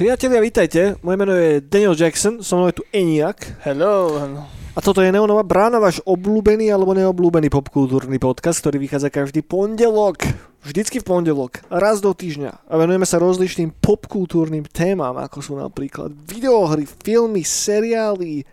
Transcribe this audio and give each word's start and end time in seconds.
Priatelia, 0.00 0.40
vítajte. 0.40 0.96
Moje 1.04 1.16
meno 1.20 1.36
je 1.36 1.60
Daniel 1.60 1.92
Jackson, 1.92 2.40
so 2.40 2.56
mnou 2.56 2.72
je 2.72 2.80
tu 2.80 2.84
Eniak. 2.88 3.60
Hello, 3.60 4.16
hello. 4.16 4.48
A 4.72 4.80
toto 4.80 5.04
je 5.04 5.12
Neonová 5.12 5.44
brána, 5.44 5.76
váš 5.76 6.00
obľúbený 6.08 6.72
alebo 6.72 6.96
neobľúbený 6.96 7.52
popkultúrny 7.52 8.16
podcast, 8.16 8.64
ktorý 8.64 8.80
vychádza 8.80 9.12
každý 9.12 9.44
pondelok. 9.44 10.24
Vždycky 10.64 11.04
v 11.04 11.08
pondelok, 11.12 11.60
raz 11.68 12.00
do 12.00 12.16
týždňa. 12.16 12.64
A 12.64 12.74
venujeme 12.80 13.04
sa 13.04 13.20
rozličným 13.20 13.76
popkultúrnym 13.76 14.64
témam, 14.72 15.20
ako 15.20 15.44
sú 15.44 15.52
napríklad 15.60 16.16
videohry, 16.16 16.88
filmy, 16.88 17.44
seriály. 17.44 18.48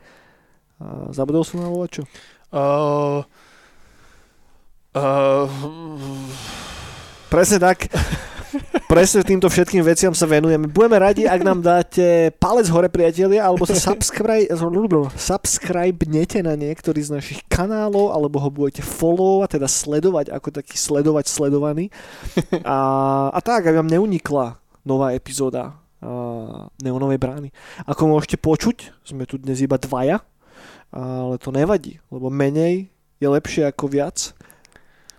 A 0.83 1.15
zabudol 1.15 1.47
som 1.47 1.63
na 1.63 1.71
čo? 1.87 2.03
Uh, 2.51 3.23
uh, 4.99 5.47
Presne 7.31 7.63
tak. 7.63 7.87
Presne 8.87 9.19
týmto 9.19 9.51
všetkým 9.51 9.83
veciam 9.83 10.15
sa 10.15 10.23
venujeme. 10.23 10.71
Budeme 10.71 10.95
radi, 10.95 11.27
ak 11.27 11.43
nám 11.43 11.59
dáte 11.59 12.31
palec 12.39 12.71
hore, 12.71 12.87
priatelia, 12.87 13.43
alebo 13.43 13.67
sa 13.67 13.75
subscribe, 13.75 14.47
subscribe-nete 15.11 16.39
na 16.39 16.55
niektorý 16.55 17.03
z 17.03 17.19
našich 17.19 17.43
kanálov, 17.51 18.15
alebo 18.15 18.39
ho 18.39 18.47
budete 18.47 18.79
followovať, 18.79 19.59
teda 19.59 19.67
sledovať 19.67 20.31
ako 20.31 20.47
taký 20.55 20.79
sledovať 20.79 21.27
sledovaný. 21.27 21.91
A, 22.63 22.77
a 23.35 23.39
tak, 23.43 23.67
aby 23.67 23.75
vám 23.75 23.91
neunikla 23.91 24.55
nová 24.87 25.11
epizóda 25.11 25.75
uh, 25.99 26.71
Neonovej 26.79 27.19
brány. 27.19 27.49
Ako 27.83 28.07
môžete 28.07 28.39
počuť, 28.39 28.95
sme 29.03 29.27
tu 29.27 29.35
dnes 29.35 29.59
iba 29.59 29.75
dvaja, 29.75 30.23
ale 30.95 31.35
to 31.43 31.51
nevadí, 31.51 31.99
lebo 32.07 32.31
menej 32.31 32.87
je 33.19 33.27
lepšie 33.27 33.67
ako 33.67 33.91
viac, 33.91 34.31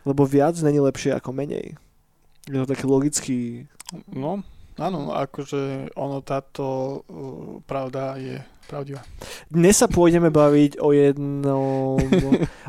lebo 0.09 0.25
viac 0.25 0.57
není 0.65 0.81
lepšie 0.81 1.13
ako 1.21 1.37
menej. 1.37 1.77
Je 2.49 2.57
to 2.57 2.67
taký 2.67 2.85
logický... 2.89 3.39
No, 4.09 4.41
áno, 4.81 5.13
akože 5.13 5.93
ono 5.97 6.25
táto 6.25 6.65
uh, 7.05 7.61
pravda 7.69 8.17
je 8.17 8.41
pravdivá. 8.69 9.05
Dnes 9.49 9.81
sa 9.81 9.89
pôjdeme 9.89 10.29
baviť 10.29 10.81
o 10.81 10.93
jednom, 10.93 11.97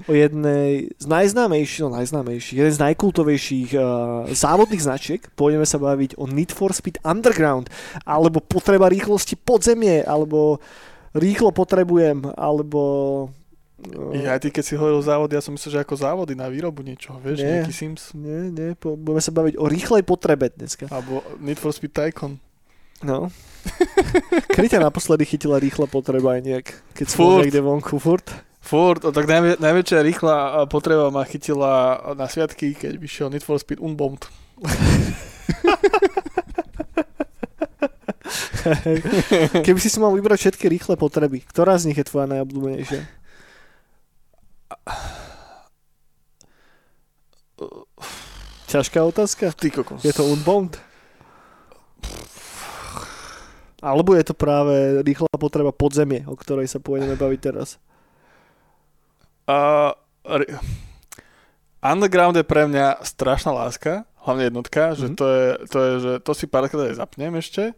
o 0.08 0.12
jednej 0.12 0.92
z 0.96 1.06
najznámejších, 1.08 1.84
no 1.84 1.96
najznámejších, 1.96 2.60
jeden 2.60 2.76
z 2.76 2.84
najkultovejších 2.92 3.70
uh, 3.76 3.84
závodných 4.32 4.84
značiek. 4.84 5.22
Pôjdeme 5.36 5.68
sa 5.68 5.80
baviť 5.80 6.20
o 6.20 6.28
Need 6.28 6.52
for 6.56 6.72
Speed 6.72 7.00
Underground, 7.04 7.72
alebo 8.04 8.44
potreba 8.44 8.92
rýchlosti 8.92 9.40
podzemie, 9.40 10.04
alebo 10.04 10.60
rýchlo 11.16 11.56
potrebujem, 11.56 12.36
alebo 12.36 12.82
No. 13.80 14.12
Ja, 14.12 14.36
ty 14.36 14.52
keď 14.52 14.64
si 14.68 14.76
hovoril 14.76 15.00
závody, 15.00 15.40
ja 15.40 15.44
som 15.44 15.56
myslel, 15.56 15.80
že 15.80 15.84
ako 15.88 15.96
závody 15.96 16.36
na 16.36 16.52
výrobu 16.52 16.84
niečoho, 16.84 17.16
vieš, 17.24 17.40
nie, 17.40 17.48
nejaký 17.48 17.72
Sims. 17.72 18.12
Nie, 18.12 18.52
nie, 18.52 18.76
po, 18.76 19.00
budeme 19.00 19.24
sa 19.24 19.32
baviť 19.32 19.56
o 19.56 19.66
rýchlej 19.72 20.04
potrebe 20.04 20.52
dneska. 20.52 20.92
Alebo 20.92 21.24
Need 21.40 21.64
for 21.64 21.72
Speed 21.72 21.96
Tycoon. 21.96 22.44
No. 23.00 23.32
Kedy 24.56 24.76
ťa 24.76 24.84
naposledy 24.84 25.24
chytila 25.24 25.64
rýchla 25.64 25.88
potreba 25.88 26.36
aj 26.36 26.42
nejak, 26.44 26.68
keď 26.92 27.06
si 27.08 27.16
furt. 27.16 27.48
niekde 27.48 27.64
vonku, 27.64 27.96
furt? 27.96 28.28
Furt, 28.60 29.00
tak 29.00 29.24
najvä, 29.24 29.56
najväčšia 29.64 30.04
rýchla 30.04 30.68
potreba 30.68 31.08
ma 31.08 31.24
chytila 31.24 31.96
na 32.20 32.28
sviatky, 32.28 32.76
keď 32.76 33.00
vyšiel 33.00 33.32
Need 33.32 33.48
for 33.48 33.56
Speed 33.56 33.80
Unbound. 33.80 34.28
Keby 39.66 39.80
si 39.80 39.88
si 39.88 39.98
mal 40.04 40.12
vybrať 40.12 40.40
všetky 40.52 40.68
rýchle 40.68 41.00
potreby, 41.00 41.40
ktorá 41.48 41.80
z 41.80 41.88
nich 41.90 41.98
je 41.98 42.04
tvoja 42.04 42.28
najobľúbenejšia? 42.28 43.19
Ťažká 48.70 49.02
otázka? 49.02 49.50
Ty 49.52 49.68
kokos. 49.74 50.06
Je 50.06 50.14
to 50.14 50.30
unbound? 50.30 50.78
Alebo 53.80 54.12
je 54.14 54.28
to 54.28 54.36
práve 54.36 55.02
rýchla 55.08 55.32
potreba 55.40 55.72
podzemie, 55.72 56.28
o 56.28 56.36
ktorej 56.36 56.68
sa 56.68 56.84
pôjdeme 56.84 57.16
baviť 57.16 57.40
teraz? 57.40 57.80
Uh, 59.50 59.96
underground 61.82 62.38
je 62.38 62.46
pre 62.46 62.68
mňa 62.68 63.02
strašná 63.02 63.56
láska, 63.56 64.04
hlavne 64.22 64.52
jednotka, 64.52 64.94
mm-hmm. 64.94 65.00
že 65.00 65.08
mhm. 65.08 65.16
to 65.16 65.26
je, 65.26 65.46
to 65.66 65.78
je, 65.80 65.92
že 66.00 66.12
to 66.22 66.32
si 66.36 66.46
párkrát 66.46 66.92
aj 66.92 67.00
zapnem 67.00 67.34
ešte. 67.40 67.74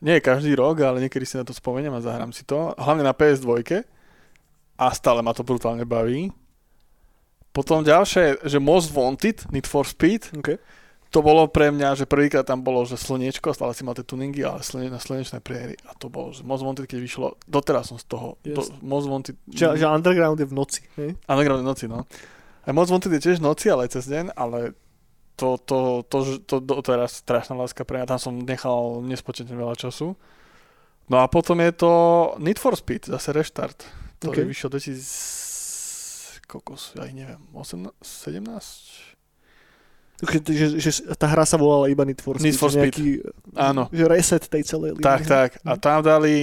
Nie 0.00 0.16
je 0.16 0.24
každý 0.24 0.56
rok, 0.56 0.80
ale 0.80 1.04
niekedy 1.04 1.28
si 1.28 1.36
na 1.36 1.44
to 1.44 1.52
spomeniem 1.52 1.92
a 1.92 2.00
zahrám 2.00 2.32
si 2.32 2.40
to. 2.48 2.72
Hlavne 2.80 3.04
na 3.04 3.12
PS2 3.12 3.60
a 4.80 4.88
stále 4.96 5.20
ma 5.20 5.36
to 5.36 5.44
brutálne 5.44 5.84
baví. 5.84 6.32
Potom 7.52 7.84
ďalšie, 7.84 8.40
že 8.48 8.56
Most 8.56 8.96
Wanted, 8.96 9.44
Need 9.52 9.68
for 9.68 9.84
Speed. 9.84 10.32
Okay. 10.40 10.56
To 11.10 11.20
bolo 11.26 11.50
pre 11.50 11.74
mňa, 11.74 11.98
že 11.98 12.06
prvýkrát 12.06 12.46
tam 12.46 12.62
bolo, 12.62 12.86
že 12.86 12.94
slniečko, 12.94 13.50
stále 13.50 13.74
si 13.74 13.82
mal 13.82 13.98
tie 13.98 14.06
tuningy, 14.06 14.46
ale 14.46 14.62
slne, 14.62 14.94
na 14.94 15.02
slnečnej 15.02 15.42
priery. 15.42 15.74
A 15.90 15.98
to 15.98 16.06
bolo, 16.06 16.30
že 16.30 16.46
Most 16.46 16.62
Wanted, 16.62 16.86
keď 16.86 17.02
vyšlo, 17.02 17.34
doteraz 17.50 17.90
som 17.90 17.98
z 17.98 18.06
toho. 18.06 18.38
Yes. 18.46 18.54
Do, 18.54 18.62
Most 18.80 19.10
Wanted... 19.10 19.34
Že, 19.50 19.74
že 19.74 19.86
Underground 19.90 20.38
je 20.38 20.46
v 20.46 20.54
noci, 20.54 20.82
hej? 20.94 21.18
Underground 21.26 21.60
je 21.60 21.66
v 21.66 21.70
noci, 21.74 21.84
no. 21.90 22.06
A 22.62 22.70
Most 22.70 22.94
Wanted 22.94 23.10
je 23.18 23.20
tiež 23.26 23.42
v 23.42 23.46
noci, 23.50 23.66
ale 23.66 23.90
aj 23.90 23.98
cez 23.98 24.06
deň, 24.06 24.38
ale 24.38 24.78
to, 25.34 25.58
to, 25.58 26.06
to, 26.06 26.18
to, 26.46 26.56
to, 26.62 26.72
to 26.78 26.88
je 26.94 26.98
strašná 27.10 27.58
láska 27.58 27.82
pre 27.82 27.98
mňa. 27.98 28.06
Tam 28.06 28.20
som 28.22 28.38
nechal 28.38 29.02
nespočetne 29.02 29.58
veľa 29.58 29.74
času. 29.74 30.14
No 31.10 31.16
a 31.18 31.26
potom 31.26 31.58
je 31.58 31.74
to 31.74 31.92
Need 32.38 32.62
for 32.62 32.78
Speed, 32.78 33.10
zase 33.10 33.34
Restart, 33.34 33.82
ktorý 34.20 34.44
okay. 34.44 34.50
vyšiel 34.52 34.68
2000 34.68 36.44
kokos, 36.44 36.92
ja 36.98 37.08
neviem, 37.08 37.40
18, 37.56 37.96
17? 38.04 39.10
Že, 40.20 40.76
že 40.76 40.90
tá 41.16 41.32
hra 41.32 41.48
sa 41.48 41.56
volala 41.56 41.88
iba 41.88 42.04
Need 42.04 42.20
for 42.20 42.36
Speed. 42.36 42.44
Need 42.44 42.60
for 42.60 42.68
Speed, 42.68 42.92
nejaký, 42.92 43.08
áno. 43.56 43.88
Že 43.88 44.04
reset 44.04 44.44
tej 44.44 44.68
celej 44.68 45.00
línie. 45.00 45.06
Tak, 45.06 45.24
tak. 45.24 45.50
A 45.64 45.72
mhm. 45.76 45.80
tam 45.80 45.98
dali, 46.04 46.36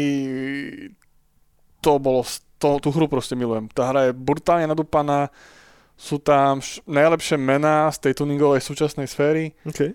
to 1.86 2.02
bolo, 2.02 2.26
to, 2.58 2.82
tú 2.82 2.90
hru 2.90 3.06
proste 3.06 3.38
milujem. 3.38 3.70
Tá 3.70 3.94
hra 3.94 4.10
je 4.10 4.18
brutálne 4.18 4.66
nadúpaná, 4.66 5.30
sú 5.94 6.18
tam 6.18 6.58
š- 6.58 6.82
najlepšie 6.90 7.38
mená 7.38 7.90
z 7.94 8.10
tej 8.10 8.26
tuningovej 8.26 8.66
súčasnej 8.66 9.06
sféry. 9.06 9.54
Okay. 9.62 9.94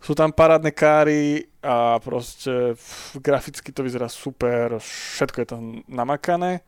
Sú 0.00 0.16
tam 0.16 0.32
parádne 0.32 0.72
káry 0.72 1.44
a 1.60 2.00
proste 2.00 2.72
f, 2.72 3.20
graficky 3.20 3.68
to 3.68 3.84
vyzerá 3.84 4.08
super, 4.08 4.80
všetko 4.80 5.36
je 5.44 5.48
tam 5.48 5.62
namakané. 5.84 6.64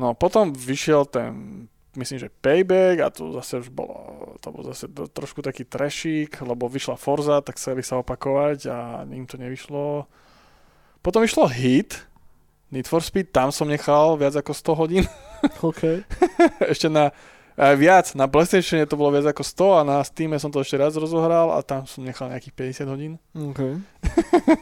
No 0.00 0.16
potom 0.16 0.56
vyšiel 0.56 1.04
ten 1.04 1.68
myslím, 1.96 2.18
že 2.22 2.32
Payback 2.40 3.02
a 3.02 3.10
to 3.10 3.34
zase 3.36 3.66
už 3.66 3.68
bolo, 3.74 4.32
to 4.38 4.48
bol 4.54 4.62
zase 4.62 4.86
trošku 4.88 5.42
taký 5.42 5.66
trešík, 5.66 6.38
lebo 6.40 6.70
vyšla 6.70 6.94
Forza, 6.94 7.42
tak 7.42 7.58
chceli 7.58 7.82
sa 7.82 7.98
opakovať 7.98 8.58
a 8.70 8.78
im 9.04 9.26
to 9.26 9.34
nevyšlo. 9.36 10.06
Potom 11.02 11.20
vyšlo 11.20 11.50
Hit, 11.50 12.06
Need 12.70 12.86
for 12.86 13.02
Speed, 13.02 13.34
tam 13.34 13.50
som 13.50 13.66
nechal 13.66 14.14
viac 14.14 14.38
ako 14.38 14.54
100 14.54 14.80
hodín. 14.80 15.04
OK. 15.66 16.06
ešte 16.62 16.86
na 16.86 17.10
aj 17.60 17.76
viac, 17.76 18.06
na 18.16 18.24
PlayStation 18.24 18.80
to 18.88 18.96
bolo 18.96 19.12
viac 19.12 19.36
ako 19.36 19.44
100 19.44 19.76
a 19.76 19.82
na 19.84 19.96
Steam 20.00 20.32
som 20.40 20.48
to 20.48 20.64
ešte 20.64 20.80
raz 20.80 20.96
rozohral 20.96 21.52
a 21.52 21.60
tam 21.60 21.84
som 21.84 22.00
nechal 22.00 22.32
nejakých 22.32 22.86
50 22.86 22.88
hodín. 22.94 23.12
OK. 23.36 23.60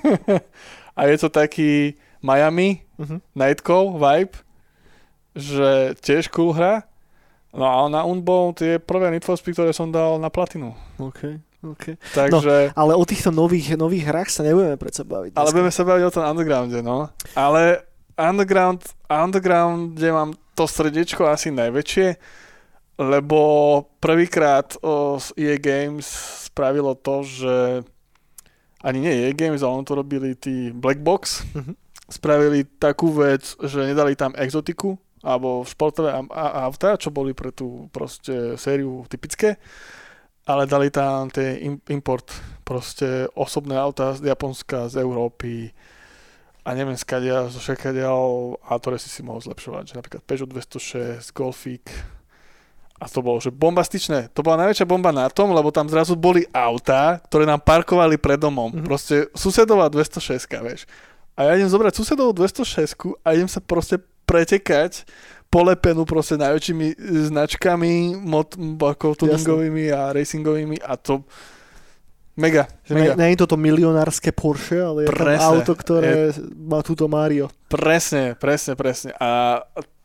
a 0.99 1.01
je 1.07 1.17
to 1.21 1.29
taký 1.31 1.95
Miami, 2.19 2.83
uh-huh. 2.99 3.23
Night 3.39 3.63
Call 3.63 3.95
vibe, 3.95 4.35
že 5.39 5.95
tiež 6.03 6.29
cool 6.35 6.51
hra 6.53 6.83
No 7.53 7.65
a 7.65 7.89
na 7.89 8.05
Unbound 8.05 8.61
je 8.61 8.77
prvé 8.77 9.09
Need 9.09 9.25
for 9.25 9.41
Speed, 9.41 9.57
ktoré 9.57 9.73
som 9.73 9.89
dal 9.89 10.21
na 10.21 10.29
platinu. 10.29 10.77
OK. 11.01 11.41
Okay. 11.59 11.99
Takže... 12.15 12.71
No, 12.71 12.77
ale 12.77 12.93
o 12.95 13.03
týchto 13.03 13.35
nových, 13.35 13.75
nových 13.75 14.07
hrách 14.07 14.31
sa 14.31 14.47
nebudeme 14.47 14.79
predsa 14.79 15.03
baviť. 15.03 15.35
Ale 15.35 15.51
budeme 15.51 15.75
sa 15.75 15.83
baviť 15.83 16.05
o 16.07 16.15
tom 16.15 16.25
undergrounde, 16.29 16.79
no. 16.85 17.11
Ale 17.35 17.83
underground, 18.15 18.85
underground, 19.11 19.99
kde 19.99 20.09
mám 20.15 20.31
to 20.55 20.71
srdiečko 20.71 21.27
asi 21.27 21.51
najväčšie, 21.51 22.15
lebo 23.01 23.41
prvýkrát 23.99 24.79
z 25.19 25.27
EA 25.35 25.59
Games 25.59 26.07
spravilo 26.47 26.95
to, 26.95 27.27
že 27.27 27.55
ani 28.85 29.03
nie 29.03 29.15
EA 29.27 29.35
Games, 29.35 29.65
ale 29.65 29.83
on 29.83 29.87
to 29.89 29.99
robili 29.99 30.39
tí 30.39 30.71
Black 30.71 31.03
Box, 31.03 31.43
uh-huh. 31.43 31.75
spravili 32.07 32.63
takú 32.79 33.11
vec, 33.11 33.59
že 33.67 33.83
nedali 33.83 34.15
tam 34.15 34.31
exotiku, 34.39 34.95
alebo 35.23 35.67
športové 35.67 36.15
autá, 36.35 36.95
čo 36.95 37.11
boli 37.11 37.35
pre 37.35 37.51
tú 37.51 37.91
proste 37.91 38.55
sériu 38.55 39.07
typické, 39.11 39.59
ale 40.49 40.65
dali 40.65 40.89
tam 40.89 41.29
tie 41.29 41.61
import, 41.93 42.33
proste 42.65 43.29
osobné 43.37 43.77
autá 43.77 44.17
z 44.17 44.33
Japonska, 44.33 44.89
z 44.89 45.05
Európy 45.05 45.73
a 46.65 46.73
neviem 46.73 46.97
skadia, 46.97 47.49
zo 47.53 47.61
všakadiaľ 47.61 48.57
a 48.65 48.77
ktoré 48.77 48.97
si 48.97 49.09
si 49.13 49.21
mohol 49.21 49.45
zlepšovať, 49.45 49.85
že 49.93 49.97
napríklad 49.97 50.23
Peugeot 50.25 50.49
206, 50.49 51.33
Golfík 51.33 51.89
a 52.99 53.07
to 53.07 53.23
bolo, 53.23 53.39
že 53.39 53.55
bombastičné. 53.55 54.35
To 54.35 54.43
bola 54.43 54.67
najväčšia 54.67 54.91
bomba 54.91 55.15
na 55.15 55.31
tom, 55.31 55.55
lebo 55.55 55.71
tam 55.71 55.87
zrazu 55.87 56.19
boli 56.19 56.43
autá, 56.51 57.23
ktoré 57.31 57.47
nám 57.47 57.63
parkovali 57.63 58.19
pred 58.19 58.43
domom. 58.43 58.75
Mm-hmm. 58.75 58.87
Proste 58.91 59.31
susedová 59.39 59.87
206, 59.87 60.51
vieš. 60.67 60.83
A 61.39 61.47
ja 61.47 61.55
idem 61.55 61.71
zobrať 61.71 61.95
susedovú 61.95 62.35
206 62.35 63.23
a 63.23 63.29
idem 63.39 63.47
sa 63.47 63.63
proste 63.63 64.03
pretekať 64.29 65.09
polepenú 65.49 66.05
proste 66.05 66.37
najväčšími 66.37 66.87
značkami, 67.33 68.21
mod, 68.21 68.53
ako 68.77 69.17
tuningovými 69.17 69.89
a 69.89 70.13
racingovými 70.13 70.85
a 70.85 70.95
to 71.01 71.25
Mega, 72.39 72.71
mega. 72.87 73.19
nie, 73.19 73.35
je 73.35 73.43
toto 73.43 73.59
milionárske 73.59 74.31
Porsche, 74.31 74.79
ale 74.79 74.99
je 75.03 75.09
Presne. 75.11 75.43
tam 75.43 75.59
auto, 75.59 75.75
ktoré 75.75 76.31
má 76.55 76.87
túto 76.87 77.11
Mario. 77.11 77.51
Presne, 77.67 78.39
presne, 78.39 78.79
presne. 78.79 79.11
A 79.19 79.59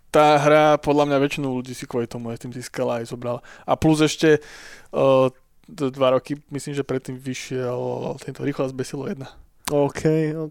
tá 0.10 0.42
hra, 0.42 0.82
podľa 0.82 1.14
mňa 1.14 1.18
väčšinu 1.22 1.46
ľudí 1.46 1.78
si 1.78 1.86
kvôli 1.86 2.10
tomu 2.10 2.34
aj 2.34 2.42
tým 2.42 2.50
získala 2.50 3.06
aj 3.06 3.14
zobrala. 3.14 3.38
A 3.70 3.78
plus 3.78 4.02
ešte 4.02 4.42
uh, 4.42 5.30
dva 5.70 6.18
roky, 6.18 6.42
myslím, 6.50 6.74
že 6.74 6.82
predtým 6.82 7.22
vyšiel 7.22 8.18
tento 8.18 8.42
Rýchlo 8.42 8.66
zbesilo 8.66 9.06
jedna. 9.06 9.30
OK, 9.72 10.02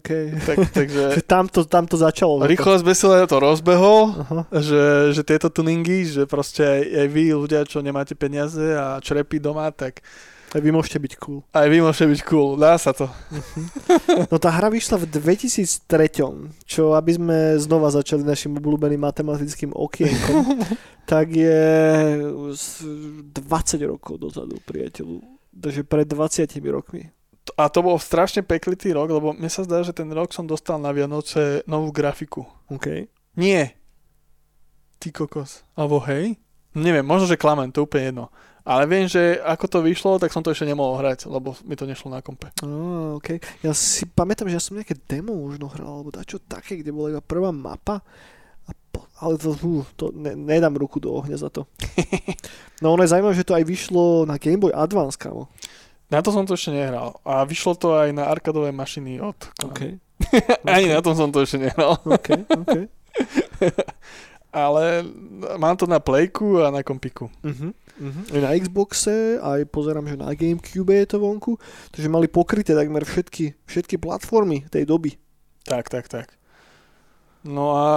OK. 0.01 0.09
Tak, 0.41 0.57
takže 0.73 1.01
Že 1.17 1.21
tam 1.21 1.45
to, 1.45 1.61
tam 1.69 1.85
to 1.85 2.01
začalo. 2.01 2.41
Rýchlo 2.49 2.73
a 2.73 2.81
zbesilo 2.81 3.13
to 3.29 3.37
rozbehol, 3.37 4.09
Aha. 4.09 4.41
že, 4.57 5.13
že 5.13 5.21
tieto 5.21 5.53
tuningy, 5.53 6.09
že 6.09 6.25
proste 6.25 6.65
aj, 6.65 6.81
aj 6.81 7.07
vy 7.13 7.23
ľudia, 7.37 7.61
čo 7.69 7.85
nemáte 7.85 8.17
peniaze 8.17 8.73
a 8.73 8.97
črepy 8.97 9.37
doma, 9.37 9.69
tak 9.69 10.01
Tak 10.49 10.61
vy 10.65 10.69
môžete 10.73 10.97
byť 11.01 11.13
cool. 11.21 11.41
aj 11.53 11.67
vy 11.69 11.77
môžete 11.81 12.09
byť 12.09 12.21
cool. 12.29 12.57
Dá 12.57 12.73
sa 12.77 12.89
to. 12.93 13.05
No 14.33 14.37
tá 14.41 14.49
hra 14.53 14.73
vyšla 14.73 15.01
v 15.01 15.09
2003, 15.09 16.65
čo 16.65 16.93
aby 16.93 17.11
sme 17.13 17.37
znova 17.57 17.93
začali 17.93 18.25
našim 18.25 18.57
obľúbeným 18.57 19.01
matematickým 19.01 19.77
okienkom, 19.77 20.57
tak 21.09 21.33
je 21.33 21.61
z 22.53 22.65
20 23.29 23.91
rokov 23.93 24.17
dozadu, 24.17 24.57
priateľu. 24.65 25.21
Takže 25.53 25.85
pred 25.85 26.05
20 26.09 26.49
rokmi. 26.73 27.13
A 27.59 27.67
to 27.67 27.83
bol 27.83 27.99
strašne 27.99 28.39
peklitý 28.39 28.95
rok, 28.95 29.11
lebo 29.11 29.35
mne 29.35 29.51
sa 29.51 29.67
zdá, 29.67 29.83
že 29.83 29.91
ten 29.91 30.07
rok 30.15 30.31
som 30.31 30.47
dostal 30.47 30.79
na 30.79 30.95
Vianoce 30.95 31.61
novú 31.67 31.91
grafiku. 31.91 32.47
OK. 32.71 33.11
Nie. 33.35 33.75
Ty 35.03 35.11
kokos. 35.11 35.67
Alebo 35.75 35.99
hej? 36.07 36.39
Neviem, 36.73 37.05
možno, 37.05 37.27
že 37.29 37.37
klamem, 37.37 37.69
to 37.69 37.83
je 37.83 37.85
úplne 37.85 38.05
jedno. 38.09 38.25
Ale 38.63 38.87
viem, 38.87 39.11
že 39.11 39.43
ako 39.43 39.65
to 39.67 39.79
vyšlo, 39.83 40.23
tak 40.23 40.31
som 40.31 40.39
to 40.39 40.55
ešte 40.55 40.63
nemohol 40.63 40.95
hrať, 41.03 41.27
lebo 41.27 41.51
mi 41.67 41.75
to 41.75 41.83
nešlo 41.83 42.07
na 42.07 42.23
kompe. 42.23 42.47
Oh, 42.63 43.19
OK. 43.19 43.35
Ja 43.59 43.75
si 43.75 44.07
pamätám, 44.07 44.47
že 44.47 44.55
ja 44.55 44.63
som 44.63 44.79
nejaké 44.79 44.95
demo 44.95 45.35
možno 45.35 45.67
hral, 45.67 45.99
alebo 45.99 46.15
dačo 46.15 46.39
také, 46.39 46.79
kde 46.79 46.95
bola 46.95 47.19
iba 47.19 47.21
prvá 47.21 47.51
mapa. 47.51 47.99
A 48.63 48.71
po, 48.71 49.03
ale 49.19 49.35
to, 49.35 49.51
uh, 49.51 49.83
to 49.99 50.15
ne, 50.15 50.39
nedám 50.39 50.79
ruku 50.79 51.03
do 51.03 51.11
ohňa 51.11 51.35
za 51.35 51.51
to. 51.51 51.67
No 52.83 52.99
ono 52.99 53.07
je 53.07 53.15
zaujímavé, 53.15 53.35
že 53.35 53.47
to 53.47 53.55
aj 53.55 53.63
vyšlo 53.63 54.27
na 54.27 54.35
Game 54.35 54.59
Boy 54.59 54.75
Advance, 54.75 55.15
kámo. 55.15 55.47
Na 56.13 56.21
to 56.21 56.29
som 56.29 56.45
to 56.45 56.53
ešte 56.53 56.69
nehral. 56.69 57.17
A 57.25 57.41
vyšlo 57.41 57.73
to 57.73 57.97
aj 57.97 58.13
na 58.13 58.29
arkadové 58.29 58.69
mašiny 58.69 59.17
od... 59.17 59.33
OK. 59.65 59.97
Ani 60.69 60.93
na 60.93 61.01
tom 61.01 61.17
som 61.17 61.33
to 61.33 61.41
ešte 61.41 61.57
nehral. 61.57 61.97
OK, 62.05 62.45
OK. 62.53 62.75
Ale 64.53 65.01
mám 65.57 65.73
to 65.73 65.89
na 65.89 65.97
Playku 65.97 66.61
a 66.61 66.69
na 66.69 66.85
kompiku. 66.85 67.33
Uh-huh. 67.41 67.73
Uh-huh. 67.73 68.23
Aj 68.29 68.39
na 68.45 68.53
Xboxe, 68.53 69.41
aj 69.41 69.65
pozerám, 69.73 70.05
že 70.05 70.13
na 70.13 70.29
Gamecube 70.37 70.93
je 70.93 71.09
to 71.09 71.17
vonku. 71.17 71.57
Takže 71.89 72.13
mali 72.13 72.29
pokryté 72.29 72.77
takmer 72.77 73.01
všetky, 73.01 73.65
všetky 73.65 73.97
platformy 73.97 74.69
tej 74.69 74.85
doby. 74.85 75.17
Tak, 75.65 75.89
tak, 75.89 76.05
tak. 76.05 76.37
No 77.41 77.73
a 77.73 77.87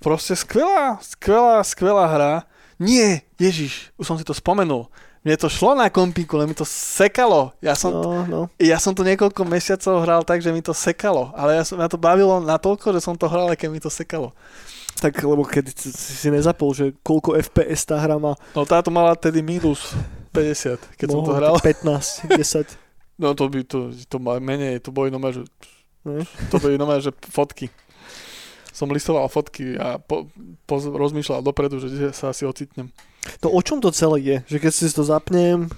proste 0.00 0.32
skvelá, 0.32 0.96
skvelá, 1.04 1.60
skvelá 1.60 2.08
hra. 2.08 2.34
Nie, 2.80 3.28
Ježiš, 3.36 3.92
už 4.00 4.08
som 4.08 4.16
si 4.16 4.24
to 4.24 4.32
spomenul. 4.32 4.88
Mne 5.20 5.36
to 5.36 5.46
šlo 5.46 5.76
na 5.76 5.86
kompíku, 5.86 6.34
len 6.34 6.48
mi 6.48 6.56
to 6.56 6.64
sekalo. 6.64 7.52
Ja 7.60 7.76
som, 7.76 7.92
No, 7.92 8.24
no. 8.24 8.40
ja 8.56 8.80
som 8.80 8.90
to 8.90 9.04
niekoľko 9.04 9.44
mesiacov 9.44 10.00
hral 10.00 10.24
tak, 10.24 10.40
že 10.40 10.48
mi 10.48 10.58
to 10.58 10.72
sekalo. 10.72 11.28
Ale 11.34 11.54
ja 11.54 11.62
som, 11.62 11.76
ma 11.76 11.84
to 11.86 11.96
bavilo 11.96 12.40
natoľko, 12.40 12.90
že 12.90 13.00
som 13.00 13.12
to 13.12 13.28
hral, 13.28 13.52
keď 13.52 13.68
mi 13.68 13.76
to 13.78 13.88
sekalo. 13.88 14.32
Tak, 14.96 15.16
lebo 15.18 15.44
keď 15.44 15.76
si 15.76 16.28
nezapol, 16.28 16.72
že 16.72 16.96
koľko 16.98 17.36
FPS 17.38 17.84
tá 17.84 17.96
hra 17.96 18.16
má, 18.16 18.32
No 18.52 18.64
táto 18.64 18.88
mala 18.88 19.12
tedy 19.12 19.40
minus 19.40 19.92
50, 20.32 20.76
keď 20.96 21.06
som 21.06 21.20
to 21.20 21.20
mohol 21.22 21.36
hral. 21.36 21.54
tak 21.56 21.84
15, 21.84 22.36
10. 22.40 23.20
No 23.20 23.36
to 23.36 23.44
by 23.46 23.60
to, 23.62 23.78
to 23.92 24.16
má 24.16 24.40
menej, 24.40 24.80
to 24.80 24.88
boli 24.88 25.08
nomé, 25.08 25.32
že, 25.32 25.44
Ne? 26.00 26.24
to 26.48 26.56
boli 26.56 26.80
nomé, 26.80 26.96
že 26.96 27.12
fotky. 27.28 27.68
Som 28.72 28.88
listoval 28.88 29.28
fotky 29.28 29.76
a 29.76 30.00
po, 30.00 30.24
po, 30.64 30.80
rozmýšľal 30.80 31.44
dopredu, 31.44 31.76
že 31.76 32.08
sa 32.16 32.32
asi 32.32 32.48
ocitnem. 32.48 32.88
To 33.40 33.48
o 33.52 33.60
čom 33.60 33.78
to 33.80 33.92
celé 33.92 34.16
je? 34.20 34.36
Že 34.46 34.56
keď 34.62 34.72
si 34.72 34.84
to 34.90 35.02
zapnem, 35.04 35.68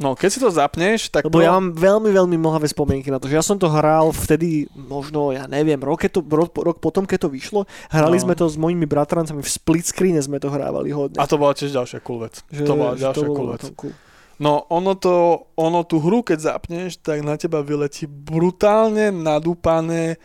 No, 0.00 0.16
keď 0.16 0.28
si 0.32 0.40
to 0.40 0.48
zapneš, 0.48 1.12
tak 1.12 1.28
lebo 1.28 1.36
to... 1.36 1.44
ja 1.44 1.52
mám 1.52 1.76
veľmi, 1.76 2.08
veľmi 2.08 2.40
mlhavé 2.40 2.64
spomienky 2.72 3.12
na 3.12 3.20
to, 3.20 3.28
že 3.28 3.36
ja 3.36 3.44
som 3.44 3.60
to 3.60 3.68
hral 3.68 4.08
vtedy, 4.16 4.64
možno, 4.72 5.28
ja 5.28 5.44
neviem, 5.44 5.76
rok, 5.76 6.00
to, 6.08 6.24
rok, 6.24 6.56
rok 6.56 6.80
potom, 6.80 7.04
keď 7.04 7.28
to 7.28 7.28
vyšlo, 7.28 7.60
hrali 7.92 8.16
No. 8.16 8.24
sme 8.24 8.32
to 8.32 8.48
s 8.48 8.56
mojimi 8.56 8.88
bratrancami, 8.88 9.44
v 9.44 9.50
split 9.52 9.84
screene 9.84 10.16
sme 10.24 10.40
to 10.40 10.48
hrávali 10.48 10.88
hodne. 10.88 11.20
A 11.20 11.28
to 11.28 11.36
bola 11.36 11.52
tiež 11.52 11.76
ďalšia 11.76 12.00
cool 12.00 12.24
vec. 12.24 12.40
že, 12.48 12.64
to 12.64 12.80
bola 12.80 12.96
ďalšia 12.96 13.28
bolo 13.28 13.36
cool 13.36 13.48
vec. 13.52 13.62
cool. 13.76 13.92
No, 14.40 14.64
ono 14.72 14.96
to, 14.96 15.52
ono 15.60 15.84
tú 15.84 16.00
hru, 16.00 16.24
keď 16.24 16.56
zapneš, 16.56 16.96
tak 17.04 17.20
na 17.20 17.36
teba 17.36 17.60
vyletí 17.60 18.08
brutálne 18.08 19.12
nadúpané, 19.12 20.16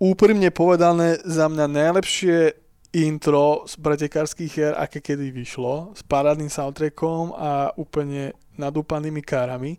úprimne 0.00 0.48
povedané, 0.48 1.20
za 1.28 1.52
mňa 1.52 1.68
najlepšie 1.68 2.56
intro 2.90 3.64
z 3.70 3.78
pretekárskych 3.78 4.50
hier, 4.50 4.74
aké 4.74 4.98
kedy 4.98 5.30
vyšlo, 5.30 5.94
s 5.94 6.02
parádnym 6.02 6.50
soundtrackom 6.50 7.34
a 7.38 7.70
úplne 7.78 8.34
nadúpanými 8.58 9.22
kárami. 9.22 9.78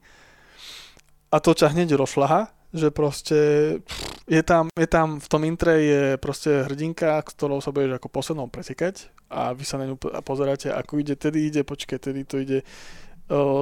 A 1.32 1.40
to 1.44 1.52
ťa 1.52 1.76
hneď 1.76 1.96
rozšlaha, 1.96 2.52
že 2.72 2.88
proste 2.92 3.40
je 4.28 4.42
tam, 4.44 4.72
je 4.80 4.88
tam 4.88 5.20
v 5.20 5.28
tom 5.28 5.44
intre 5.44 5.76
je 5.84 6.04
proste 6.16 6.64
hrdinka, 6.68 7.20
ktorou 7.20 7.60
sa 7.60 7.76
budeš 7.76 8.00
ako 8.00 8.08
poslednou 8.08 8.48
pretekať 8.48 9.12
a 9.28 9.52
vy 9.52 9.64
sa 9.68 9.76
na 9.76 9.92
ňu 9.92 10.00
pozeráte, 10.00 10.72
ako 10.72 11.04
ide, 11.04 11.20
tedy 11.20 11.52
ide, 11.52 11.68
počkaj, 11.68 12.00
tedy 12.00 12.24
to 12.24 12.40
ide 12.40 12.64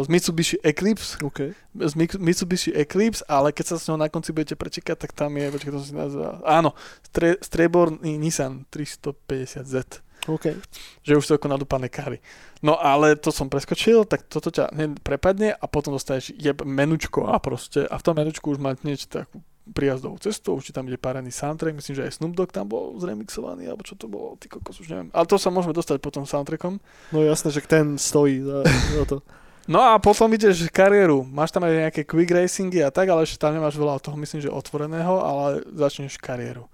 z 0.04 0.08
Mitsubishi 0.10 0.58
Eclipse, 0.66 1.22
OK. 1.22 1.54
z 1.78 1.94
Mitsubishi 2.18 2.74
Eclipse, 2.74 3.22
ale 3.30 3.54
keď 3.54 3.66
sa 3.66 3.76
s 3.78 3.86
ňou 3.86 4.02
na 4.02 4.10
konci 4.10 4.34
budete 4.34 4.58
prečekať, 4.58 4.98
tak 4.98 5.12
tam 5.14 5.38
je, 5.38 5.46
počkaj, 5.54 5.72
to 5.74 5.82
si 5.86 5.94
nazýva, 5.94 6.42
áno, 6.42 6.74
stre, 7.06 7.38
strieborný 7.38 8.18
Nissan 8.18 8.66
350Z 8.74 10.02
OK. 10.28 10.58
že 11.06 11.16
už 11.16 11.24
sú 11.24 11.32
ako 11.38 11.48
nadúpané 11.48 11.88
kary. 11.88 12.20
No 12.60 12.76
ale 12.76 13.16
to 13.16 13.32
som 13.32 13.48
preskočil, 13.48 14.04
tak 14.04 14.28
toto 14.28 14.52
ťa 14.52 14.74
prepadne 15.00 15.56
a 15.56 15.66
potom 15.70 15.96
dostaneš 15.96 16.36
jeb 16.36 16.60
menučko 16.66 17.32
a 17.32 17.40
proste, 17.40 17.88
a 17.88 17.96
v 17.96 18.04
tom 18.04 18.20
menučku 18.20 18.52
už 18.52 18.60
má 18.60 18.76
hneď 18.76 19.08
takú 19.08 19.40
prijazdovú 19.70 20.18
cestu, 20.18 20.58
už 20.58 20.66
ti 20.66 20.74
tam 20.74 20.90
ide 20.90 20.98
páraný 20.98 21.30
soundtrack, 21.30 21.78
myslím, 21.78 21.94
že 21.94 22.06
aj 22.10 22.18
Snoop 22.18 22.34
Dogg 22.34 22.50
tam 22.50 22.66
bol 22.66 22.98
zremixovaný, 22.98 23.70
alebo 23.70 23.86
čo 23.86 23.94
to 23.94 24.10
bolo, 24.10 24.34
ty 24.42 24.50
kokos, 24.50 24.82
už 24.82 24.90
neviem. 24.90 25.14
Ale 25.14 25.30
to 25.30 25.38
sa 25.38 25.54
môžeme 25.54 25.78
dostať 25.78 26.02
potom 26.02 26.26
soundtrackom. 26.26 26.82
No 27.14 27.18
jasné, 27.22 27.54
že 27.54 27.62
ten 27.70 28.02
stojí 28.02 28.42
za, 28.42 28.66
za 28.66 29.06
to. 29.06 29.18
No 29.70 29.86
a 29.86 30.02
potom 30.02 30.34
ideš 30.34 30.66
kariéru, 30.74 31.22
máš 31.30 31.54
tam 31.54 31.62
aj 31.62 31.94
nejaké 31.94 32.02
quick 32.02 32.34
racingy 32.34 32.82
a 32.82 32.90
tak, 32.90 33.06
ale 33.06 33.22
ešte 33.22 33.38
tam 33.38 33.54
nemáš 33.54 33.78
veľa 33.78 34.02
toho, 34.02 34.18
myslím, 34.18 34.42
že 34.42 34.50
otvoreného, 34.50 35.22
ale 35.22 35.62
začneš 35.78 36.18
kariéru. 36.18 36.66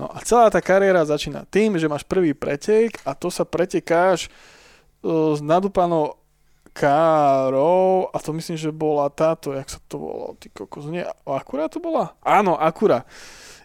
No 0.00 0.08
a 0.08 0.16
celá 0.24 0.48
tá 0.48 0.64
kariéra 0.64 1.04
začína 1.04 1.44
tým, 1.44 1.76
že 1.76 1.92
máš 1.92 2.08
prvý 2.08 2.32
pretek 2.32 2.96
a 3.04 3.12
to 3.12 3.28
sa 3.28 3.44
pretekáš 3.44 4.32
uh, 5.04 5.36
s 5.36 5.44
nadúpanou 5.44 6.16
károu 6.72 8.08
a 8.08 8.16
to 8.16 8.32
myslím, 8.32 8.56
že 8.56 8.72
bola 8.72 9.12
táto, 9.12 9.52
jak 9.52 9.68
sa 9.68 9.76
to 9.84 10.00
volalo, 10.00 10.32
ty 10.40 10.48
kokos, 10.48 10.88
nie, 10.88 11.04
Akura 11.28 11.68
to 11.68 11.84
bola? 11.84 12.16
Áno, 12.24 12.56
Akura. 12.56 13.04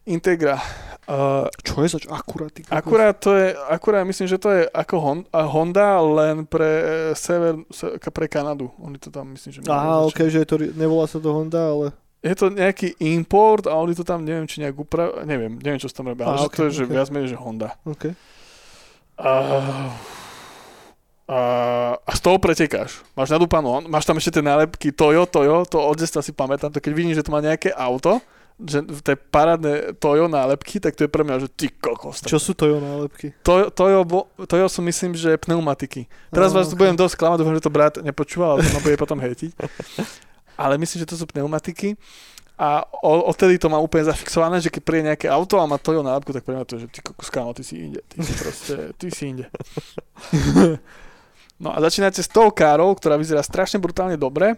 Integra. 0.03 0.59
Uh, 1.03 1.47
Čo 1.63 1.83
je 1.83 1.89
zač? 1.99 2.03
Akurát. 2.07 2.51
ty. 2.51 2.63
Akurát 2.71 3.15
to 3.19 3.35
je, 3.35 3.55
akurát 3.55 4.03
myslím, 4.03 4.27
že 4.27 4.39
to 4.39 4.49
je 4.51 4.63
ako 4.71 4.95
Hon- 4.99 5.27
Honda, 5.31 5.99
len 5.99 6.47
pre 6.47 6.71
e, 7.11 7.15
sever, 7.15 7.59
se, 7.71 7.87
pre 8.11 8.27
Kanadu. 8.27 8.71
Oni 8.79 8.95
to 8.99 9.11
tam 9.11 9.35
myslím, 9.35 9.51
že 9.51 9.59
Á, 9.67 9.99
OK, 10.07 10.31
že 10.31 10.43
je 10.43 10.47
to, 10.47 10.55
nevolá 10.75 11.07
sa 11.07 11.19
to 11.19 11.27
Honda, 11.31 11.71
ale... 11.71 11.85
Je 12.23 12.31
to 12.39 12.47
nejaký 12.47 12.95
import 13.03 13.67
a 13.67 13.75
oni 13.75 13.95
to 13.95 14.07
tam 14.07 14.23
neviem, 14.23 14.47
či 14.47 14.63
nejak 14.63 14.79
upra... 14.79 15.27
Neviem, 15.27 15.59
neviem, 15.59 15.79
čo 15.79 15.91
sa 15.91 15.99
tam 15.99 16.07
robia, 16.07 16.23
ale 16.23 16.39
Á, 16.39 16.47
že 16.47 16.55
to 16.55 16.63
je, 16.67 16.71
že 16.71 16.83
ok. 16.87 16.91
viac 16.95 17.07
menej, 17.11 17.29
že 17.35 17.37
Honda. 17.39 17.75
OK. 17.83 18.03
A, 19.19 19.31
a, 21.27 21.39
a 21.99 22.11
z 22.15 22.19
toho 22.23 22.39
pretekáš. 22.39 23.03
Máš 23.11 23.31
nadúpanú, 23.31 23.83
máš 23.91 24.07
tam 24.07 24.15
ešte 24.19 24.39
tie 24.39 24.43
nálepky 24.43 24.95
Toyo, 24.95 25.27
Toyo, 25.27 25.67
to 25.67 25.83
od 25.83 25.99
detstva 25.99 26.23
si 26.23 26.31
pamätám, 26.31 26.71
to 26.71 26.79
keď 26.79 26.91
vidím, 26.95 27.11
že 27.11 27.27
to 27.27 27.31
má 27.35 27.43
nejaké 27.43 27.75
auto, 27.75 28.23
že 28.63 28.79
tej 29.03 29.19
parádne 29.29 29.93
Toyo 29.99 30.31
nálepky, 30.31 30.79
tak 30.79 30.95
to 30.95 31.03
je 31.03 31.11
pre 31.11 31.21
mňa, 31.21 31.43
že 31.43 31.49
ty 31.51 31.67
kokos. 31.67 32.23
Čo 32.23 32.39
sú 32.39 32.55
to 32.55 32.65
jo 32.65 32.77
nálepky? 32.79 33.35
Toyo, 33.43 33.67
Toyo, 33.69 34.07
bo- 34.07 34.27
Toyo 34.47 34.71
sú 34.71 34.79
myslím, 34.81 35.13
že 35.13 35.35
pneumatiky. 35.35 36.07
Teraz 36.31 36.55
Á, 36.55 36.63
vás 36.63 36.71
ok. 36.71 36.79
budem 36.79 36.95
dosť 36.95 37.15
klamať, 37.19 37.37
dúfam, 37.43 37.55
že 37.59 37.65
to 37.67 37.71
brat 37.71 37.93
nepočúval, 37.99 38.55
ale 38.55 38.65
to 38.65 38.71
ma 38.73 38.81
bude 38.81 38.95
potom 38.95 39.19
hejtiť. 39.19 39.51
Ale 40.63 40.77
myslím, 40.77 41.01
že 41.01 41.09
to 41.09 41.17
sú 41.17 41.25
pneumatiky. 41.25 41.97
A 42.53 42.85
odtedy 43.01 43.57
to 43.57 43.65
mám 43.65 43.81
úplne 43.81 44.05
zafixované, 44.05 44.61
že 44.61 44.69
keď 44.69 44.81
príde 44.85 45.09
nejaké 45.09 45.25
auto 45.25 45.57
a 45.57 45.65
má 45.65 45.81
Toyo 45.81 46.05
nálepku, 46.05 46.29
tak 46.29 46.45
pre 46.45 46.53
mňa 46.53 46.69
to 46.69 46.77
je, 46.77 46.85
že 46.85 46.89
ty 46.93 46.99
kokos, 47.01 47.33
kámo, 47.33 47.51
ty 47.57 47.65
si 47.65 47.81
inde. 47.81 48.05
Ty 48.05 48.21
si 48.21 48.33
proste, 48.37 48.75
ty 48.95 49.07
si 49.09 49.23
inde. 49.33 49.45
No 51.61 51.71
a 51.71 51.79
začínate 51.79 52.19
s 52.19 52.27
tou 52.27 52.49
károu, 52.51 52.91
ktorá 52.91 53.15
vyzerá 53.15 53.39
strašne 53.39 53.79
brutálne 53.79 54.19
dobre 54.19 54.57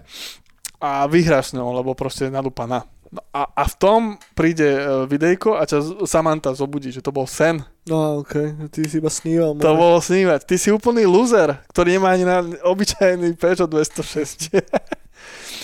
a 0.81 1.05
vyhráš 1.05 1.51
s 1.51 1.55
ňou, 1.55 1.69
lebo 1.75 1.93
proste 1.93 2.25
je 2.25 2.33
nadúpaná. 2.33 2.87
No 3.15 3.23
a, 3.31 3.47
a 3.47 3.63
v 3.63 3.75
tom 3.79 4.01
príde 4.35 4.67
e, 4.67 5.07
videjko 5.07 5.55
a 5.55 5.63
ťa 5.63 6.03
Samantha 6.03 6.51
zobudí, 6.51 6.91
že 6.91 6.99
to 6.99 7.15
bol 7.15 7.23
sen. 7.23 7.63
No, 7.87 8.19
OK. 8.19 8.67
Ty 8.67 8.79
si 8.83 8.99
iba 8.99 9.07
sníval. 9.07 9.55
To 9.55 9.71
môj. 9.71 9.79
bolo 9.79 9.97
snívať. 10.03 10.43
Ty 10.43 10.55
si 10.59 10.67
úplný 10.75 11.07
loser, 11.07 11.55
ktorý 11.71 11.95
nemá 11.95 12.11
ani 12.11 12.27
na 12.27 12.43
obyčajný 12.67 13.39
Peugeot 13.39 13.71
206. 13.71 14.51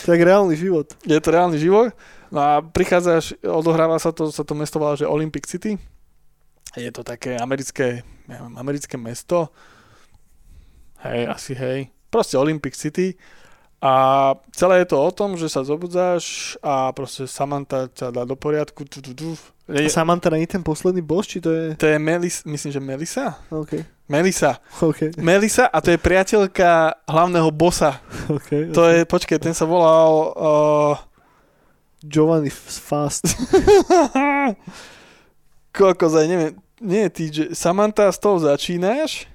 Tak 0.01 0.17
reálny 0.17 0.55
život. 0.55 0.87
Je 1.03 1.19
to 1.19 1.29
reálny 1.29 1.59
život. 1.59 1.91
No 2.31 2.39
a 2.39 2.51
prichádzaš, 2.63 3.35
odohráva 3.43 3.99
sa 3.99 4.15
to, 4.15 4.31
sa 4.31 4.47
to 4.47 4.55
mesto 4.55 4.79
volá, 4.79 4.95
že 4.95 5.05
Olympic 5.05 5.43
City. 5.45 5.75
Je 6.79 6.87
to 6.89 7.03
také 7.03 7.35
americké, 7.35 8.07
neviem, 8.31 8.55
americké 8.55 8.95
mesto. 8.95 9.51
Hej, 11.03 11.27
asi 11.27 11.51
hej. 11.53 11.79
Proste 12.07 12.39
Olympic 12.39 12.73
City. 12.79 13.19
A 13.81 13.93
celé 14.53 14.85
je 14.85 14.93
to 14.93 15.01
o 15.01 15.09
tom, 15.09 15.33
že 15.33 15.49
sa 15.49 15.65
zobudzáš 15.65 16.53
a 16.61 16.93
proste 16.93 17.25
Samantha 17.25 17.89
ťa 17.89 18.13
dá 18.13 18.29
do 18.29 18.37
poriadku. 18.37 18.85
Tu, 18.85 19.01
tu, 19.01 19.17
tu. 19.17 19.33
A 19.65 19.81
Samantha 19.89 20.29
nie 20.29 20.45
je 20.45 20.53
ten 20.53 20.61
posledný 20.61 21.01
boss, 21.01 21.25
či 21.25 21.41
to 21.41 21.49
je... 21.49 21.65
To 21.81 21.89
je 21.89 21.97
Melis, 21.97 22.45
myslím, 22.45 22.69
že 22.69 22.77
Melisa? 22.77 23.41
OK. 23.49 23.81
Melisa. 24.05 24.61
OK. 24.85 25.17
Melisa 25.17 25.65
a 25.65 25.81
to 25.81 25.89
je 25.89 25.97
priateľka 25.97 26.93
hlavného 27.09 27.49
bossa. 27.49 28.05
OK. 28.29 28.69
To 28.69 28.85
je, 28.85 29.01
počkej, 29.09 29.41
ten 29.41 29.57
sa 29.57 29.65
volal... 29.65 30.13
Uh, 30.37 30.95
Giovanni 32.01 32.49
Fast. 32.49 33.37
Kokos, 35.77 36.17
aj 36.17 36.27
neviem, 36.27 36.57
nie 36.81 37.05
TJ, 37.05 37.53
Samantha, 37.53 38.09
s 38.09 38.17
tou 38.17 38.41
začínaš 38.41 39.30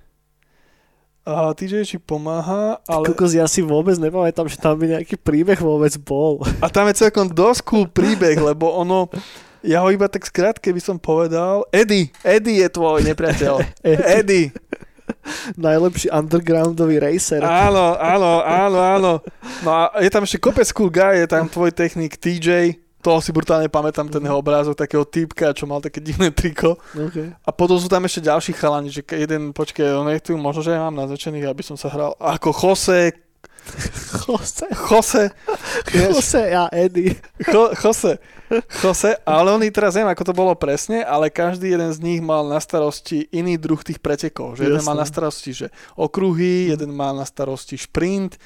a 1.27 1.51
TJ 1.51 1.83
ti 1.83 1.99
pomáha, 1.99 2.79
ale... 2.87 3.11
Kokos, 3.11 3.35
ja 3.35 3.51
si 3.51 3.59
vôbec 3.59 3.99
nepamätám, 3.99 4.47
že 4.47 4.63
tam 4.63 4.79
by 4.79 4.95
nejaký 4.95 5.19
príbeh 5.19 5.59
vôbec 5.59 5.91
bol. 5.99 6.39
A 6.63 6.71
tam 6.71 6.87
je 6.87 7.03
celkom 7.03 7.27
dosť 7.27 7.67
cool 7.67 7.91
príbeh, 7.91 8.39
lebo 8.39 8.71
ono, 8.71 9.11
ja 9.67 9.83
ho 9.83 9.91
iba 9.91 10.07
tak 10.07 10.23
skrátke 10.23 10.71
by 10.71 10.79
som 10.79 11.03
povedal, 11.03 11.67
Eddie, 11.75 12.15
Eddie 12.23 12.63
je 12.63 12.71
tvoj 12.71 13.03
nepriateľ. 13.03 13.59
Eddie. 14.23 14.55
Najlepší 15.59 16.15
undergroundový 16.15 17.03
racer. 17.03 17.43
Áno, 17.43 17.99
áno, 17.99 18.47
áno, 18.47 18.79
áno. 18.79 19.13
No 19.67 19.71
a 19.75 19.99
je 19.99 20.11
tam 20.15 20.23
ešte 20.23 20.39
kopec 20.39 20.71
cool 20.71 20.95
guy, 20.95 21.27
je 21.27 21.27
tam 21.27 21.51
tvoj 21.51 21.75
technik 21.75 22.15
TJ, 22.15 22.79
toho 23.07 23.23
si 23.23 23.31
brutálne 23.31 23.71
pamätám, 23.71 24.11
ten 24.11 24.27
jeho 24.27 24.43
obrázok 24.43 24.75
takého 24.75 25.07
typka, 25.07 25.55
čo 25.55 25.71
mal 25.71 25.79
také 25.79 26.03
divné 26.03 26.35
triko. 26.35 26.75
Okay. 26.91 27.31
A 27.31 27.51
potom 27.55 27.79
sú 27.79 27.87
tam 27.87 28.03
ešte 28.03 28.27
ďalší 28.27 28.51
chalani, 28.59 28.91
že 28.91 29.07
jeden, 29.07 29.55
počkej, 29.55 29.95
on 29.95 30.11
je 30.11 30.19
tu, 30.19 30.35
možno, 30.35 30.67
že 30.67 30.75
ja 30.75 30.83
mám 30.83 31.07
naznačených, 31.07 31.47
aby 31.47 31.63
som 31.63 31.79
sa 31.79 31.87
hral 31.87 32.19
ako 32.19 32.51
Jose, 32.51 33.15
Jose. 34.27 34.67
Jose, 34.91 35.25
Jose 35.91 36.43
a 36.55 36.71
Eddie. 36.71 37.19
Jo, 37.51 37.75
Jose, 37.75 38.19
Jose, 38.83 39.11
ale 39.27 39.49
oni 39.51 39.71
teraz 39.75 39.99
neviem, 39.99 40.15
ako 40.15 40.23
to 40.23 40.35
bolo 40.35 40.55
presne, 40.55 41.03
ale 41.03 41.35
každý 41.35 41.75
jeden 41.75 41.91
z 41.91 41.99
nich 41.99 42.21
mal 42.23 42.47
na 42.47 42.63
starosti 42.63 43.27
iný 43.35 43.59
druh 43.59 43.83
tých 43.83 43.99
pretekov. 43.99 44.55
Že 44.59 44.71
jeden 44.71 44.87
mal 44.87 44.99
na 44.99 45.07
starosti 45.07 45.51
že 45.51 45.67
okruhy, 45.99 46.71
jeden 46.71 46.95
mal 46.95 47.15
na 47.15 47.27
starosti 47.27 47.75
šprint, 47.75 48.39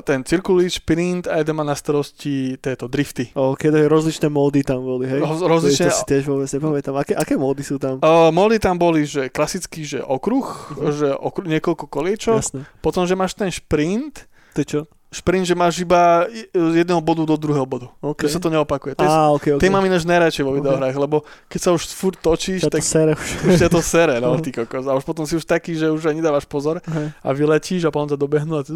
ten 0.00 0.22
cirkulý 0.22 0.70
šprint 0.70 1.26
a 1.26 1.36
jeden 1.36 1.52
má 1.52 1.62
na 1.62 1.74
starosti 1.74 2.54
tieto 2.56 2.86
drifty. 2.86 3.34
O, 3.34 3.52
keď 3.52 3.86
rozličné 3.86 4.26
módy 4.26 4.62
tam 4.62 4.78
boli, 4.80 5.04
hej? 5.04 5.18
Roz- 5.18 5.38
To, 5.38 5.50
rozličné- 5.50 5.90
to 5.90 5.96
si 5.96 6.04
tiež 6.06 6.24
vôbec 6.24 6.46
nepamätám. 6.48 6.94
Aké, 6.94 7.12
aké 7.12 7.34
módy 7.34 7.60
sú 7.60 7.76
tam? 7.76 7.98
Uh, 7.98 8.30
moli 8.30 8.56
tam 8.56 8.76
boli, 8.76 9.02
že 9.02 9.26
klasický, 9.26 9.82
že 9.82 9.98
okruh, 9.98 10.46
že 10.92 11.10
okruh, 11.10 11.46
niekoľko 11.48 11.84
koliečok, 11.84 12.38
Jasné. 12.38 12.62
potom, 12.78 13.02
že 13.02 13.12
máš 13.12 13.34
ten 13.34 13.48
šprint, 13.48 14.30
To 14.52 14.60
je 14.60 14.68
čo? 14.68 14.80
Šprint, 15.12 15.44
že 15.44 15.52
máš 15.52 15.78
iba 15.78 16.24
z 16.50 16.74
jedného 16.80 16.98
bodu 16.98 17.22
do 17.22 17.36
druhého 17.36 17.62
bodu. 17.62 17.92
OK. 18.00 18.24
Že 18.24 18.32
sa 18.32 18.40
to 18.40 18.48
neopakuje. 18.48 18.96
To 18.96 19.04
je, 19.04 19.06
Á, 19.06 19.28
OK, 19.30 19.46
OK. 19.54 19.60
Ty 19.60 19.68
mám 19.68 19.84
ináč 19.84 20.02
najradšej 20.02 20.40
vo 20.40 20.56
videohrách, 20.56 20.96
lebo 20.96 21.20
keď 21.46 21.60
sa 21.60 21.70
už 21.70 21.84
furt 21.86 22.16
točíš, 22.16 22.64
Ťa 22.64 22.66
to 22.66 22.74
tak 22.74 22.82
sere 22.82 23.12
už. 23.12 23.28
už 23.44 23.54
ťa 23.54 23.68
to 23.68 23.80
sere, 23.80 24.14
no, 24.18 24.34
ty 24.40 24.50
kokos. 24.50 24.84
A 24.84 24.96
už 24.96 25.04
potom 25.04 25.22
si 25.22 25.36
už 25.36 25.44
taký, 25.44 25.76
že 25.76 25.86
už 25.86 26.08
ani 26.08 26.18
dávaš 26.18 26.42
pozor 26.42 26.80
Hej. 26.82 27.12
a 27.14 27.28
vyletíš 27.30 27.84
a 27.84 27.92
potom 27.92 28.08
ťa 28.08 28.16
dobehnú 28.16 28.56
a, 28.56 28.64
ty- 28.64 28.72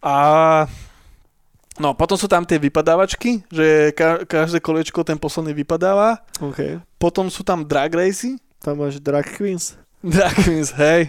a 0.00 0.14
No, 1.72 1.96
potom 1.96 2.20
sú 2.20 2.28
tam 2.28 2.44
tie 2.44 2.60
vypadávačky, 2.60 3.48
že 3.48 3.96
ka- 3.96 4.28
každé 4.28 4.60
kolečko 4.60 5.00
ten 5.00 5.16
posledný 5.16 5.56
vypadáva. 5.56 6.20
OK. 6.36 6.84
Potom 7.00 7.32
sú 7.32 7.40
tam 7.40 7.64
drag 7.64 7.88
racy. 7.90 8.36
Tam 8.60 8.76
máš 8.76 9.00
Drag 9.00 9.24
Queens. 9.24 9.72
Drag 10.04 10.36
queens, 10.36 10.68
hej. 10.76 11.08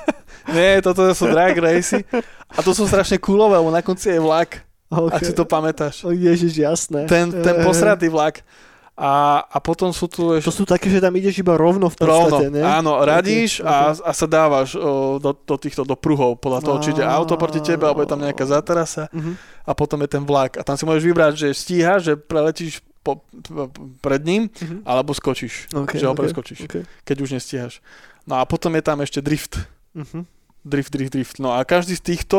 Nie, 0.52 0.82
toto 0.82 1.06
sú 1.14 1.30
drag 1.30 1.56
racy. 1.56 2.04
A 2.52 2.60
to 2.60 2.70
sú 2.70 2.84
strašne 2.84 3.16
coolové, 3.16 3.56
lebo 3.56 3.68
na 3.68 3.80
konci 3.80 4.08
je 4.08 4.18
vlak, 4.18 4.60
OK. 4.86 5.08
ak 5.10 5.20
si 5.22 5.32
to 5.32 5.44
pamätáš. 5.44 6.02
O, 6.02 6.10
Ježiš, 6.10 6.52
jasné. 6.54 7.04
Ten, 7.04 7.32
ten 7.32 7.54
Eh, 7.54 7.62
posratý 7.62 8.06
vlak. 8.06 8.44
A, 8.92 9.40
a 9.42 9.56
potom 9.56 9.88
sú 9.88 10.04
tu 10.04 10.20
To 10.20 10.36
ešte... 10.36 10.52
sú 10.52 10.64
také, 10.64 10.86
že 10.86 11.00
tam 11.00 11.10
ideš 11.10 11.40
iba 11.40 11.56
rovno 11.56 11.88
v 11.88 11.96
Rovno, 11.96 12.28
podstate, 12.38 12.48
ne? 12.50 12.60
áno, 12.60 13.00
radíš 13.00 13.58
Ok, 13.58 13.64
a, 13.64 13.76
a 13.98 14.10
sa 14.12 14.26
dávaš 14.26 14.76
o, 14.76 15.16
do, 15.16 15.32
do 15.32 15.56
týchto, 15.56 15.80
do 15.80 15.96
pruhov, 15.96 16.36
podľa 16.36 16.60
toho, 16.60 16.76
či 16.78 16.92
ide 16.92 17.00
auto 17.02 17.32
proti 17.34 17.58
tebe, 17.58 17.82
alebo 17.82 18.00
je 18.00 18.10
tam 18.10 18.20
nejaká 18.20 18.44
záterasa 18.44 19.08
Mhm. 19.08 19.32
a 19.64 19.72
potom 19.72 19.96
je 19.98 20.10
ten 20.10 20.20
vlak. 20.20 20.54
A 20.54 20.62
tam 20.62 20.76
si 20.76 20.84
môžeš 20.84 21.04
vybrať, 21.04 21.32
že 21.34 21.48
stíhaš, 21.52 22.00
že 22.04 22.14
preletíš 22.14 22.72
po, 23.00 23.24
p- 23.24 23.72
pred 23.98 24.20
ním, 24.20 24.52
Mhm. 24.52 24.84
alebo 24.84 25.10
skočíš, 25.10 25.72
OK, 25.72 25.96
že 25.96 26.04
ho 26.04 26.12
OK, 26.12 26.20
preskočíš, 26.20 26.58
OK. 26.62 26.84
keď 27.02 27.16
už 27.18 27.30
nestíhaš. 27.32 27.80
No 28.22 28.36
a 28.36 28.44
potom 28.44 28.70
je 28.72 28.84
tam 28.84 29.00
ešte 29.00 29.18
drift. 29.18 29.56
Mhm. 29.96 30.28
Drift, 30.62 30.90
drift, 30.90 31.12
drift. 31.12 31.34
No 31.38 31.50
a 31.50 31.64
každý 31.64 31.98
z 31.98 32.02
týchto 32.02 32.38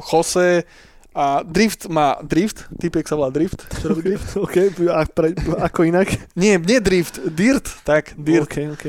chose 0.00 0.64
a 1.10 1.42
drift 1.42 1.90
má 1.90 2.16
drift, 2.22 2.70
typek 2.78 3.04
sa 3.04 3.18
volá 3.18 3.28
drift. 3.28 3.60
Čo 3.76 3.92
robí 3.92 4.14
drift? 4.14 4.28
OK, 4.46 4.56
a 4.88 5.04
pre, 5.04 5.34
ako 5.58 5.84
inak? 5.84 6.08
Nie, 6.32 6.56
nie 6.56 6.80
drift, 6.80 7.20
dirt, 7.28 7.66
tak, 7.84 8.14
dirt. 8.16 8.48
OK, 8.48 8.56
OK. 8.72 8.84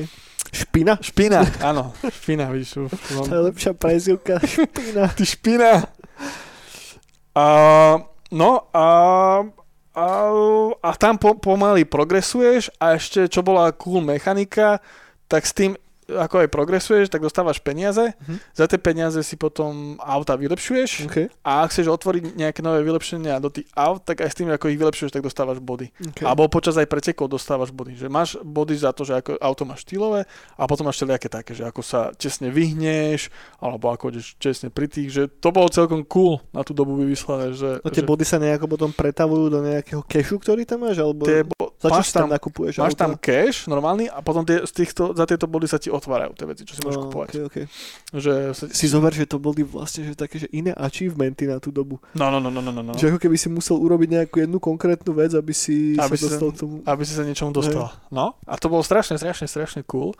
Špina? 0.51 0.95
Špina, 0.99 1.43
áno, 1.59 1.91
špina, 2.03 2.51
vidíš. 2.51 2.87
už 2.87 2.91
mám- 3.15 3.27
To 3.27 3.33
je 3.33 3.43
lepšia 3.49 3.71
prezivka. 3.71 4.35
Špina. 4.47 5.07
Ty 5.07 5.23
špina. 5.23 5.71
A, 7.31 7.45
no 8.29 8.49
a, 8.75 8.87
a, 9.95 10.05
a 10.77 10.89
tam 10.95 11.15
po, 11.15 11.35
pomaly 11.35 11.87
progresuješ 11.87 12.67
a 12.77 12.95
ešte 12.95 13.27
čo 13.27 13.39
bola 13.39 13.71
cool 13.73 14.03
mechanika, 14.03 14.83
tak 15.25 15.43
s 15.43 15.55
tým 15.55 15.75
ako 16.17 16.45
aj 16.45 16.49
progresuješ, 16.51 17.07
tak 17.07 17.23
dostávaš 17.23 17.63
peniaze. 17.63 18.13
Mhm. 18.23 18.35
Za 18.53 18.65
tie 18.67 18.79
peniaze 18.81 19.19
si 19.23 19.35
potom 19.39 19.95
auta 20.01 20.35
vylepšuješ 20.35 20.91
OK. 21.07 21.17
a 21.43 21.63
ak 21.63 21.71
chceš 21.71 21.87
otvoriť 21.91 22.35
nejaké 22.35 22.59
nové 22.59 22.83
vylepšenia 22.83 23.39
do 23.39 23.47
tých 23.47 23.67
aut, 23.73 24.03
tak 24.03 24.21
aj 24.23 24.29
s 24.31 24.37
tým, 24.37 24.49
ako 24.51 24.71
ich 24.71 24.79
vylepšuješ, 24.79 25.11
tak 25.11 25.23
dostávaš 25.23 25.63
body. 25.63 25.89
OK. 26.11 26.27
Alebo 26.27 26.51
počas 26.51 26.75
aj 26.75 26.87
pretekov 26.87 27.31
dostávaš 27.31 27.71
body. 27.71 27.95
Že 27.95 28.07
máš 28.11 28.29
body 28.43 28.75
za 28.75 28.91
to, 28.91 29.07
že 29.07 29.19
ako 29.23 29.39
auto 29.39 29.63
máš 29.63 29.87
štýlové 29.87 30.27
a 30.59 30.63
potom 30.67 30.87
máš 30.87 31.01
všelijaké 31.01 31.27
také, 31.31 31.51
že 31.55 31.63
ako 31.63 31.81
sa 31.81 32.11
tesne 32.15 32.51
vyhneš, 32.51 33.31
alebo 33.57 33.89
ako 33.91 34.11
ideš 34.11 34.35
tesne 34.37 34.69
pri 34.69 34.87
tých, 34.91 35.09
že 35.09 35.23
to 35.27 35.49
bolo 35.49 35.71
celkom 35.71 36.03
cool 36.05 36.43
na 36.51 36.61
tú 36.61 36.75
dobu 36.75 36.99
vymyslené, 36.99 37.55
že, 37.55 37.79
No 37.81 37.89
tie 37.89 38.03
že 38.03 38.09
body 38.09 38.25
sa 38.27 38.37
nejako 38.41 38.65
potom 38.67 38.91
pretavujú 38.91 39.47
do 39.47 39.59
nejakého 39.63 40.03
kešu, 40.05 40.41
ktorý 40.41 40.67
tam 40.67 40.85
máš? 40.85 40.99
Alebo 40.99 41.23
tie 41.23 41.45
za 41.81 41.87
čo 41.87 41.91
máš 41.91 42.05
si 42.05 42.13
tam 42.13 42.21
tam, 42.23 42.29
nakupuješ 42.31 42.73
máš 42.77 42.93
auta? 42.93 43.01
tam 43.01 43.11
cash 43.17 43.65
normálny 43.65 44.05
a 44.05 44.19
potom 44.19 44.41
tie, 44.41 44.61
z 44.61 44.71
týchto, 44.71 45.11
za 45.11 45.25
tieto 45.25 45.43
body 45.43 45.65
sa 45.65 45.75
ti 45.75 45.89
otvárajú 45.89 46.31
tie 46.31 46.45
veci, 46.45 46.61
čo 46.61 46.71
si 46.71 46.81
môžeš 46.81 46.95
No, 46.95 47.03
kupovať. 47.03 47.27
okay, 47.31 47.41
okay. 47.43 47.65
Že 48.11 48.33
sa, 48.51 48.63
Si 48.69 48.85
zober, 48.85 49.09
že 49.09 49.25
to 49.25 49.35
boli 49.35 49.61
vlastne 49.61 50.05
že 50.05 50.13
také, 50.13 50.37
že 50.37 50.47
iné 50.51 50.71
achievementy 50.71 51.43
na 51.43 51.57
tú 51.57 51.69
dobu. 51.69 51.97
no, 52.13 52.29
no, 52.29 52.37
no, 52.37 52.47
no, 52.47 52.61
no, 52.61 52.71
no. 52.71 52.81
no. 52.83 52.93
Že 52.93 53.11
ako 53.11 53.19
keby 53.19 53.35
si 53.35 53.47
musel 53.47 53.75
urobiť 53.75 54.09
nejakú 54.13 54.35
jednu 54.39 54.57
konkrétnu 54.57 55.11
vec, 55.11 55.33
aby 55.33 55.51
si 55.51 55.95
Aby 55.95 56.13
sa 56.13 56.15
si 56.15 56.23
sa- 56.23 56.29
dostal 56.31 56.49
k 56.49 56.57
tomu. 56.59 56.73
aby 56.81 57.01
si 57.01 57.13
sa 57.13 57.23
niečomu 57.23 57.49
dostal. 57.49 57.89
No, 58.07 58.37
a 58.41 58.53
to 58.55 58.67
bolo 58.67 58.79
strašne, 58.79 59.15
strašne, 59.15 59.45
strašne 59.45 59.81
cool. 59.83 60.13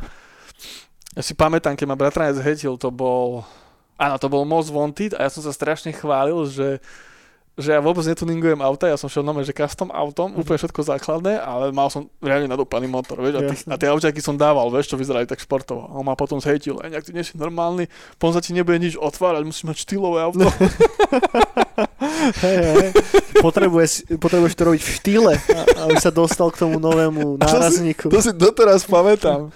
Ja 1.12 1.22
si 1.22 1.32
pamätám, 1.32 1.74
keď 1.74 1.86
ma 1.86 1.96
bratranec 1.96 2.40
hetil, 2.40 2.74
to 2.76 2.90
bol... 2.90 3.44
Áno, 3.96 4.16
to 4.16 4.26
bol 4.26 4.42
Most 4.44 4.72
Wanted 4.72 5.14
a 5.14 5.24
ja 5.24 5.30
som 5.30 5.40
sa 5.40 5.52
strašne 5.52 5.92
chválil, 5.92 6.34
že 6.48 6.82
že 7.60 7.76
ja 7.76 7.84
vôbec 7.84 8.08
netuningujem 8.08 8.64
auta, 8.64 8.88
ja 8.88 8.96
som 8.96 9.12
šiel 9.12 9.28
normálne, 9.28 9.46
že 9.46 9.56
custom 9.56 9.92
autom, 9.92 10.32
úplne 10.40 10.56
všetko 10.56 10.88
základné, 10.88 11.36
ale 11.36 11.76
mal 11.76 11.92
som 11.92 12.08
reálne 12.24 12.48
nadúpaný 12.48 12.88
motor, 12.88 13.20
vieš, 13.20 13.36
a, 13.38 13.42
tých, 13.44 13.62
a 13.68 13.76
tie 13.76 13.92
auťaky 13.92 14.22
som 14.24 14.40
dával, 14.40 14.72
vieš, 14.72 14.92
čo 14.92 14.98
vyzerali 14.98 15.28
tak 15.28 15.44
športovo. 15.44 15.86
A 15.92 16.00
on 16.00 16.08
ma 16.08 16.16
potom 16.16 16.40
zhejtil, 16.40 16.80
aj 16.80 16.90
nejak 16.90 17.06
ty 17.06 17.12
nie 17.12 17.28
si 17.28 17.36
normálny, 17.36 17.92
potom 18.16 18.32
sa 18.32 18.42
ti 18.42 18.56
nebude 18.56 18.80
nič 18.80 18.96
otvárať, 18.96 19.44
musíš 19.44 19.68
mať 19.68 19.78
štýlové 19.84 20.20
auto. 20.24 20.48
Hej, 22.42 22.58
hej. 22.62 22.90
Potrebuješ, 23.42 24.14
potrebuješ 24.22 24.54
to 24.54 24.64
robiť 24.70 24.82
v 24.82 24.92
štýle, 25.02 25.34
aby 25.90 25.96
sa 25.98 26.14
dostal 26.14 26.54
k 26.54 26.62
tomu 26.62 26.78
novému 26.78 27.36
to 27.42 27.46
si- 27.46 27.54
nárazníku. 27.58 28.08
To 28.14 28.22
si 28.22 28.32
doteraz 28.34 28.86
pamätám, 28.86 29.50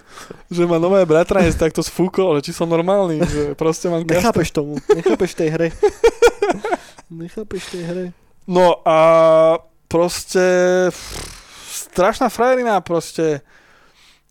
že 0.49 0.65
ma 0.65 0.81
nové 0.81 1.05
bratranec 1.05 1.53
takto 1.53 1.85
sfúkol, 1.85 2.41
že 2.41 2.49
či 2.49 2.51
som 2.57 2.65
normálny, 2.65 3.21
že 3.21 3.41
proste 3.53 3.89
mám 3.89 4.01
Nechápeš 4.09 4.49
tomu, 4.49 4.81
nechápeš 4.93 5.37
tej 5.37 5.49
hre. 5.53 5.67
Nechápeš 7.09 7.69
tej 7.69 7.83
hre. 7.85 8.05
No 8.45 8.81
a 8.85 8.97
proste 9.87 10.43
strašná 11.69 12.29
frajerina 12.29 12.81
proste 12.81 13.41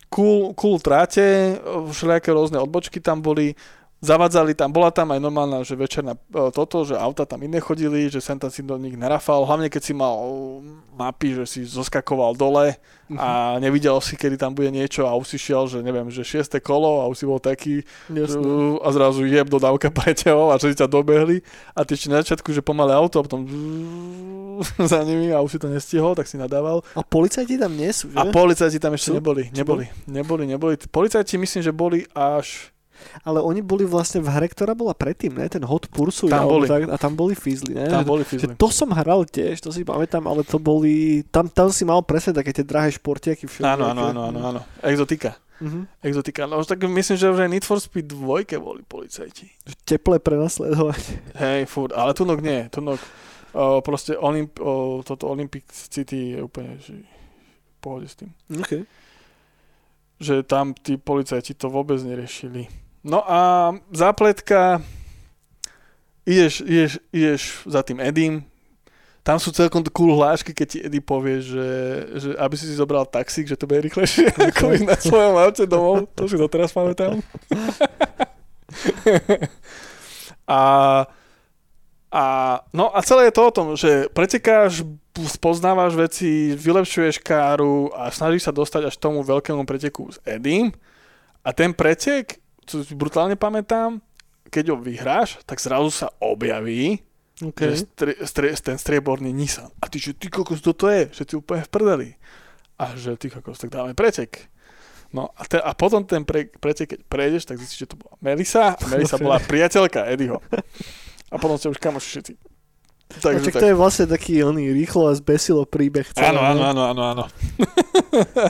cool, 0.09 0.55
cool 0.55 0.79
tráte, 0.79 1.59
všelijaké 1.91 2.31
rôzne 2.31 2.59
odbočky 2.59 3.03
tam 3.03 3.19
boli, 3.19 3.55
zavadzali 4.05 4.53
tam, 4.53 4.69
bola 4.69 4.93
tam 4.93 5.09
aj 5.09 5.19
normálna, 5.19 5.65
že 5.65 5.73
večerná 5.73 6.13
e, 6.13 6.53
toto, 6.53 6.85
že 6.85 6.93
auta 6.93 7.25
tam 7.25 7.41
iné 7.41 7.57
chodili, 7.57 8.05
že 8.05 8.21
sem 8.21 8.37
tam 8.37 8.53
si 8.53 8.61
do 8.61 8.77
nich 8.77 8.93
narafal, 8.93 9.41
hlavne 9.41 9.73
keď 9.73 9.81
si 9.81 9.93
mal 9.97 10.15
mapy, 10.93 11.33
že 11.41 11.43
si 11.49 11.59
zoskakoval 11.65 12.37
dole 12.37 12.77
a 13.13 13.61
nevidel 13.61 14.01
si, 14.01 14.17
kedy 14.17 14.37
tam 14.37 14.53
bude 14.53 14.73
niečo 14.73 15.05
a 15.05 15.13
už 15.13 15.35
si 15.35 15.37
šiel, 15.37 15.69
že 15.69 15.81
neviem, 15.85 16.09
že 16.09 16.25
šiesté 16.25 16.57
kolo 16.57 17.01
a 17.01 17.09
už 17.09 17.17
si 17.21 17.25
bol 17.25 17.37
taký 17.37 17.85
Jasné. 18.09 18.41
uh, 18.41 18.81
a 18.81 18.87
zrazu 18.89 19.25
jeb 19.25 19.45
dodávka 19.45 19.93
preťahol 19.97 20.53
a 20.53 20.61
že 20.61 20.73
ťa 20.73 20.89
dobehli 20.89 21.41
a 21.73 21.85
ty 21.85 21.97
ešte 21.97 22.09
na 22.09 22.21
začiatku, 22.21 22.49
že 22.53 22.65
pomalé 22.65 22.93
auto 22.97 23.21
a 23.21 23.25
potom 23.25 23.45
za 24.91 25.01
nimi 25.05 25.29
a 25.33 25.41
už 25.41 25.57
si 25.57 25.59
to 25.61 25.69
nestihol, 25.69 26.17
tak 26.17 26.25
si 26.25 26.37
nadával. 26.37 26.81
A 26.97 27.01
policajti 27.05 27.57
tam 27.57 27.73
nie 27.73 27.89
sú, 27.93 28.09
že? 28.09 28.17
A 28.17 28.29
policajti 28.29 28.77
tam 28.77 28.93
ešte 28.97 29.13
neboli, 29.13 29.53
neboli, 29.53 29.85
neboli, 30.09 30.43
neboli. 30.49 30.73
Policajti 30.89 31.37
myslím, 31.37 31.61
že 31.61 31.73
boli 31.73 32.09
až 32.17 32.74
Ale 33.23 33.39
oni 33.41 33.61
boli 33.61 33.83
vlastne 33.85 34.21
v 34.21 34.29
hre, 34.29 34.47
ktorá 34.49 34.73
bola 34.73 34.93
predtým, 34.95 35.33
ne? 35.35 35.45
Ten 35.47 35.63
Hot 35.65 35.87
Pursuit. 35.89 36.31
Tam 36.33 36.47
boli. 36.49 36.65
Tak, 36.69 36.89
a 36.89 36.97
tam 36.97 37.13
boli 37.13 37.33
Fizzly, 37.35 37.73
ne? 37.75 37.87
tam 37.87 38.03
Že- 38.03 38.09
boli 38.09 38.23
Že 38.23 38.29
fizli. 38.29 38.53
to 38.57 38.67
som 38.69 38.89
hral 38.93 39.25
tiež, 39.25 39.61
to 39.61 39.69
si 39.69 39.85
pamätám, 39.85 40.25
ale 40.25 40.41
to 40.43 40.57
boli... 40.57 41.21
Tam, 41.29 41.47
tam 41.47 41.69
si 41.69 41.83
mal 41.85 42.01
presne 42.03 42.35
také 42.35 42.51
tie 42.51 42.65
drahé 42.65 42.91
športiaky. 42.93 43.47
Áno, 43.63 43.89
áno, 43.91 44.11
áno, 44.11 44.21
áno, 44.29 44.39
áno. 44.41 44.61
Exotika. 44.83 45.37
Mhm. 45.63 46.03
Exotika. 46.03 46.43
No 46.51 46.59
už 46.59 46.67
tak 46.67 46.83
myslím, 46.83 47.15
že 47.15 47.31
už 47.31 47.39
aj 47.39 47.49
Need 47.51 47.63
for 47.63 47.79
Speed 47.79 48.11
2 48.11 48.59
boli 48.59 48.83
policajti. 48.83 49.47
Že 49.63 49.75
Teple 49.87 50.19
prenasledovať. 50.19 51.01
Hej, 51.39 51.71
furt, 51.71 51.95
ale 51.95 52.11
tunok 52.11 52.43
nie, 52.43 52.67
tunok 52.67 52.99
o, 53.55 53.79
proste 53.79 54.19
Olymp, 54.19 54.59
o, 54.59 54.99
toto 54.99 55.31
Olympic 55.31 55.63
City 55.71 56.35
je 56.35 56.39
úplne 56.43 56.75
že 56.83 56.99
v 56.99 57.77
pohode 57.79 58.07
s 58.07 58.19
tým. 58.19 58.35
Okay. 58.51 58.83
Že 60.19 60.43
tam 60.43 60.75
tí 60.75 60.99
policajti 60.99 61.55
to 61.55 61.71
vôbec 61.71 61.99
neriešili. 62.03 62.67
No 63.05 63.21
a 63.21 63.69
zápletka, 63.93 64.81
ideš, 66.25 66.65
ideš, 66.65 66.91
ideš 67.13 67.41
za 67.69 67.85
tým 67.85 68.01
Edim, 68.01 68.41
tam 69.25 69.41
sú 69.41 69.49
celkom 69.49 69.81
cool 69.89 70.13
hlášky, 70.17 70.53
keď 70.53 70.67
ti 70.69 70.77
Eddie 70.85 71.01
povie, 71.01 71.41
že, 71.41 71.69
že 72.13 72.29
aby 72.37 72.53
si 72.53 72.69
si 72.69 72.77
zobral 72.77 73.09
taxík, 73.09 73.49
že 73.49 73.57
to 73.57 73.65
bude 73.65 73.81
rýchlejšie, 73.81 74.29
ako 74.53 74.63
ísť 74.77 74.85
na 74.85 74.97
svojom 74.97 75.35
aute 75.37 75.65
domov. 75.65 76.05
To 76.13 76.29
si 76.29 76.37
doteraz 76.37 76.69
pamätám. 76.69 77.21
a, 80.45 80.61
a, 82.13 82.23
no 82.69 82.93
a 82.93 83.01
celé 83.01 83.29
je 83.29 83.37
to 83.37 83.41
o 83.49 83.53
tom, 83.53 83.67
že 83.73 84.13
pretekáš, 84.13 84.85
spoznávaš 85.17 85.97
veci, 85.97 86.53
vylepšuješ 86.53 87.17
káru 87.25 87.89
a 87.97 88.13
snažíš 88.13 88.45
sa 88.45 88.53
dostať 88.53 88.89
až 88.89 88.97
k 88.97 89.03
tomu 89.09 89.25
veľkému 89.25 89.65
preteku 89.65 90.13
s 90.13 90.21
Edim. 90.21 90.69
A 91.41 91.49
ten 91.49 91.73
pretek, 91.73 92.44
čo 92.65 92.81
si 92.83 92.93
brutálne 92.97 93.37
pamätám, 93.37 94.01
keď 94.49 94.73
ho 94.73 94.77
vyhráš, 94.77 95.37
tak 95.45 95.61
zrazu 95.61 95.89
sa 95.93 96.07
objaví, 96.19 97.01
Okay. 97.35 97.75
stri, 97.75 98.15
stri, 98.23 98.47
ten 98.63 98.79
strieborný 98.79 99.35
Nissan. 99.35 99.67
A 99.83 99.91
ty, 99.91 99.99
že 99.99 100.15
ty 100.15 100.31
kokos, 100.31 100.63
kto 100.63 100.71
to 100.71 100.87
je? 100.87 101.11
Že 101.11 101.23
ty 101.27 101.33
úplne 101.35 101.67
v 101.67 101.71
prdeli. 101.71 102.09
A 102.79 102.95
že 102.95 103.19
ty 103.19 103.27
kokos, 103.27 103.59
tak 103.59 103.75
dáme 103.75 103.91
pretek. 103.91 104.47
No 105.11 105.35
a, 105.35 105.43
te, 105.43 105.59
a 105.59 105.75
potom 105.75 106.07
ten 106.07 106.23
pre, 106.23 106.47
pretek, 106.47 106.95
keď 106.95 106.99
prejdeš, 107.11 107.43
tak 107.43 107.59
zistíš, 107.59 107.87
že 107.87 107.91
to 107.91 107.99
bola 107.99 108.15
Melisa 108.23 108.79
a 108.79 108.83
Melisa 108.87 109.19
bola 109.25 109.43
priateľka 109.43 110.07
Eddieho. 110.07 110.39
A 111.27 111.35
potom 111.35 111.59
ste 111.59 111.67
už 111.67 111.79
kamoši 111.79 112.07
všetci. 112.07 112.33
Takže 113.05 113.19
Takže 113.19 113.47
tak 113.51 113.61
to 113.61 113.67
je 113.67 113.75
vlastne 113.75 114.05
taký 114.07 114.39
oný 114.39 114.71
rýchlo 114.71 115.11
a 115.11 115.13
zbesilo 115.19 115.67
príbeh. 115.67 116.07
celé, 116.15 116.31
Áno, 116.31 116.39
áno, 116.39 116.63
áno, 116.71 116.81
áno, 116.87 117.03
áno. 117.03 117.23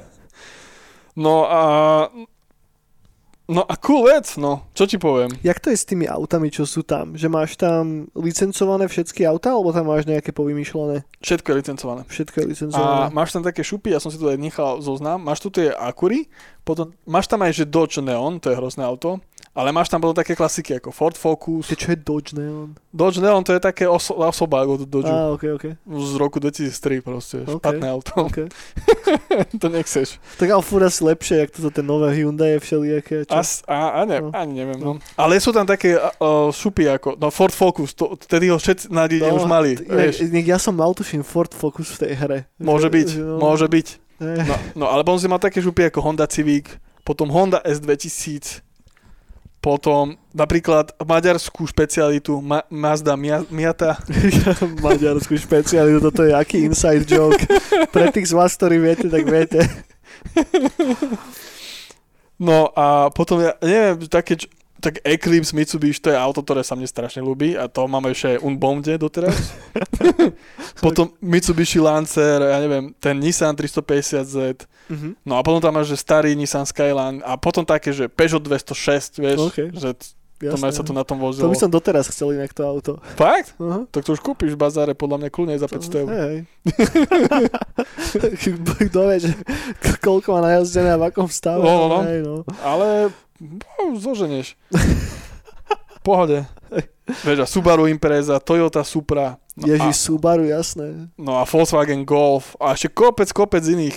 no 1.26 1.36
a... 1.50 1.62
No 3.46 3.62
a 3.62 3.78
cool 3.78 4.10
vec, 4.10 4.42
no. 4.42 4.66
Čo 4.74 4.90
ti 4.90 4.98
poviem? 4.98 5.30
Jak 5.46 5.62
to 5.62 5.70
je 5.70 5.78
s 5.78 5.86
tými 5.86 6.10
autami, 6.10 6.50
čo 6.50 6.66
sú 6.66 6.82
tam? 6.82 7.14
Že 7.14 7.28
máš 7.30 7.54
tam 7.54 8.10
licencované 8.18 8.90
všetky 8.90 9.22
auta, 9.22 9.54
alebo 9.54 9.70
tam 9.70 9.86
máš 9.86 10.10
nejaké 10.10 10.34
povymýšľané? 10.34 11.06
Všetko 11.22 11.54
je 11.54 11.56
licencované. 11.62 12.02
Všetko 12.10 12.36
je 12.42 12.46
A 12.46 12.50
licencované. 12.50 13.06
máš 13.14 13.30
tam 13.38 13.46
také 13.46 13.62
šupy, 13.62 13.94
ja 13.94 14.02
som 14.02 14.10
si 14.10 14.18
tu 14.18 14.26
aj 14.26 14.42
nechal 14.42 14.82
zoznam, 14.82 15.22
máš 15.22 15.46
tu 15.46 15.54
tie 15.54 15.70
Acury, 15.70 16.26
potom 16.66 16.90
máš 17.06 17.30
tam 17.30 17.46
aj, 17.46 17.54
že 17.54 17.70
Dodge 17.70 18.02
Neon, 18.02 18.42
to 18.42 18.50
je 18.50 18.58
hrozné 18.58 18.82
auto, 18.82 19.22
ale 19.56 19.72
máš 19.72 19.88
tam 19.88 20.04
potom 20.04 20.12
také 20.14 20.36
klasiky 20.36 20.76
ako 20.76 20.92
Ford 20.92 21.16
Focus. 21.16 21.72
Ty 21.72 21.76
čo 21.80 21.88
je 21.90 21.98
Dodge 21.98 22.36
Neon? 22.36 22.76
Dodge 22.92 23.24
Neon 23.24 23.40
to 23.40 23.56
je 23.56 23.62
také 23.64 23.88
oso- 23.88 24.20
osoba 24.20 24.68
od 24.68 24.84
Dodge 24.84 25.08
Á, 25.08 25.32
ok, 25.32 25.44
ok. 25.56 25.66
z 25.88 26.12
roku 26.20 26.44
2003 26.44 27.00
proste, 27.00 27.48
Ok. 27.48 27.64
špatné 27.64 27.88
auto. 27.88 28.12
ok. 28.20 28.52
to 29.62 29.68
nechceš. 29.72 30.20
Tak 30.36 30.52
ale 30.52 30.60
furt 30.60 30.84
asi 30.84 31.02
lepšie, 31.04 31.36
jak 31.40 31.50
toto 31.56 31.72
ten 31.72 31.88
nové 31.88 32.12
Hyundai 32.12 32.56
je 32.56 32.60
všelijaké. 32.60 33.24
Čo? 33.26 33.32
As, 33.32 33.64
a, 33.64 34.04
a 34.04 34.06
ne, 34.06 34.20
No. 34.22 34.36
ani 34.36 34.54
neviem. 34.54 34.80
No. 34.80 34.92
Ale 35.16 35.40
sú 35.40 35.56
tam 35.56 35.64
také 35.64 35.96
uh, 35.96 36.52
šupy 36.52 36.92
ako, 36.92 37.16
no 37.16 37.32
Ford 37.32 37.56
Focus, 37.56 37.96
to, 37.96 38.20
vtedy 38.20 38.52
ho 38.52 38.60
všetci 38.60 38.92
na 38.92 39.08
no, 39.08 39.40
už 39.40 39.46
mali, 39.48 39.80
inak, 39.80 40.46
ja 40.46 40.60
som 40.60 40.76
mal 40.76 40.92
tuším 40.92 41.24
Ford 41.24 41.52
Focus 41.52 41.96
v 41.96 42.08
tej 42.08 42.14
hre. 42.20 42.40
Môže 42.60 42.88
Že- 42.88 42.96
byť, 42.96 43.10
no, 43.24 43.36
môže 43.40 43.68
byť. 43.72 43.88
ne. 44.20 44.36
No, 44.44 44.56
no 44.76 44.86
ale 44.92 45.08
potom 45.08 45.20
si 45.20 45.28
mal 45.32 45.40
také 45.40 45.64
šupy 45.64 45.88
ako 45.88 46.04
Honda 46.04 46.28
Civic, 46.28 46.76
potom 47.08 47.30
Honda 47.30 47.64
S2000, 47.64 48.66
potom 49.66 50.14
napríklad 50.30 50.94
maďarskú 51.02 51.66
špecialitu 51.66 52.38
Ma- 52.38 52.70
Mazda 52.70 53.18
Mia- 53.18 53.50
Miata. 53.50 53.98
Maďarskú 54.86 55.34
špecialitu, 55.42 55.98
toto 56.06 56.22
je 56.22 56.38
aký 56.38 56.70
inside 56.70 57.10
joke. 57.10 57.42
Pre 57.90 58.06
tých 58.14 58.30
z 58.30 58.38
vás, 58.38 58.54
ktorí 58.54 58.78
viete, 58.78 59.10
tak 59.10 59.26
viete. 59.26 59.66
No 62.38 62.70
a 62.78 63.10
potom, 63.10 63.42
ja 63.42 63.58
neviem, 63.64 64.06
také, 64.06 64.38
tak 64.86 65.02
Eclipse 65.02 65.52
Mitsubishi, 65.52 66.00
to 66.00 66.08
je 66.08 66.16
auto, 66.16 66.40
ktoré 66.40 66.62
sa 66.62 66.72
mne 66.72 66.86
strašne 66.86 67.20
ľúbi 67.20 67.54
a 67.54 67.66
to 67.66 67.84
máme 67.84 68.08
ešte 68.08 68.38
Unbounde 68.38 68.96
doteraz. 68.96 69.52
potom 70.80 71.12
Mitsubishi 71.20 71.78
Lancer, 71.78 72.40
ja 72.40 72.58
neviem, 72.58 72.96
ten 72.96 73.16
Nissan 73.16 73.52
350Z, 73.52 74.64
Mhm. 74.86 75.18
no 75.24 75.34
a 75.34 75.42
potom 75.42 75.58
tam 75.58 75.74
máš, 75.74 75.90
že 75.90 75.98
starý 75.98 76.32
Nissan 76.32 76.64
Skyline 76.64 77.20
a 77.20 77.36
potom 77.36 77.62
také, 77.62 77.90
že 77.90 78.06
Peugeot 78.06 78.40
206, 78.40 79.18
vieš, 79.18 79.38
OK. 79.44 79.58
že 79.74 79.92
t- 79.92 80.14
to 80.38 80.52
Jasné. 80.52 80.68
sa 80.70 80.80
tu 80.80 80.92
na 80.92 81.02
tom 81.02 81.16
To 81.18 81.24
vozilo. 81.26 81.48
by 81.48 81.58
som 81.58 81.68
doteraz 81.68 82.06
chcel 82.06 82.30
inak 82.30 82.52
to 82.52 82.62
auto. 82.62 82.92
Fakt? 83.16 83.56
Aha. 83.58 83.88
Tak 83.88 84.04
to 84.04 84.12
už 84.12 84.20
kúpiš 84.20 84.52
v 84.52 84.60
bazáre, 84.60 84.92
podľa 84.92 85.16
mňa 85.18 85.30
kľudne 85.32 85.56
za 85.56 85.66
500 85.66 85.98
eur. 85.98 86.08
Hej. 86.12 86.36
Kto 88.84 89.00
vie, 89.06 89.18
že 89.22 89.30
ko- 89.80 90.00
koľko 90.04 90.28
má 90.32 90.46
najazdené 90.46 90.92
a 90.92 90.98
v 90.98 91.08
akom 91.08 91.26
stave. 91.26 91.58
No, 91.58 91.72
no, 91.72 91.88
no. 91.90 91.98
Hej, 92.04 92.20
no. 92.22 92.36
Ale 92.62 93.10
zoženieš. 94.00 94.56
V 95.96 96.00
pohode. 96.04 96.46
Vieš, 97.06 97.40
a 97.42 97.48
Subaru 97.48 97.86
Impreza, 97.86 98.42
Toyota 98.42 98.82
Supra, 98.82 99.38
no, 99.54 99.66
Ježiš, 99.70 99.94
a, 99.94 100.02
Subaru, 100.10 100.46
jasné. 100.50 101.10
no 101.22 101.38
a 101.38 101.46
Volkswagen 101.46 102.02
Golf 102.02 102.58
a 102.58 102.74
ešte 102.74 102.90
kopec, 102.90 103.30
kopec 103.30 103.62
iných 103.62 103.94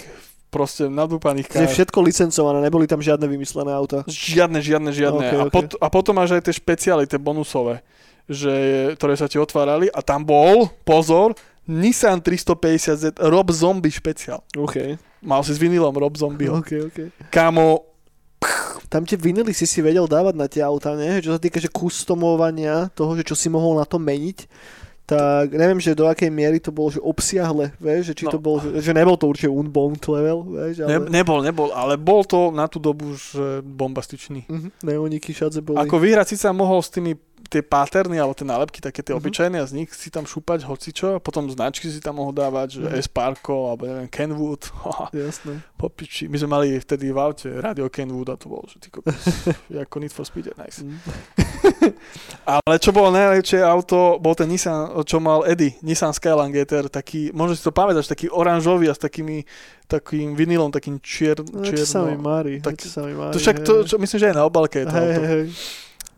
proste 0.53 0.89
nadúpaných 0.89 1.49
Je 1.49 1.65
kár. 1.65 1.73
všetko 1.73 1.99
licencované, 2.05 2.61
neboli 2.61 2.85
tam 2.85 3.01
žiadne 3.01 3.25
vymyslené 3.25 3.73
auta. 3.73 4.05
Žiadne, 4.09 4.61
žiadne, 4.61 4.91
žiadne. 4.93 5.25
Ok, 5.25 5.33
a, 5.33 5.45
ok. 5.49 5.53
pot, 5.53 5.67
a 5.81 5.87
potom 5.89 6.17
máš 6.21 6.37
aj 6.37 6.49
tie 6.49 6.55
špeciály, 6.57 7.09
tie 7.09 7.21
bonusové, 7.21 7.81
že, 8.29 8.53
ktoré 9.01 9.17
sa 9.17 9.29
ti 9.29 9.41
otvárali 9.41 9.89
a 9.93 10.01
tam 10.05 10.25
bol, 10.25 10.69
pozor, 10.85 11.33
Nissan 11.69 12.25
350Z 12.25 13.21
Rob 13.29 13.49
Zombie 13.53 13.93
špeciál. 13.93 14.41
OK. 14.57 14.97
Mal 15.21 15.41
si 15.45 15.53
s 15.53 15.61
vinilom 15.61 15.93
Rob 15.93 16.17
Zombie. 16.17 16.49
OK, 16.49 16.89
OK. 16.89 16.99
Kámo, 17.29 17.88
Tam 18.89 19.05
tie 19.05 19.21
vinily 19.21 19.53
si 19.53 19.69
si 19.69 19.85
vedel 19.85 20.09
dávať 20.09 20.35
na 20.39 20.49
tie 20.49 20.65
auta, 20.65 20.97
nie? 20.97 21.21
Čo 21.21 21.37
sa 21.37 21.41
týka 21.43 21.61
že 21.61 21.69
kustomovania 21.69 22.89
toho, 22.97 23.13
že 23.19 23.27
čo 23.27 23.37
si 23.37 23.53
mohol 23.53 23.77
na 23.77 23.85
to 23.85 24.01
meniť, 24.01 24.49
tak 25.09 25.57
neviem, 25.57 25.81
že 25.81 25.97
do 25.97 26.05
akej 26.05 26.29
miery 26.29 26.61
to 26.61 26.69
bolo 26.69 26.93
že 26.93 27.01
obsiahle, 27.01 27.73
vieš, 27.81 28.13
že 28.13 28.15
či 28.17 28.25
No. 28.29 28.33
to 28.37 28.39
bol, 28.41 28.61
že, 28.61 28.77
že 28.85 28.93
nebol 28.93 29.17
to 29.17 29.25
určite 29.25 29.49
unbound 29.49 30.05
level, 30.05 30.45
vieš, 30.53 30.85
ne, 30.85 31.01
ale... 31.01 31.09
nebol, 31.09 31.41
nebol, 31.41 31.69
ale 31.73 31.97
bol 31.97 32.29
to 32.29 32.53
na 32.53 32.69
tú 32.69 32.77
dobu 32.77 33.17
už 33.17 33.37
bombastičný. 33.65 34.45
Mhm, 34.49 34.69
neoniky 34.85 35.33
všade 35.33 35.65
boli. 35.65 35.81
Ako 35.81 35.97
vyhrať 35.97 36.33
si 36.33 36.37
sa 36.37 36.53
mohol 36.53 36.85
s 36.85 36.93
tými 36.93 37.17
tie 37.45 37.61
paterny 37.61 38.17
alebo 38.17 38.33
tie 38.33 38.45
nálepky, 38.45 38.79
také 38.79 39.01
tie 39.01 39.11
Mhm. 39.11 39.19
obyčajné 39.19 39.57
a 39.57 39.65
z 39.65 39.73
nich 39.75 39.89
si 39.91 40.09
tam 40.09 40.23
šúpať 40.23 40.63
hocičo, 40.63 41.07
a 41.13 41.19
potom 41.19 41.47
značky 41.47 41.87
si 41.87 41.99
tam 41.99 42.17
mohol 42.17 42.33
dávať, 42.33 42.69
že 42.75 42.83
Mhm. 42.85 42.99
S-Parko 43.01 43.55
alebo 43.69 43.83
neviem, 43.85 44.07
Kenwood, 44.07 44.69
Jasné. 45.15 45.63
popiči. 45.75 46.27
My 46.27 46.37
sme 46.37 46.49
mali 46.51 46.75
vtedy 46.75 47.09
v 47.09 47.17
aute 47.17 47.49
radio 47.53 47.87
Kenwood 47.87 48.27
a 48.27 48.35
to 48.35 48.49
bolo, 48.49 48.67
že 48.67 48.79
ty 48.79 48.89
kokos, 48.89 49.15
ako 49.81 49.97
Need 49.97 50.11
for 50.11 50.23
Speed 50.23 50.51
nice. 50.57 50.81
Mm. 50.81 50.99
Ale 52.45 52.77
čo 52.77 52.91
bolo 52.91 53.11
najlepšie 53.11 53.61
auto, 53.61 54.17
bol 54.19 54.33
ten 54.33 54.47
Nissan, 54.47 54.89
čo 55.03 55.19
mal 55.19 55.45
Eddie, 55.45 55.77
Nissan 55.81 56.11
Skyline 56.11 56.51
GTR, 56.51 56.89
taký, 56.89 57.31
možno 57.31 57.53
si 57.53 57.63
to 57.63 57.71
pamätáš, 57.71 58.07
taký 58.07 58.29
oranžový 58.29 58.89
a 58.89 58.95
s 58.95 59.01
takými, 59.01 59.45
takým 59.87 60.33
vinilom, 60.33 60.69
takým 60.69 60.99
čier, 60.99 61.37
No, 61.41 61.61
čo 61.63 61.77
sa 61.79 62.03
mi 62.03 62.13
čierno. 62.13 62.23
mári, 62.23 62.55
tak- 62.59 62.77
čo 62.79 62.89
sa 62.91 63.01
mi 63.03 63.13
mári. 63.13 63.33
To 63.33 63.39
však 63.39 63.57
to, 63.63 63.73
čo, 63.85 63.97
myslím, 63.97 64.19
že 64.19 64.27
aj 64.27 64.37
na 64.37 64.45
obalke 64.45 64.79
je 64.79 64.87
to 64.87 64.93
hej, 64.93 65.01
auto. 65.07 65.21
hej, 65.21 65.29
hej. 65.29 65.45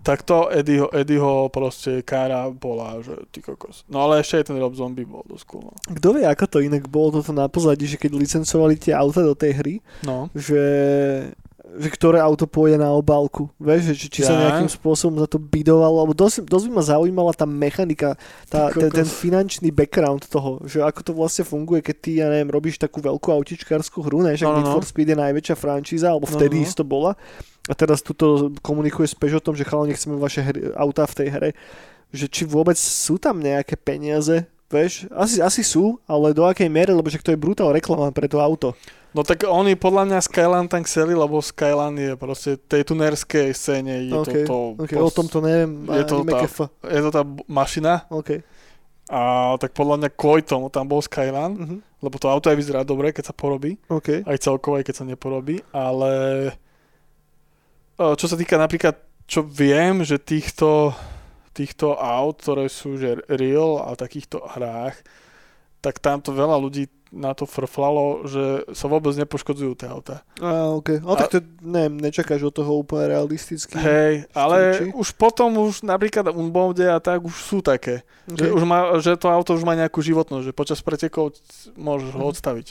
Tak 0.01 0.25
to 0.25 0.49
Eddieho, 0.49 0.89
Eddieho 0.91 1.53
proste 1.53 2.01
kára 2.01 2.49
bola, 2.49 3.05
že 3.05 3.13
ty 3.29 3.45
kokos. 3.45 3.85
No 3.85 4.01
ale 4.01 4.25
ešte 4.25 4.41
aj 4.41 4.45
ten 4.49 4.57
Rob 4.57 4.73
Zombie 4.73 5.05
bol 5.05 5.21
dosť 5.29 5.45
cool. 5.45 5.69
No. 5.69 5.77
Kto 5.77 6.09
vie, 6.17 6.25
ako 6.25 6.45
to 6.49 6.59
inak 6.65 6.89
bolo 6.89 7.21
toto 7.21 7.37
na 7.37 7.53
pozadí, 7.53 7.85
že 7.85 8.01
keď 8.01 8.17
licencovali 8.17 8.81
tie 8.81 8.97
auta 8.97 9.21
do 9.21 9.37
tej 9.37 9.53
hry, 9.61 9.75
no. 10.01 10.33
že 10.33 10.63
že 11.71 11.87
ktoré 11.87 12.19
auto 12.19 12.51
pôjde 12.51 12.83
na 12.83 12.91
obálku. 12.91 13.47
Vieš, 13.63 13.95
že 13.95 13.95
či, 13.95 14.07
či 14.11 14.21
sa 14.27 14.35
Ja. 14.35 14.41
nejakým 14.51 14.67
spôsobom 14.67 15.23
za 15.23 15.31
to 15.31 15.39
bidovalo, 15.39 16.03
alebo 16.03 16.19
dosť, 16.19 16.43
dosť 16.43 16.67
by 16.67 16.73
ma 16.75 16.83
zaujímala 16.83 17.31
tá 17.31 17.47
mechanika, 17.47 18.19
tá, 18.51 18.75
ten, 18.75 18.91
ten 18.91 19.07
finančný 19.07 19.71
background 19.71 20.27
toho, 20.27 20.59
že 20.67 20.83
ako 20.83 21.01
to 21.07 21.13
vlastne 21.15 21.47
funguje, 21.47 21.79
keď 21.79 21.97
ty, 22.03 22.19
ja 22.19 22.27
neviem, 22.27 22.51
robíš 22.51 22.75
takú 22.75 22.99
veľkú 22.99 23.31
autičkárskú 23.31 24.03
hru, 24.03 24.27
ne, 24.27 24.35
že 24.35 24.51
No, 24.51 24.51
no, 24.51 24.57
Need 24.59 24.67
no. 24.67 24.75
for 24.75 24.83
Speed 24.83 25.15
je 25.15 25.19
najväčšia 25.23 25.55
franšíza, 25.55 26.11
alebo 26.11 26.27
No, 26.27 26.35
vtedy 26.35 26.59
no, 26.59 26.63
no. 26.63 26.67
isto 26.67 26.83
bola. 26.83 27.15
A 27.69 27.75
teraz 27.75 28.01
tuto 28.01 28.55
komunikuje 28.61 29.05
s 29.05 29.15
Peugeotom, 29.15 29.53
že 29.53 29.65
chalani 29.65 29.93
chceme 29.93 30.17
vaše 30.17 30.41
hry, 30.41 30.73
autá 30.75 31.05
v 31.05 31.17
tej 31.17 31.29
hre, 31.29 31.51
že 32.11 32.27
či 32.27 32.43
vôbec 32.43 32.75
sú 32.75 33.21
tam 33.21 33.39
nejaké 33.39 33.77
peniaze, 33.77 34.43
vieš, 34.67 35.05
asi, 35.13 35.39
asi 35.39 35.61
sú, 35.61 36.01
ale 36.05 36.33
do 36.33 36.43
akej 36.43 36.67
miery, 36.67 36.91
lebo 36.91 37.07
že 37.07 37.19
to 37.19 37.31
je 37.31 37.39
brutál 37.39 37.71
reklama 37.71 38.09
pre 38.11 38.27
to 38.27 38.39
auto. 38.39 38.73
No 39.11 39.27
tak 39.27 39.43
oni 39.43 39.75
podľa 39.75 40.07
mňa 40.07 40.19
Skyline 40.23 40.71
tam 40.71 40.87
chceli, 40.87 41.19
lebo 41.19 41.43
Skyline 41.43 41.99
je 41.99 42.13
proste 42.15 42.55
tej 42.57 42.87
tunerskej 42.87 43.51
scéne. 43.51 44.07
Je 44.07 44.15
OK, 44.15 44.47
to, 44.47 44.47
to, 44.47 44.57
OK, 44.79 44.93
o 44.95 45.11
tom 45.11 45.27
to 45.27 45.43
neviem, 45.43 45.83
je 45.91 46.05
to 46.07 46.23
tá- 46.23 46.47
je 46.87 47.01
to 47.03 47.11
tá 47.11 47.23
mašina 47.51 48.07
OK. 48.07 48.39
a 49.11 49.21
tak 49.59 49.75
podľa 49.75 49.99
mňa 49.99 50.11
kvôli 50.15 50.47
tomu 50.47 50.71
tam 50.71 50.87
bol 50.87 51.03
Skyline, 51.03 51.59
Mhm. 51.59 51.77
lebo 52.01 52.17
to 52.17 52.31
auto 52.31 52.49
aj 52.49 52.57
vyzerá 52.57 52.87
dobre, 52.87 53.11
keď 53.11 53.31
sa 53.31 53.35
porobí, 53.35 53.75
OK. 53.91 54.23
aj 54.23 54.39
celkovo, 54.39 54.79
aj 54.79 54.87
keď 54.87 54.95
sa 54.95 55.05
neporobí, 55.05 55.59
ale 55.75 56.11
čo 58.15 58.27
sa 58.27 58.35
týka 58.35 58.57
napríklad, 58.57 58.97
čo 59.25 59.43
viem, 59.43 60.01
že 60.01 60.17
týchto, 60.17 60.97
týchto 61.51 61.95
aut, 61.95 62.39
ktoré 62.39 62.67
sú 62.67 62.97
že 62.97 63.21
real 63.29 63.79
a 63.79 63.93
takýchto 63.93 64.41
hrách, 64.49 64.97
tak 65.79 65.97
tamto 65.97 66.31
veľa 66.31 66.57
ľudí 66.57 66.89
na 67.11 67.35
to 67.35 67.43
frflalo, 67.43 68.23
že 68.25 68.43
sa 68.71 68.87
vôbec 68.87 69.11
nepoškodzujú 69.13 69.73
tie 69.75 69.91
auta. 69.91 70.23
A, 70.39 70.71
OK. 70.71 71.03
Ale 71.03 71.11
A- 71.11 71.19
tak 71.19 71.29
to, 71.29 71.39
neviem, 71.61 71.99
nečakáš 71.99 72.39
od 72.45 72.55
toho 72.55 72.71
úplne 72.79 73.11
realisticky. 73.11 73.75
Hej, 73.75 74.31
ale 74.31 74.57
Či? 74.79 74.95
už 74.95 75.09
potom 75.15 75.51
už 75.61 75.83
napríklad 75.83 76.31
Unbounde 76.31 76.87
a 76.87 76.97
tak 76.97 77.19
už 77.21 77.35
sú 77.35 77.59
také. 77.61 78.07
OK. 78.25 78.39
Že, 78.39 78.47
už 78.53 78.63
má, 78.63 78.79
že 79.03 79.19
to 79.19 79.27
auto 79.27 79.53
už 79.53 79.65
má 79.65 79.75
nejakú 79.75 79.99
životnosť, 79.99 80.45
že 80.45 80.55
počas 80.55 80.79
pretekov 80.79 81.35
môžeš 81.75 82.15
ho 82.15 82.23
Mhm. 82.23 82.31
odstaviť. 82.31 82.67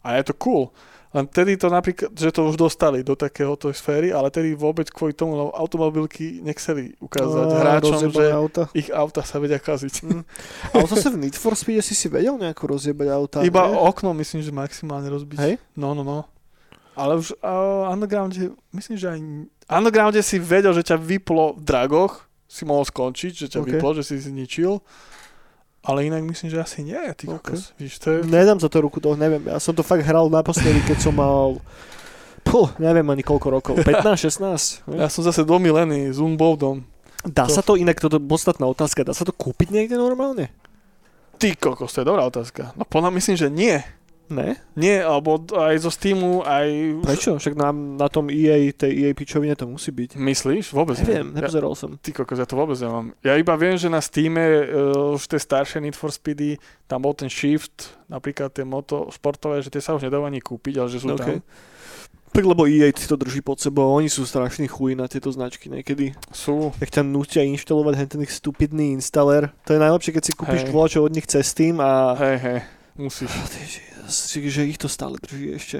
A 0.00 0.16
je 0.16 0.24
to 0.24 0.34
cool. 0.34 0.70
Len 1.10 1.26
tedy 1.26 1.58
to 1.58 1.66
napríklad, 1.66 2.14
že 2.14 2.30
to 2.30 2.46
už 2.46 2.54
dostali 2.54 3.02
do 3.02 3.18
takéhoto 3.18 3.66
sféry, 3.74 4.14
ale 4.14 4.30
tedy 4.30 4.54
vôbec 4.54 4.86
kvôli 4.94 5.10
tomu 5.10 5.34
lebo 5.34 5.50
automobilky 5.50 6.38
nechceli 6.38 6.94
ukázať 7.02 7.46
Á, 7.50 7.56
hráčom, 7.58 7.98
že 8.14 8.24
auta. 8.30 8.62
ich 8.78 8.94
auta 8.94 9.26
sa 9.26 9.42
vedia 9.42 9.58
kaziť. 9.58 10.06
Mm. 10.06 10.22
Ale 10.70 10.86
zase 10.86 11.10
v 11.10 11.18
Need 11.26 11.34
for 11.34 11.58
Speed 11.58 11.82
si 11.82 11.98
si 11.98 12.06
vedel 12.06 12.38
nejako 12.38 12.78
rozjebať 12.78 13.08
auta. 13.10 13.38
Iba 13.42 13.66
nie? 13.66 13.74
okno 13.74 14.14
myslím, 14.22 14.46
že 14.46 14.54
maximálne 14.54 15.10
rozbiť. 15.10 15.38
Hej? 15.42 15.54
No, 15.74 15.98
no, 15.98 16.06
no. 16.06 16.30
Ale 16.94 17.18
už 17.18 17.34
uh, 17.42 17.90
Undergrounde, 17.90 18.54
myslím, 18.70 18.94
že 18.94 19.06
aj 19.10 19.18
Undergrounde 19.66 20.22
si 20.22 20.38
vedel, 20.38 20.70
že 20.78 20.94
ťa 20.94 20.98
vyplo 20.98 21.58
v 21.58 21.62
dragoch, 21.66 22.30
si 22.46 22.62
mohol 22.62 22.86
skončiť, 22.86 23.32
že 23.34 23.46
ťa 23.50 23.58
OK. 23.58 23.66
okay. 23.66 23.72
vyplo, 23.78 23.90
že 23.98 24.02
si 24.06 24.14
zničil. 24.18 24.78
Ale 25.80 26.04
inak 26.04 26.20
myslím, 26.22 26.52
že 26.52 26.60
asi 26.60 26.84
nie. 26.84 26.96
Ty 27.16 27.24
OK. 27.26 27.40
kokos. 27.40 27.72
Víš, 27.76 27.96
to 27.98 28.12
je... 28.12 28.18
Nedám 28.22 28.60
za 28.60 28.68
to 28.68 28.80
ruku, 28.80 29.00
to 29.00 29.16
neviem. 29.16 29.40
Ja 29.48 29.56
som 29.56 29.72
to 29.72 29.80
fakt 29.80 30.04
hral 30.04 30.28
naposledy, 30.28 30.84
keď 30.84 30.98
som 31.00 31.16
mal... 31.16 31.56
Puh, 32.40 32.68
neviem 32.76 33.04
ani 33.04 33.24
koľko 33.24 33.48
rokov. 33.50 33.74
15, 33.88 34.28
16? 34.84 34.84
Ja 34.92 35.08
som 35.08 35.24
zase 35.24 35.40
domilený 35.40 36.12
s 36.12 36.20
Unboldom. 36.20 36.84
Dá 37.22 37.44
To- 37.44 37.52
sa 37.52 37.60
to, 37.60 37.76
inak 37.76 37.96
toto 37.96 38.16
je 38.16 38.22
podstatná 38.22 38.64
otázka, 38.64 39.04
dá 39.04 39.12
sa 39.12 39.24
to 39.24 39.32
kúpiť 39.32 39.72
niekde 39.72 39.96
normálne? 39.96 40.48
Ty 41.36 41.56
kokos, 41.56 41.92
to 41.92 42.04
je 42.04 42.08
dobrá 42.08 42.24
otázka. 42.24 42.76
No 42.76 42.84
podľa 42.84 43.16
myslím, 43.16 43.36
že 43.36 43.48
nie. 43.48 43.80
Ne? 44.30 44.54
Nie, 44.78 45.02
alebo 45.02 45.42
aj 45.42 45.82
zo 45.82 45.90
Steamu, 45.90 46.46
aj... 46.46 47.02
Prečo? 47.02 47.34
Však 47.34 47.58
na, 47.58 47.74
na 47.74 48.06
tom 48.06 48.30
EA, 48.30 48.70
tej 48.70 48.94
EA 48.94 49.10
pičovine 49.10 49.58
to 49.58 49.66
musí 49.66 49.90
byť. 49.90 50.14
Myslíš? 50.14 50.70
Vôbec 50.70 50.94
Neviem, 51.02 51.34
Ja, 51.34 51.42
nepozeral 51.42 51.74
som. 51.74 51.98
ty 51.98 52.14
kokos, 52.14 52.38
ja 52.38 52.46
to 52.46 52.54
vôbec 52.54 52.78
nemám. 52.78 53.10
Ja 53.26 53.34
iba 53.34 53.58
viem, 53.58 53.74
že 53.74 53.90
na 53.90 53.98
Steame 53.98 54.70
uh, 54.70 55.18
už 55.18 55.26
tie 55.26 55.42
staršie 55.42 55.82
Need 55.82 55.98
for 55.98 56.14
Speedy, 56.14 56.62
tam 56.86 57.02
bol 57.02 57.10
ten 57.10 57.26
Shift, 57.26 57.98
napríklad 58.06 58.54
tie 58.54 58.62
moto 58.62 59.10
športové, 59.10 59.66
že 59.66 59.74
tie 59.74 59.82
sa 59.82 59.98
už 59.98 60.06
nedajú 60.06 60.22
ani 60.22 60.38
kúpiť, 60.38 60.78
ale 60.78 60.86
že 60.86 61.02
sú 61.02 61.10
OK. 61.10 61.18
tam. 61.18 61.42
Tak 62.30 62.46
lebo 62.46 62.62
EA 62.70 62.94
si 62.94 63.10
to 63.10 63.18
drží 63.18 63.42
pod 63.42 63.58
sebou, 63.58 63.90
oni 63.90 64.06
sú 64.06 64.22
strašní 64.22 64.70
chuj 64.70 64.94
na 64.94 65.10
tieto 65.10 65.34
značky 65.34 65.66
niekedy. 65.66 66.14
Sú. 66.30 66.70
Jak 66.78 66.86
ťa 66.86 67.02
nutia 67.02 67.42
inštalovať 67.42 68.06
ten 68.06 68.22
ich 68.22 68.30
stupidný 68.30 68.94
installer. 68.94 69.50
To 69.66 69.74
je 69.74 69.82
najlepšie, 69.82 70.14
keď 70.14 70.22
si 70.22 70.32
kúpiš 70.38 70.62
volačo 70.70 71.02
od 71.02 71.10
nich 71.10 71.26
cez 71.26 71.50
Steam 71.50 71.82
a... 71.82 72.14
Hej, 72.14 72.38
hej, 72.38 72.58
musíš. 73.00 73.32
Ty, 73.32 73.60
že- 73.64 74.50
že 74.50 74.68
ich 74.68 74.76
to 74.76 74.88
stále 74.88 75.16
drží 75.16 75.56
ešte. 75.56 75.78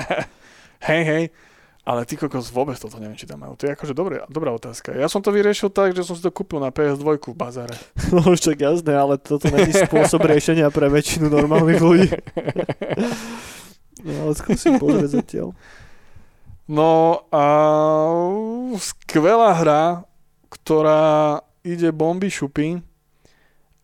hej, 0.88 1.02
hej. 1.04 1.24
Ale 1.80 2.04
ty 2.04 2.14
kokos 2.14 2.52
vôbec 2.52 2.76
toto 2.76 3.00
neviem, 3.00 3.16
či 3.16 3.24
tam 3.26 3.40
majú. 3.40 3.56
To 3.56 3.66
je 3.66 3.72
akože 3.74 3.96
dobré, 3.96 4.20
dobrá 4.28 4.52
otázka. 4.52 4.92
Ja 4.94 5.08
som 5.08 5.24
to 5.24 5.32
vyriešil 5.32 5.72
tak, 5.72 5.96
že 5.96 6.04
som 6.04 6.12
si 6.14 6.22
to 6.22 6.30
kúpil 6.30 6.60
na 6.60 6.68
PS2 6.70 7.18
v 7.18 7.34
bazare. 7.34 7.74
No 8.14 8.22
už 8.32 8.40
tak 8.40 8.60
jasné, 8.60 8.94
ale 8.94 9.16
toto 9.16 9.48
není 9.48 9.72
spôsob 9.72 10.22
riešenia 10.22 10.68
pre 10.70 10.86
väčšinu 10.86 11.26
normálnych 11.32 11.80
ľudí. 11.80 12.10
No 14.04 14.28
ale 14.28 14.32
skúsim 14.36 14.76
pozrieť 14.82 15.20
zatiaľ. 15.20 15.56
No 16.70 17.24
a 17.34 17.44
skvelá 18.78 19.58
hra, 19.58 19.84
ktorá 20.52 21.40
ide 21.66 21.90
bomby 21.90 22.30
šupy 22.30 22.78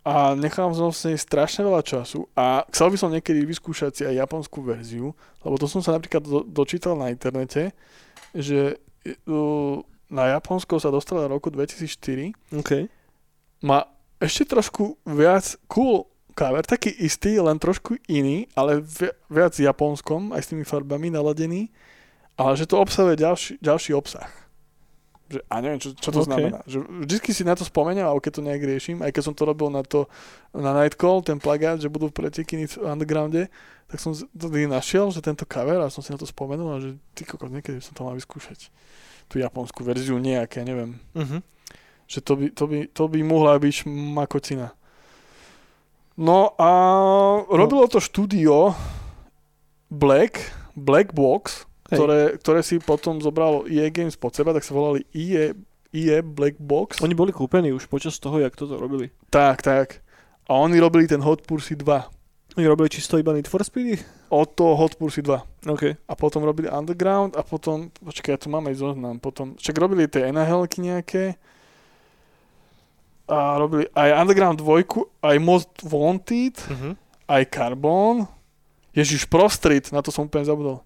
a 0.07 0.39
nechám 0.39 0.71
som 0.71 0.95
s 0.95 1.03
nej 1.03 1.19
strašne 1.19 1.67
veľa 1.67 1.83
času 1.83 2.31
a 2.39 2.63
chcel 2.71 2.95
by 2.95 2.97
som 2.97 3.11
niekedy 3.11 3.43
vyskúšať 3.43 3.91
si 3.91 4.03
aj 4.07 4.23
japonskú 4.23 4.63
verziu, 4.63 5.11
lebo 5.43 5.59
to 5.59 5.67
som 5.67 5.83
sa 5.83 5.99
napríklad 5.99 6.23
do, 6.23 6.47
dočítal 6.47 6.95
na 6.95 7.11
internete, 7.11 7.75
že 8.31 8.79
uh, 9.27 9.83
na 10.07 10.39
Japonsko 10.39 10.79
sa 10.79 10.95
dostala 10.95 11.27
v 11.27 11.35
roku 11.35 11.51
2004 11.51 12.31
OK. 12.55 12.87
má 13.67 13.91
ešte 14.23 14.55
trošku 14.55 14.95
viac 15.03 15.59
cool 15.67 16.07
cover, 16.39 16.63
taký 16.63 16.95
istý, 17.03 17.43
len 17.43 17.59
trošku 17.59 17.99
iný, 18.07 18.47
ale 18.55 18.87
vi- 18.87 19.11
viac 19.27 19.59
japonskom, 19.59 20.31
aj 20.31 20.47
s 20.47 20.51
tými 20.55 20.63
farbami 20.63 21.11
naladený, 21.11 21.67
ale 22.39 22.55
že 22.55 22.71
to 22.71 22.79
obsahuje 22.79 23.19
ďalší, 23.19 23.53
ďalší 23.59 23.91
obsah. 23.97 24.46
Že, 25.27 25.41
a 25.51 25.55
neviem, 25.59 25.81
čo, 25.83 25.91
čo 25.99 26.15
to 26.15 26.23
OK. 26.23 26.29
znamená. 26.31 26.59
Že 26.71 26.87
vždycky 27.03 27.31
si 27.35 27.43
na 27.43 27.59
to 27.59 27.67
spomeniem, 27.67 28.07
alebo 28.07 28.23
keď 28.23 28.39
to 28.39 28.47
nejak 28.47 28.63
riešim, 28.63 29.03
aj 29.03 29.11
keď 29.11 29.23
som 29.27 29.35
to 29.35 29.43
robil 29.43 29.75
na 29.75 29.83
to, 29.83 30.07
na 30.55 30.71
Nightcall, 30.71 31.27
ten 31.27 31.43
plagát, 31.43 31.83
že 31.83 31.91
budú 31.91 32.15
preteky 32.15 32.63
v 32.63 32.75
undergrounde, 32.87 33.51
tak 33.87 33.99
som 34.03 34.15
to 34.15 34.47
našiel, 34.51 35.11
že 35.11 35.23
tento 35.23 35.47
cover 35.47 35.83
a 35.83 35.91
som 35.91 36.03
si 36.03 36.15
na 36.15 36.19
to 36.19 36.27
spomenul 36.27 36.69
a 36.75 36.83
že 36.83 36.99
ty 37.15 37.27
kokos, 37.27 37.51
niekedy 37.51 37.79
som 37.83 37.95
to 37.95 38.07
mal 38.07 38.15
vyskúšať. 38.15 38.71
Tú 39.27 39.43
japonskú 39.43 39.83
verziu 39.83 40.19
nejaké, 40.23 40.63
neviem 40.63 41.03
Uh-huh. 41.15 41.43
že 42.07 42.23
to 42.23 42.39
by, 42.39 42.47
to 42.55 42.65
by, 42.71 42.79
to 42.87 43.03
by 43.11 43.19
mohla 43.27 43.59
byť 43.59 43.83
šmakocina. 43.83 44.71
No 46.17 46.55
a 46.57 46.71
robilo 47.51 47.85
to 47.91 47.99
štúdio 47.99 48.73
Black, 49.91 50.55
Black 50.79 51.13
Box. 51.13 51.67
Ktoré, 51.87 52.35
ktoré 52.43 52.61
si 52.67 52.83
potom 52.83 53.23
zobralo 53.23 53.65
EA 53.71 53.91
Games 53.91 54.19
pod 54.19 54.35
seba, 54.35 54.51
tak 54.51 54.67
sa 54.67 54.75
volali 54.75 55.07
EA, 55.15 55.55
EA 55.95 56.19
Black 56.21 56.59
Box. 56.59 56.99
Oni 57.01 57.15
boli 57.15 57.31
kúpení 57.31 57.71
už 57.71 57.87
počas 57.87 58.19
toho, 58.19 58.43
jak 58.43 58.59
toto 58.59 58.75
robili. 58.75 59.15
Tak, 59.31 59.63
tak. 59.63 60.03
A 60.47 60.59
oni 60.59 60.79
robili 60.79 61.07
ten 61.07 61.23
Hot 61.23 61.43
Pursuit 61.47 61.79
2. 61.83 62.57
Oni 62.57 62.65
robili 62.65 62.89
čisto 62.89 63.21
iba 63.21 63.37
Need 63.37 63.51
for 63.51 63.61
Speedy? 63.61 64.01
Od 64.33 64.49
toho 64.55 64.79
Hot 64.79 64.97
Pursuit 64.97 65.27
2. 65.27 65.71
OK. 65.75 65.85
A 66.09 66.13
potom 66.15 66.41
robili 66.41 66.71
Underground 66.71 67.37
a 67.37 67.43
potom, 67.45 67.91
počkaj, 68.01 68.33
ja 68.33 68.39
tu 68.41 68.49
mám 68.49 68.65
aj 68.71 68.81
zoznam, 68.81 69.21
potom, 69.21 69.59
však 69.61 69.77
robili 69.77 70.09
tie 70.09 70.31
NHL-ky 70.33 70.81
nejaké 70.81 71.25
a 73.27 73.59
robili 73.59 73.91
aj 73.91 74.23
Underground 74.23 74.63
2, 74.63 75.27
aj 75.27 75.37
Most 75.43 75.75
Wanted, 75.83 76.55
Uh-huh. 76.63 76.95
aj 77.27 77.43
Carbon, 77.51 78.23
Ježiš, 78.95 79.27
Pro 79.27 79.51
Street, 79.51 79.91
na 79.91 79.99
to 79.99 80.15
som 80.15 80.31
úplne 80.31 80.47
zabudol. 80.47 80.86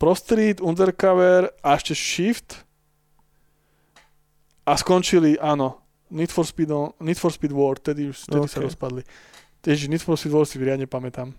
Pro 0.00 0.16
Street, 0.16 0.64
Undercover 0.64 1.52
a 1.60 1.76
ešte 1.76 1.92
Shift 1.92 2.64
a 4.64 4.72
skončili, 4.74 5.36
áno, 5.36 5.76
Need 6.08 6.32
for 6.32 6.42
Speed, 6.42 6.72
Need 6.98 7.20
for 7.20 7.30
Speed 7.30 7.52
War, 7.52 7.76
tedy 7.76 8.08
už 8.08 8.24
tedy 8.26 8.48
sa 8.48 8.58
Ok. 8.58 8.66
rozpadli. 8.66 9.02
Ježiš, 9.60 9.86
Need 9.86 10.02
for 10.02 10.16
Speed 10.16 10.32
War 10.32 10.48
si 10.48 10.56
riadne 10.56 10.88
pamätám. 10.88 11.36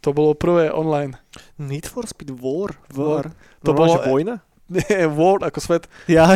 To 0.00 0.14
bolo 0.14 0.38
prvé 0.38 0.70
online. 0.70 1.18
Need 1.58 1.84
for 1.84 2.06
Speed 2.06 2.30
War? 2.32 2.78
War. 2.94 2.94
War. 2.94 3.24
To 3.66 3.66
To 3.66 3.70
bolo- 3.74 3.98
bolo... 3.98 4.06
vojna? 4.06 4.34
Nie, 4.72 5.06
War 5.06 5.42
ako 5.42 5.58
svet. 5.58 5.84
Ja. 6.06 6.30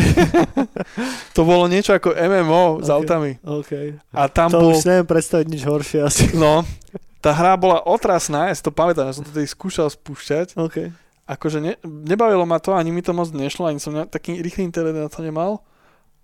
To 1.34 1.46
bolo 1.46 1.66
niečo 1.66 1.94
ako 1.94 2.14
MMO 2.14 2.82
s 2.82 2.90
Ok. 2.90 2.94
autami. 2.98 3.38
OK. 3.42 3.72
A 4.10 4.26
tam 4.26 4.50
To 4.50 4.58
bol... 4.60 4.70
už 4.74 4.84
neviem 4.84 5.06
predstaviť 5.06 5.46
nič 5.46 5.62
horšie 5.62 5.98
asi. 6.02 6.24
No, 6.34 6.66
tá 7.22 7.30
hra 7.30 7.54
bola 7.54 7.78
otrasná, 7.80 8.50
ja 8.50 8.54
si 8.54 8.62
to 8.62 8.74
pamätám, 8.74 9.06
ja 9.06 9.14
som 9.14 9.22
to 9.22 9.30
tedy 9.30 9.46
skúšal 9.46 9.86
spúšťať. 9.86 10.58
OK. 10.58 10.90
Akože 11.30 11.62
ne, 11.62 11.78
nebavilo 11.86 12.42
ma 12.42 12.58
to, 12.58 12.74
ani 12.74 12.90
mi 12.90 13.06
to 13.06 13.14
moc 13.14 13.30
nešlo, 13.30 13.70
ani 13.70 13.78
som 13.78 13.94
ne, 13.94 14.02
taký 14.02 14.42
rýchly 14.42 14.66
internet 14.66 14.98
na 14.98 15.06
to 15.06 15.22
nemal. 15.22 15.62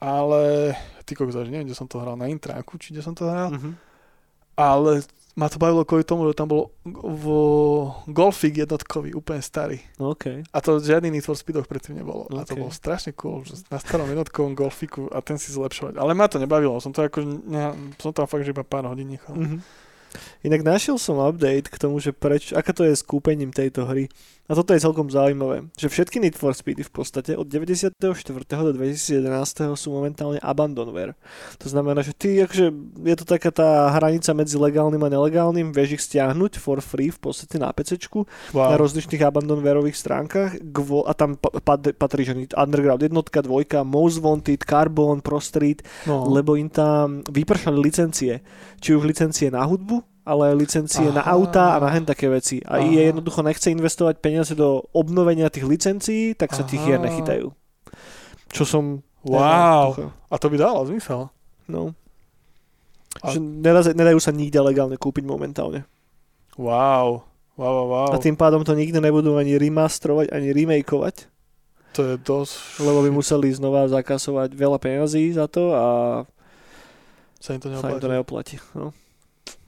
Ale, 0.02 0.74
ty 1.06 1.14
kokos, 1.14 1.38
neviem, 1.38 1.62
kde 1.62 1.78
som 1.78 1.86
to 1.86 2.02
hral, 2.02 2.18
na 2.18 2.26
intráku, 2.26 2.74
či 2.76 2.90
kde 2.90 3.06
som 3.06 3.14
to 3.14 3.24
hral. 3.24 3.54
Uh-huh. 3.54 3.72
Ale 4.58 5.06
ma 5.36 5.52
to 5.52 5.60
bavilo 5.60 5.84
kvôli 5.84 6.02
tomu, 6.02 6.24
že 6.26 6.34
tam 6.34 6.48
bol 6.48 6.72
v 6.88 7.24
Golfik 8.08 8.56
jednotkový, 8.56 9.12
úplne 9.12 9.44
starý. 9.44 9.78
OK. 10.00 10.48
A 10.48 10.58
to 10.64 10.80
žiadny 10.80 11.12
Need 11.12 11.28
for 11.28 11.36
Speedoch 11.36 11.68
predtým 11.68 12.00
nebolo. 12.00 12.24
A 12.32 12.48
to 12.48 12.56
bolo 12.56 12.72
strašne 12.72 13.12
cool, 13.12 13.44
že 13.44 13.62
na 13.68 13.76
starom 13.76 14.08
jednotkovom 14.08 14.56
Golfiku 14.56 15.12
a 15.12 15.20
ten 15.20 15.36
si 15.36 15.52
zlepšovať. 15.52 16.00
Ale 16.00 16.16
ma 16.16 16.24
to 16.26 16.40
nebavilo, 16.40 16.80
som 16.80 16.90
to 16.90 17.04
ako, 17.04 17.20
ne, 17.46 17.94
som 18.00 18.16
tam 18.16 18.24
fakt, 18.24 18.48
že 18.48 18.56
iba 18.56 18.64
pár 18.64 18.88
hodín 18.88 19.12
nechal. 19.12 19.36
Mhm. 19.36 19.60
Inak 20.46 20.62
našiel 20.62 20.94
som 20.94 21.18
update 21.18 21.66
k 21.66 21.74
tomu, 21.74 21.98
že 21.98 22.14
preč, 22.14 22.54
aká 22.54 22.70
to 22.70 22.86
je 22.86 22.94
s 22.94 23.02
kúpením 23.02 23.50
tejto 23.50 23.82
hry. 23.82 24.06
A 24.46 24.54
toto 24.54 24.70
je 24.70 24.78
celkom 24.78 25.10
zaujímavé, 25.10 25.66
že 25.74 25.90
všetky 25.90 26.22
Need 26.22 26.38
for 26.38 26.54
Speedy 26.54 26.86
v 26.86 26.92
podstate 26.94 27.34
od 27.34 27.50
94. 27.50 27.98
do 27.98 28.70
2011. 28.78 29.74
sú 29.74 29.90
momentálne 29.90 30.38
abandonware. 30.38 31.18
To 31.58 31.66
znamená, 31.66 32.06
že 32.06 32.14
ty, 32.14 32.38
akože 32.46 32.70
je 33.02 33.16
to 33.18 33.24
taká 33.26 33.50
tá 33.50 33.90
hranica 33.98 34.30
medzi 34.38 34.54
legálnym 34.54 35.02
a 35.02 35.10
nelegálnym, 35.10 35.74
vieš 35.74 35.98
ich 35.98 36.02
stiahnuť 36.06 36.62
for 36.62 36.78
free 36.78 37.10
v 37.10 37.18
podstate 37.18 37.58
na 37.58 37.74
PCčku 37.74 38.22
Wow. 38.54 38.70
na 38.70 38.76
rozličných 38.78 39.26
abandonwareových 39.26 39.98
stránkach 39.98 40.62
a 40.62 41.12
tam 41.18 41.34
pa- 41.34 41.58
pat- 41.58 41.98
patrí, 41.98 42.22
že 42.22 42.38
Underground 42.54 43.02
jednotka, 43.02 43.42
dvojka, 43.42 43.82
Most 43.82 44.22
Wanted, 44.22 44.62
Carbon, 44.62 45.26
Pro 45.26 45.42
Street, 45.42 45.82
no. 46.06 46.22
lebo 46.30 46.54
im 46.54 46.70
tam 46.70 47.26
vypršali 47.26 47.78
licencie. 47.82 48.46
Či 48.78 48.94
už 48.94 49.10
licencie 49.10 49.50
na 49.50 49.66
hudbu, 49.66 50.15
ale 50.26 50.52
licencie 50.52 51.06
na 51.08 51.22
Aha. 51.22 51.32
auta 51.32 51.64
a 51.72 51.80
na 51.80 51.86
hen 51.88 52.02
také 52.02 52.26
veci. 52.26 52.58
A 52.60 52.76
Aha. 52.76 52.84
EA 52.84 53.14
jednoducho 53.14 53.40
nechce 53.40 53.70
investovať 53.70 54.18
peniaze 54.18 54.52
do 54.52 54.82
obnovenia 54.90 55.46
tých 55.46 55.62
licencií, 55.62 56.34
tak 56.34 56.50
sa 56.50 56.66
tých 56.66 56.82
hier 56.82 56.98
Aha. 56.98 57.06
nechytajú. 57.06 57.54
Čo 58.50 58.62
som... 58.66 58.84
Wow. 59.22 60.10
A 60.26 60.34
to 60.34 60.46
by 60.46 60.56
dalo 60.56 60.82
zmysel. 60.84 61.30
No. 61.66 61.94
A- 63.22 63.30
Že 63.30 63.38
nedá, 63.38 63.82
nedajú 63.82 64.18
sa 64.18 64.30
nikde 64.30 64.58
legálne 64.58 64.94
kúpiť 64.94 65.22
momentálne. 65.22 65.86
Wow. 66.54 67.22
Wow, 67.54 67.72
wow, 67.72 67.86
wow. 67.88 68.08
A 68.10 68.20
tým 68.20 68.34
pádom 68.34 68.60
to 68.62 68.74
nikdy 68.74 68.98
nebudú 68.98 69.34
ani 69.34 69.56
remasterovať, 69.56 70.28
ani 70.28 70.52
remakeovať, 70.52 71.16
To 71.96 72.04
je 72.04 72.14
dosť... 72.20 72.84
lebo 72.84 73.00
by 73.00 73.10
museli 73.10 73.48
znova 73.48 73.88
zakasovať 73.88 74.52
veľa 74.52 74.76
peňazí 74.76 75.32
za 75.32 75.48
to 75.48 75.72
a 75.72 75.84
Sa 77.40 77.56
im 77.56 77.60
to 77.60 77.72
sa 77.72 77.88
im 77.88 77.96
to 77.96 78.06
neoplatí. 78.12 78.56
neoplatí. 78.60 78.76
No. 78.76 78.92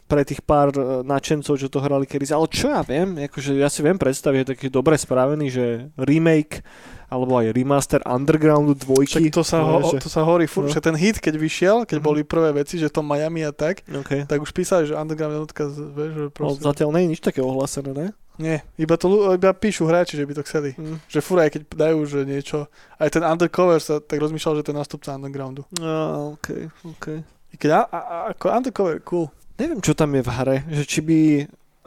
Pre 0.09 0.25
tých 0.25 0.41
pár 0.41 0.73
e, 0.73 0.81
nadšencov, 1.05 1.55
čo 1.55 1.69
to 1.69 1.79
hrali 1.79 2.03
kedy. 2.03 2.25
Ale 2.29 2.49
čo 2.49 2.73
ja 2.73 2.81
viem, 2.81 3.21
akože 3.21 3.53
ja 3.55 3.69
si 3.69 3.81
viem 3.81 3.95
predstaviť, 3.95 4.39
že 4.41 4.51
taký 4.51 4.67
dobre 4.69 4.97
spravený, 4.97 5.47
že 5.47 5.67
remake 5.95 6.65
alebo 7.07 7.37
aj 7.37 7.53
remaster 7.53 8.01
Undergroundu 8.03 8.73
dvojky. 8.75 9.21
Však 9.21 9.33
to 9.33 9.41
sa, 9.41 9.61
no, 9.61 9.81
ho, 9.81 9.91
že- 9.91 10.01
to 10.01 10.09
sa 10.09 10.21
hovorí 10.23 10.45
furt, 10.45 10.69
no. 10.69 10.73
že 10.73 10.81
ten 10.81 10.93
hit, 10.93 11.17
keď 11.17 11.35
vyšiel, 11.37 11.77
keď 11.85 12.01
Mhm. 12.01 12.05
boli 12.05 12.21
prvé 12.21 12.53
veci, 12.55 12.77
že 12.77 12.89
to 12.89 13.01
Miami 13.01 13.45
a 13.45 13.53
tak, 13.53 13.81
Okay. 13.87 14.25
tak 14.25 14.41
už 14.41 14.53
písali, 14.53 14.85
že 14.85 14.93
Underground 14.93 15.33
jednotka, 15.35 15.69
vieš, 15.69 16.13
že 16.15 16.25
No, 16.25 16.31
proste... 16.31 16.61
zatiaľ 16.63 16.89
nie 16.93 17.03
je 17.05 17.13
nič 17.13 17.21
také 17.21 17.41
ohlásené, 17.41 17.93
ne? 17.93 18.09
Nie, 18.37 18.61
iba, 18.77 18.95
to, 18.95 19.09
iba 19.35 19.51
píšu 19.51 19.83
hráči, 19.85 20.15
že 20.15 20.23
by 20.23 20.33
to 20.33 20.43
chceli. 20.43 20.71
Mm. 20.73 21.01
Že 21.07 21.19
furt 21.19 21.41
aj 21.43 21.51
keď 21.51 21.63
dajú, 21.75 21.99
že 22.07 22.19
niečo... 22.23 22.71
Aj 22.95 23.09
ten 23.09 23.21
Undercover 23.21 23.81
sa 23.81 23.99
tak 23.99 24.17
rozmýšľal, 24.17 24.57
že 24.57 24.65
to 24.65 24.71
je 24.71 24.79
nástupca 24.79 25.11
Undergroundu. 25.11 25.65
No, 25.75 26.37
ok, 26.37 26.49
ok. 26.87 27.07
I 27.49 27.57
keď 27.57 27.71
a, 27.73 27.81
a, 27.89 28.01
ako 28.31 28.47
Undercover, 28.53 29.01
cool. 29.03 29.27
Neviem, 29.59 29.83
čo 29.83 29.93
tam 29.93 30.15
je 30.15 30.23
v 30.23 30.31
hre, 30.31 30.57
že 30.71 30.83
či 30.87 31.01
by 31.03 31.19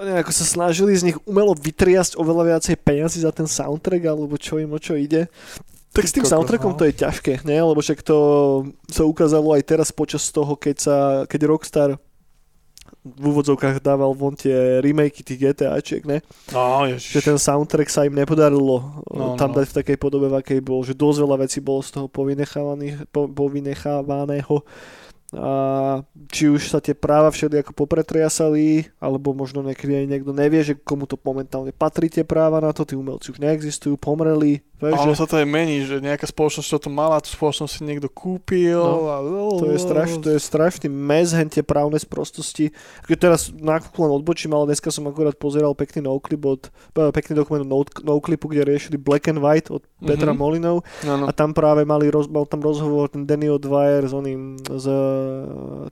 nejako 0.02 0.32
sa 0.34 0.46
snažili 0.46 0.98
z 0.98 1.12
nich 1.12 1.18
umelo 1.30 1.54
vytriasť 1.54 2.18
oveľa 2.18 2.58
viacej 2.58 2.76
peniazy 2.82 3.22
za 3.24 3.32
ten 3.32 3.46
soundtrack, 3.48 4.04
alebo 4.12 4.36
čo 4.36 4.58
im 4.58 4.74
o 4.74 4.80
čo 4.82 4.98
ide. 4.98 5.30
Tak 5.92 6.08
s 6.08 6.16
tým 6.16 6.24
soundtrackom 6.24 6.72
no. 6.74 6.80
to 6.80 6.88
je 6.88 6.96
ťažké, 6.96 7.44
ne? 7.44 7.60
Lebo 7.60 7.84
však 7.84 8.00
to 8.00 8.18
sa 8.88 9.04
ukázalo 9.04 9.52
aj 9.52 9.64
teraz 9.68 9.92
počas 9.92 10.24
toho, 10.32 10.56
keď, 10.56 10.76
sa, 10.80 10.98
keď 11.28 11.42
Rockstar 11.52 11.90
v 13.02 13.24
úvodzovkách 13.34 13.82
dával 13.82 14.14
von 14.14 14.38
tie 14.38 14.80
remakey 14.80 15.26
tých 15.26 15.42
GTAčiek, 15.42 16.06
ne? 16.08 16.24
No, 16.54 16.88
Že 16.88 17.34
ten 17.34 17.38
soundtrack 17.40 17.90
sa 17.92 18.06
im 18.08 18.16
nepodarilo 18.16 19.04
No, 19.12 19.36
no, 19.36 19.36
tam 19.36 19.52
no. 19.52 19.60
dať 19.60 19.74
v 19.74 19.78
takej 19.84 19.98
podobe, 20.00 20.32
v 20.32 20.40
akej 20.40 20.62
bol. 20.64 20.86
Že 20.86 20.96
dosť 20.96 21.20
veľa 21.28 21.38
vecí 21.44 21.60
bolo 21.60 21.82
z 21.84 21.92
toho 21.98 22.08
povynechávaného. 23.28 24.64
A 25.32 26.04
či 26.28 26.52
už 26.52 26.68
sa 26.68 26.84
tie 26.84 26.92
práva 26.92 27.32
všeli 27.32 27.64
ako 27.64 27.72
popretriasali, 27.72 28.92
alebo 29.00 29.32
možno 29.32 29.64
niekedy 29.64 30.04
aj 30.04 30.08
niekto 30.12 30.36
nevie, 30.36 30.60
že 30.60 30.76
komu 30.76 31.08
to 31.08 31.16
momentálne 31.24 31.72
patrí 31.72 32.12
tie 32.12 32.28
práva 32.28 32.60
na 32.60 32.76
to, 32.76 32.84
tí 32.84 33.00
umelci 33.00 33.32
už 33.32 33.40
neexistujú, 33.40 33.96
pomreli. 33.96 34.60
A 34.82 34.98
ono 34.98 35.14
sa 35.14 35.30
to 35.30 35.38
aj 35.38 35.46
mení, 35.46 35.86
že 35.86 36.02
nejaká 36.02 36.26
spoločnosť, 36.26 36.68
čo 36.68 36.82
to 36.82 36.90
mala, 36.90 37.22
tú 37.22 37.30
spoločnosť 37.30 37.70
si 37.70 37.82
niekto 37.86 38.10
kúpil. 38.10 38.82
No, 38.82 39.06
a... 39.06 39.18
to 39.62 39.70
je, 39.70 39.78
straš, 39.78 40.18
to 40.18 40.34
je 40.34 40.42
strašný 40.42 40.90
mes, 40.90 41.30
hen 41.38 41.46
tie 41.48 41.62
právne 41.62 42.02
sprostosti. 42.02 42.74
Keď 43.06 43.18
teraz 43.18 43.42
na 43.54 43.78
len 43.78 44.12
odbočím, 44.12 44.58
ale 44.58 44.74
dneska 44.74 44.90
som 44.90 45.06
akurát 45.06 45.38
pozeral 45.38 45.78
pekný 45.78 46.10
noclip 46.10 46.42
od, 46.42 46.62
eh, 46.98 47.14
pekný 47.14 47.38
dokument 47.38 47.62
no- 47.62 47.86
noclipu, 48.02 48.50
kde 48.50 48.66
riešili 48.66 48.98
Black 48.98 49.30
and 49.30 49.38
White 49.38 49.70
od 49.70 49.86
Petra 50.02 50.34
Mhm. 50.34 50.40
Molinov 50.42 50.78
No, 51.06 51.14
no. 51.18 51.26
A 51.30 51.32
tam 51.32 51.54
práve 51.54 51.86
mali, 51.86 52.10
roz, 52.10 52.26
mal 52.26 52.50
tam 52.50 52.66
rozhovor 52.66 53.06
ten 53.10 53.26
Danny 53.26 53.50
O'Dwyer 53.50 54.02
s 54.10 54.14
oným, 54.14 54.58
s 54.58 54.86
e, 54.90 55.02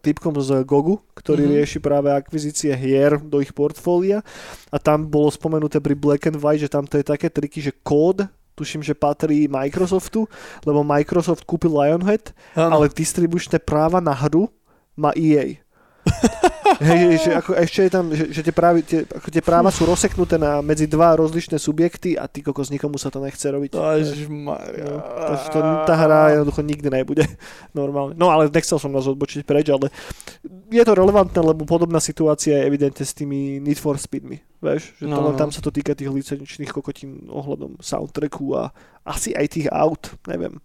typkom 0.02 0.34
z 0.42 0.66
Gogu, 0.66 0.98
ktorý 1.14 1.46
Mhm. 1.46 1.50
mm-hmm. 1.50 1.58
rieši 1.62 1.80
práve 1.80 2.10
akvizície 2.10 2.72
hier 2.74 3.22
do 3.22 3.38
ich 3.38 3.54
portfólia 3.54 4.26
a 4.70 4.78
tam 4.80 5.06
bolo 5.06 5.30
spomenuté 5.30 5.78
pri 5.78 5.94
Black 5.94 6.26
and 6.26 6.42
White, 6.42 6.66
že 6.66 6.74
tam 6.74 6.90
to 6.90 6.98
je 6.98 7.06
také 7.06 7.30
triky, 7.30 7.62
že 7.62 7.72
kód 7.72 8.26
tuším, 8.60 8.84
že 8.84 8.92
patrí 8.92 9.48
Microsoftu, 9.48 10.28
lebo 10.68 10.84
Microsoft 10.84 11.48
kúpil 11.48 11.72
Lionhead, 11.72 12.36
Áno. 12.60 12.76
ale 12.84 12.92
distribučné 12.92 13.64
práva 13.64 14.04
na 14.04 14.12
hru 14.12 14.52
má 15.00 15.16
EA. 15.16 15.56
Hej, 16.80 17.28
že 17.28 17.32
ako 17.36 17.52
ešte 17.60 17.80
je 17.86 17.92
tam, 17.92 18.06
že, 18.14 18.26
že 18.32 18.42
tie, 18.46 18.54
právi, 18.56 18.80
tie, 18.86 19.04
ako 19.04 19.28
tie 19.34 19.44
práva 19.44 19.68
sú 19.74 19.84
rozseknuté 19.84 20.40
na 20.40 20.64
medzi 20.64 20.88
dva 20.88 21.18
rozlišné 21.18 21.60
subjekty 21.60 22.16
a 22.16 22.30
ty 22.30 22.40
kokos 22.40 22.72
nikomu 22.72 22.96
sa 22.96 23.12
to 23.12 23.20
nechce 23.20 23.44
robiť. 23.44 23.76
Ježišmaria. 23.76 24.86
No, 24.88 25.02
takže 25.02 25.46
to, 25.52 25.60
tá 25.84 25.94
hra 25.98 26.40
jednoducho 26.40 26.62
nikdy 26.64 26.88
nebude 26.88 27.26
normálne. 27.80 28.16
No 28.16 28.32
ale 28.32 28.48
nechcel 28.48 28.78
som 28.80 28.94
nás 28.94 29.10
odbočiť 29.10 29.44
preč, 29.44 29.68
ale 29.74 29.92
je 30.72 30.84
to 30.86 30.94
relevantné, 30.94 31.42
lebo 31.42 31.68
podobná 31.68 32.00
situácia 32.00 32.62
je 32.62 32.68
evidentne 32.70 33.04
s 33.04 33.12
tými 33.18 33.60
Need 33.60 33.82
for 33.82 33.98
Speedmi. 34.00 34.40
Vieš, 34.64 35.00
že 35.00 35.06
to 35.08 35.12
No, 35.12 35.34
no. 35.34 35.40
tam 35.40 35.52
sa 35.52 35.60
to 35.60 35.74
týka 35.74 35.96
tých 35.98 36.12
licenčných 36.12 36.72
kokotín 36.72 37.28
ohľadom 37.28 37.80
soundtracku 37.84 38.56
a 38.56 38.72
asi 39.04 39.34
aj 39.36 39.46
tých 39.52 39.68
aut, 39.72 40.16
neviem. 40.30 40.62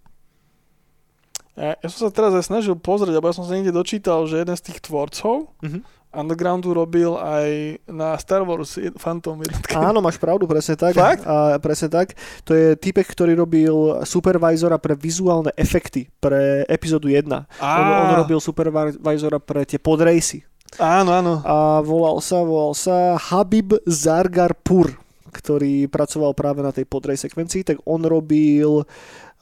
Ja, 1.55 1.79
ja 1.79 1.87
som 1.87 2.07
sa 2.07 2.11
teraz 2.11 2.35
aj 2.35 2.47
snažil 2.47 2.75
pozrieť, 2.75 3.15
lebo 3.15 3.27
ja 3.27 3.35
som 3.35 3.47
sa 3.47 3.55
niekde 3.55 3.71
dočítal, 3.71 4.27
že 4.27 4.43
jeden 4.43 4.55
z 4.55 4.65
tých 4.65 4.79
tvorcov 4.83 5.55
Mhm. 5.63 5.81
Undergroundu 6.15 6.71
robil 6.71 7.11
aj 7.19 7.83
na 7.91 8.15
Star 8.23 8.47
Wars 8.47 8.79
Phantom 9.03 9.35
jednotke. 9.35 9.75
Áno, 9.75 9.99
máš 9.99 10.15
pravdu, 10.15 10.47
presne 10.47 10.79
tak. 10.79 10.95
Fakt? 10.95 11.27
A 11.27 11.59
presne 11.59 11.91
tak. 11.91 12.15
To 12.47 12.55
je 12.55 12.79
typek, 12.79 13.03
ktorý 13.03 13.35
robil 13.35 13.75
supervisora 14.07 14.79
pre 14.79 14.95
vizuálne 14.95 15.51
efekty 15.59 16.07
pre 16.23 16.63
epizódu 16.71 17.11
1. 17.11 17.27
On, 17.27 17.43
on 17.83 18.15
robil 18.15 18.39
supervisora 18.39 19.43
pre 19.43 19.67
tie 19.67 19.83
podrajsy. 19.83 20.47
Áno, 20.79 21.19
áno. 21.19 21.43
a 21.43 21.83
volal 21.83 22.23
sa, 22.23 22.47
volal 22.47 22.79
sa 22.79 23.19
Habib 23.19 23.75
Zargarpur, 23.83 24.95
ktorý 25.35 25.91
pracoval 25.91 26.31
práve 26.31 26.63
na 26.63 26.71
tej 26.71 26.87
podrej 26.87 27.19
sekvencii, 27.19 27.67
tak 27.67 27.83
on 27.83 28.07
robil 28.07 28.87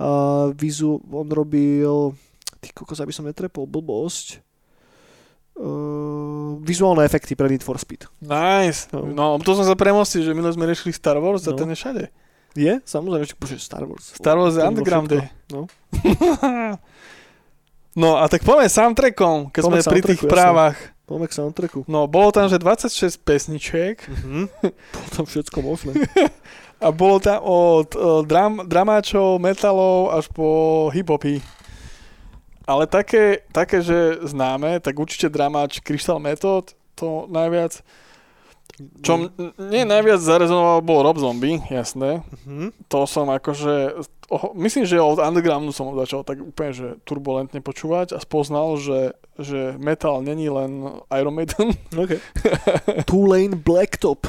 uh, 0.03 0.51
vizu, 0.53 0.99
on 1.07 1.29
robil 1.29 2.11
ty 2.59 2.69
kokos, 2.69 2.99
aby 2.99 3.11
som 3.11 3.23
netrepol 3.23 3.65
blbosť 3.65 4.43
uh, 5.57 6.59
vizuálne 6.59 7.03
efekty 7.03 7.33
pre 7.33 7.47
Need 7.47 7.61
for 7.61 7.77
Speed. 7.77 8.07
Nice. 8.19 8.91
No. 8.91 9.07
No, 9.07 9.39
to 9.39 9.53
som 9.53 9.63
sa 9.63 9.75
premostil, 9.75 10.21
že 10.21 10.31
minule 10.31 10.51
sme 10.51 10.65
riešili 10.65 10.91
Star 10.91 11.17
Wars 11.17 11.43
a 11.45 11.51
No. 11.51 11.57
ten 11.57 11.69
je 11.69 11.77
všade. 11.77 12.05
Je? 12.53 12.75
Samozrejme, 12.83 13.25
že 13.25 13.33
bože, 13.35 13.57
Star 13.57 13.83
Wars. 13.83 14.13
Star 14.13 14.37
Wars 14.37 14.53
je 14.53 14.63
underground. 14.63 15.09
No. 15.49 15.65
no 17.95 18.17
a 18.17 18.29
tak 18.29 18.43
poďme 18.43 18.69
soundtrackom, 18.69 19.49
keď 19.49 19.63
Poďme 19.63 19.81
sme 19.81 19.91
pri 19.91 20.01
tých 20.05 20.21
jasné. 20.21 20.31
právach. 20.31 20.77
Poďme 21.03 21.27
k 21.27 21.35
soundtracku. 21.35 21.79
No, 21.85 22.05
bolo 22.07 22.29
tam, 22.31 22.47
že 22.47 22.57
26 22.57 22.93
pesničiek 23.19 23.97
Mhm. 24.05 24.43
Bolo 24.93 25.09
tam 25.11 25.25
všetko 25.25 25.59
možné. 25.61 25.93
a 26.83 26.91
bolo 26.91 27.23
tam 27.23 27.39
od 27.47 27.95
uh, 27.95 28.27
dram, 28.27 28.67
dramáčov, 28.67 29.39
metalov 29.39 30.11
až 30.11 30.27
po 30.35 30.91
hip-hopy. 30.91 31.39
Ale 32.67 32.91
také, 32.91 33.47
také, 33.55 33.83
že 33.83 34.23
známe, 34.23 34.83
tak 34.83 34.99
určite 34.99 35.31
dramáč 35.31 35.79
Crystal 35.83 36.19
Method, 36.19 36.75
to 36.99 37.27
najviac. 37.31 37.83
Čo 39.05 39.29
nie 39.59 39.85
najviac 39.85 40.19
zarezonovalo 40.19 40.81
bol 40.81 41.05
Rob 41.05 41.19
Zombie, 41.21 41.61
jasné. 41.71 42.27
Mhm. 42.47 42.75
To 42.91 43.07
som 43.07 43.31
akože, 43.31 44.01
oh, 44.33 44.51
myslím, 44.59 44.89
že 44.89 44.99
od 44.99 45.23
Undergroundu 45.23 45.71
som 45.71 45.93
ho 45.93 45.95
začal 45.99 46.27
tak 46.27 46.41
úplne, 46.43 46.73
že 46.73 46.87
turbulentne 47.07 47.61
počúvať 47.63 48.17
a 48.17 48.19
spoznal, 48.19 48.81
že, 48.81 49.15
že 49.39 49.77
metal 49.79 50.25
není 50.25 50.49
len 50.49 50.99
Iron 51.15 51.35
Maiden. 51.37 51.77
OK. 51.95 52.19
Tulane 53.11 53.55
Blacktop. 53.55 54.27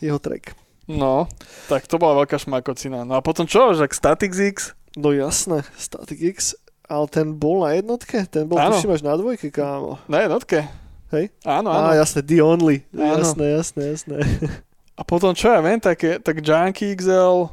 Jeho 0.00 0.16
track. 0.16 0.56
No, 0.90 1.30
tak 1.70 1.86
to 1.86 1.96
bola 1.96 2.18
veľká 2.18 2.34
šmakocina. 2.36 3.06
No 3.06 3.14
a 3.14 3.22
potom 3.22 3.46
čo, 3.46 3.70
že 3.72 3.86
Static 3.86 4.34
X? 4.34 4.74
No 4.98 5.14
jasné, 5.14 5.62
Static 5.78 6.18
X, 6.34 6.58
ale 6.84 7.06
ten 7.06 7.30
bol 7.30 7.62
na 7.62 7.78
jednotke? 7.78 8.26
Ten 8.26 8.50
bol 8.50 8.58
Áno. 8.58 8.74
tuším 8.74 8.90
až 8.90 9.06
na 9.06 9.14
dvojke, 9.14 9.54
kámo. 9.54 10.02
Na 10.10 10.26
jednotke. 10.26 10.66
hej? 11.14 11.30
Áno, 11.46 11.70
Á, 11.70 11.78
áno. 11.78 11.94
jasné, 11.94 12.26
The 12.26 12.38
Only. 12.42 12.76
Áno. 12.90 13.22
Jasné, 13.22 13.44
jasné, 13.54 13.82
jasné. 13.94 14.16
A 15.00 15.06
potom 15.06 15.30
čo 15.32 15.48
ja 15.48 15.62
viem, 15.62 15.80
také, 15.80 16.20
tak 16.20 16.42
Junkie 16.44 16.92
XL, 16.92 17.48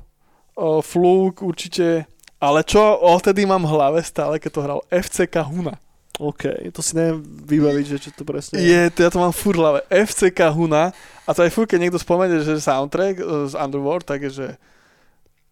o, 0.57 0.81
Fluke 0.83 1.45
určite, 1.47 2.03
ale 2.37 2.59
čo 2.61 2.81
odtedy 2.99 3.47
mám 3.47 3.63
v 3.63 3.71
hlave 3.71 3.99
stále, 4.03 4.35
keď 4.37 4.51
to 4.51 4.61
hral 4.65 4.81
FCK 4.91 5.47
Huna. 5.47 5.79
OK, 6.19 6.73
to 6.73 6.81
si 6.81 6.97
neviem 6.97 7.21
vybaviť, 7.21 7.85
že 7.87 7.97
čo 8.03 8.09
to 8.11 8.25
presne 8.25 8.57
Je, 8.57 8.89
to 8.89 9.05
ja 9.05 9.09
to 9.13 9.21
mám 9.21 9.29
furt 9.29 9.53
v 9.53 9.61
hlave. 9.61 9.79
FCK 9.87 10.49
Huna. 10.49 10.89
A 11.27 11.35
to 11.35 11.43
aj 11.43 11.51
furt, 11.51 11.67
keď 11.67 11.79
niekto 11.83 11.99
spomenie, 11.99 12.39
že 12.39 12.63
soundtrack 12.63 13.15
e, 13.19 13.25
z 13.51 13.53
Underworld, 13.59 14.07
tak 14.07 14.23
je, 14.25 14.31
že 14.31 14.47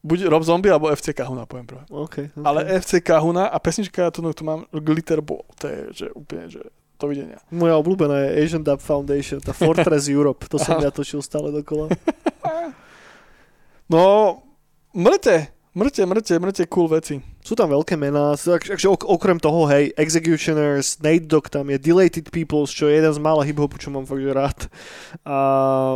buď 0.08 0.32
Rob 0.32 0.44
Zombie, 0.48 0.72
alebo 0.72 0.88
FCK 0.88 1.28
Huna, 1.28 1.44
poviem 1.44 1.68
prvé. 1.68 1.84
OK, 1.92 2.32
OK. 2.32 2.46
Ale 2.48 2.64
FCK 2.80 3.10
Huna 3.20 3.52
a 3.52 3.58
pesnička, 3.60 4.08
tu, 4.14 4.24
tu 4.32 4.44
mám 4.48 4.64
Glitter 4.72 5.20
Ball. 5.20 5.44
To 5.60 5.66
je, 5.68 5.80
že 5.92 6.06
úplne, 6.16 6.48
že 6.48 6.62
dovidenia. 6.96 7.44
Moja 7.52 7.76
obľúbená 7.76 8.16
je 8.30 8.30
Asian 8.46 8.64
Dub 8.64 8.80
Foundation, 8.80 9.44
tá 9.44 9.52
Fortress 9.52 10.08
Europe. 10.08 10.48
To 10.48 10.56
som 10.56 10.80
ja 10.86 10.94
točil 10.94 11.20
stále 11.20 11.52
dokola. 11.52 11.92
No, 13.92 14.40
mŕte, 14.96 15.55
mŕte, 15.76 16.02
mŕte, 16.02 16.34
mŕte 16.40 16.64
cool 16.66 16.88
veci. 16.88 17.20
Sú 17.44 17.54
tam 17.54 17.70
veľké 17.70 17.94
mená, 17.94 18.34
sú- 18.34 18.56
ak- 18.56 18.72
akže 18.72 18.88
ok- 18.88 19.06
okrem 19.06 19.38
toho, 19.38 19.68
hej, 19.68 19.92
Executioners, 19.94 20.98
Nate 20.98 21.28
Dogg 21.28 21.52
tam 21.52 21.68
je, 21.68 21.78
Delated 21.78 22.32
Peoples, 22.32 22.72
čo 22.72 22.88
je 22.88 22.96
jeden 22.96 23.12
z 23.12 23.20
mála 23.20 23.44
hip-hopu, 23.44 23.76
čo 23.76 23.92
mám 23.92 24.08
fakt 24.08 24.24
rád. 24.26 24.60
A 25.28 25.38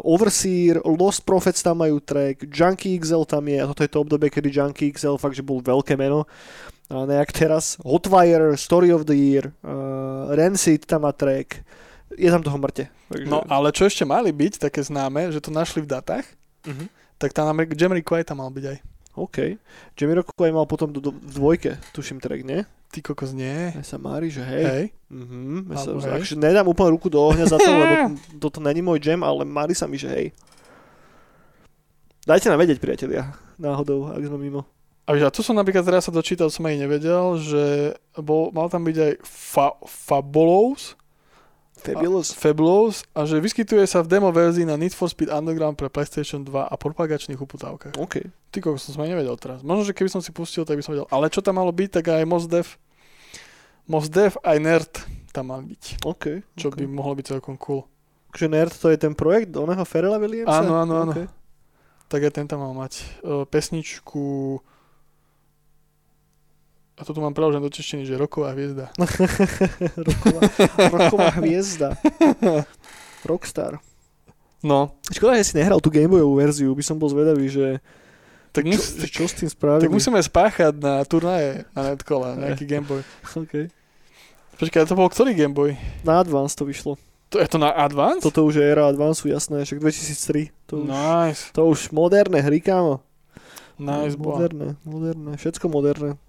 Overseer, 0.04 0.84
Lost 0.84 1.24
Prophets 1.24 1.64
tam 1.64 1.80
majú 1.80 1.98
track, 1.98 2.46
Junkie 2.46 3.00
XL 3.00 3.24
tam 3.24 3.48
je, 3.48 3.58
a 3.58 3.66
toto 3.66 3.82
je 3.82 3.90
to 3.90 4.00
obdobie, 4.00 4.30
kedy 4.30 4.52
Junkie 4.52 4.92
XL 4.92 5.16
fakt, 5.16 5.34
že 5.34 5.42
bol 5.42 5.58
veľké 5.58 5.96
meno. 5.96 6.28
A 6.90 7.06
nejak 7.06 7.32
teraz, 7.32 7.78
Hotwire, 7.82 8.58
Story 8.58 8.90
of 8.90 9.06
the 9.06 9.14
Year, 9.14 9.54
uh, 9.62 10.34
Rancid 10.34 10.86
tam 10.86 11.06
má 11.06 11.14
track, 11.14 11.62
je 12.14 12.28
tam 12.28 12.42
toho 12.42 12.58
mŕte. 12.58 12.90
Takže... 13.08 13.26
No 13.26 13.46
ale 13.46 13.70
čo 13.72 13.86
ešte 13.86 14.04
mali 14.04 14.30
byť 14.30 14.58
také 14.60 14.82
známe, 14.82 15.30
že 15.30 15.40
to 15.40 15.50
našli 15.50 15.82
v 15.82 15.90
datách, 15.90 16.26
Mhm. 16.66 16.86
tak 17.18 17.32
tam 17.32 17.48
Amer- 17.48 17.70
Jamriquai 17.72 18.26
tam 18.26 18.42
mal 18.42 18.50
byť 18.50 18.66
aj. 18.66 18.78
OK. 19.20 19.60
Jamiroquai 20.00 20.52
mal 20.56 20.64
potom 20.64 20.90
do, 20.90 21.04
do, 21.04 21.12
v 21.12 21.32
dvojke, 21.36 21.72
tuším 21.92 22.24
track, 22.24 22.42
nie? 22.48 22.64
Ty 22.90 23.00
kokos 23.06 23.36
nie. 23.38 23.76
Ja 23.76 23.84
sa 23.86 24.02
mári, 24.02 24.34
že 24.34 24.42
hej. 24.42 24.64
Hej. 24.66 24.86
Mhm, 25.14 25.70
ja 25.70 25.78
sa, 25.78 25.94
Alebo 25.94 26.02
hej. 26.02 26.14
akože 26.24 26.36
nedám 26.40 26.66
úplne 26.66 26.90
ruku 26.96 27.08
do 27.12 27.22
ohňa 27.22 27.46
za 27.46 27.62
to, 27.62 27.70
lebo 27.82 28.18
toto 28.42 28.58
není 28.64 28.82
môj 28.82 29.04
jam, 29.04 29.22
ale 29.22 29.46
mári 29.46 29.78
sa 29.78 29.86
mi, 29.86 30.00
že 30.02 30.10
hej. 30.10 30.28
Dajte 32.26 32.50
nám 32.50 32.62
vedieť, 32.62 32.82
priatelia, 32.82 33.34
náhodou, 33.62 34.10
ak 34.10 34.22
sme 34.26 34.38
mimo. 34.40 34.62
A 35.10 35.18
a 35.18 35.34
tu 35.34 35.42
som 35.42 35.58
napríklad 35.58 35.82
teraz 35.82 36.06
sa 36.06 36.14
dočítal, 36.14 36.54
som 36.54 36.70
aj 36.70 36.78
nevedel, 36.78 37.26
že 37.42 37.64
bol, 38.14 38.54
mal 38.54 38.70
tam 38.70 38.86
byť 38.86 38.98
aj 39.02 39.14
fa, 39.26 39.74
Fabulous, 39.90 40.94
Fabulous. 41.80 42.28
Fabulous 42.36 42.96
a 43.16 43.24
že 43.24 43.40
vyskytuje 43.40 43.88
sa 43.88 44.04
v 44.04 44.12
demo 44.12 44.30
verzii 44.30 44.68
na 44.68 44.76
Need 44.76 44.92
for 44.92 45.08
Speed 45.08 45.32
Underground 45.32 45.80
pre 45.80 45.88
PlayStation 45.88 46.44
2 46.44 46.52
a 46.68 46.76
propagačných 46.76 47.40
uputávkach. 47.40 47.96
OK. 47.96 48.28
Ty 48.52 48.58
kokos, 48.60 48.92
som 48.92 49.00
aj 49.00 49.16
nevedel 49.16 49.36
teraz. 49.40 49.64
Možno, 49.64 49.88
že 49.88 49.96
keby 49.96 50.12
som 50.12 50.20
si 50.20 50.36
pustil, 50.36 50.68
tak 50.68 50.76
by 50.76 50.84
som 50.84 50.94
vedel. 50.94 51.08
Ale 51.08 51.32
čo 51.32 51.40
tam 51.40 51.58
malo 51.58 51.72
byť, 51.72 51.90
tak 52.02 52.12
aj 52.12 52.28
Mos 52.28 52.46
Def, 52.46 52.76
Mos 53.88 54.12
Def 54.12 54.36
aj 54.44 54.58
Nerd 54.60 54.94
tam 55.32 55.56
mal 55.56 55.62
byť. 55.64 56.04
OK. 56.04 56.26
Čo 56.60 56.70
OK. 56.74 56.78
by 56.82 56.86
mohlo 56.86 57.14
byť 57.16 57.26
celkom 57.38 57.56
cool. 57.58 57.88
Takže 58.34 58.46
Nerd 58.52 58.74
to 58.76 58.94
je 58.94 58.98
ten 59.00 59.14
projekt 59.18 59.56
oného 59.58 59.82
Ferela 59.88 60.22
Williamsa? 60.22 60.62
Áno, 60.62 60.78
áno, 60.78 60.94
áno. 61.08 61.14
OK. 61.16 61.26
Tak 62.10 62.22
aj 62.26 62.34
ten 62.34 62.46
tam 62.50 62.66
mal 62.66 62.74
mať 62.74 63.06
uh, 63.22 63.46
pesničku 63.46 64.58
a 67.00 67.08
to 67.08 67.16
tu 67.16 67.24
mám 67.24 67.32
preložené 67.32 67.64
do 67.64 67.72
češtiny, 67.72 68.04
že 68.04 68.20
roková 68.20 68.52
hviezda. 68.52 68.92
roková, 70.12 70.42
roková 70.92 71.28
hviezda. 71.40 71.96
Rockstar. 73.24 73.80
No, 74.60 74.92
Škoda, 75.08 75.40
že 75.40 75.56
si 75.56 75.56
nehral 75.56 75.80
tú 75.80 75.88
Gameboyovú 75.88 76.36
verziu, 76.36 76.76
by 76.76 76.84
som 76.84 77.00
bol 77.00 77.08
zvedavý, 77.08 77.48
že 77.48 77.80
tak, 78.52 78.68
čo, 78.68 78.76
mus, 78.76 78.86
čo 79.08 79.24
s 79.24 79.34
tým 79.40 79.48
spravili. 79.48 79.88
tak 79.88 79.96
musíme 79.96 80.20
spáchať 80.20 80.76
na 80.76 81.00
turnaje 81.08 81.64
na 81.72 81.96
Netcola, 81.96 82.36
nejaký 82.36 82.68
Gameboy. 82.68 83.02
Okay. 83.48 83.72
Počkaj, 84.60 84.92
to 84.92 85.00
bol 85.00 85.08
ktorý 85.08 85.32
Gameboy? 85.32 85.80
Na 86.04 86.20
Advance 86.20 86.52
to 86.60 86.68
vyšlo. 86.68 87.00
To 87.32 87.40
je 87.40 87.48
to 87.48 87.56
na 87.56 87.72
Advance? 87.72 88.20
Toto 88.20 88.44
už 88.44 88.60
je 88.60 88.66
era 88.68 88.92
Advance, 88.92 89.24
jasné, 89.24 89.64
však 89.64 89.80
2003. 89.80 90.52
To 90.68 90.84
už, 90.84 90.88
Nice, 90.92 91.42
to 91.56 91.62
už 91.64 91.96
moderné 91.96 92.44
hry, 92.44 92.60
kámo. 92.60 93.00
nice 93.80 94.20
bola. 94.20 94.44
Moderné, 94.44 94.68
moderné, 94.84 95.32
všetko 95.40 95.72
moderné. 95.72 96.20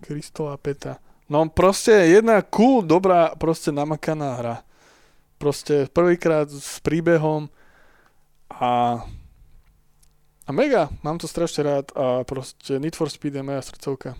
Kristova 0.00 0.56
Peta. 0.56 0.98
No 1.26 1.42
proste 1.50 2.06
jedna 2.06 2.38
cool, 2.46 2.86
dobrá, 2.86 3.34
proste 3.34 3.74
namakaná 3.74 4.38
hra. 4.38 4.56
Proste 5.36 5.90
prvýkrát 5.90 6.48
s 6.48 6.78
príbehom 6.80 7.50
a 8.48 9.02
a 10.46 10.50
mega, 10.54 10.86
mám 11.02 11.18
to 11.18 11.26
strašne 11.26 11.66
rád 11.66 11.86
a 11.98 12.22
proste 12.22 12.78
Need 12.78 12.94
for 12.94 13.10
Speed 13.10 13.34
je 13.34 13.42
moja 13.42 13.58
srdcovka. 13.66 14.14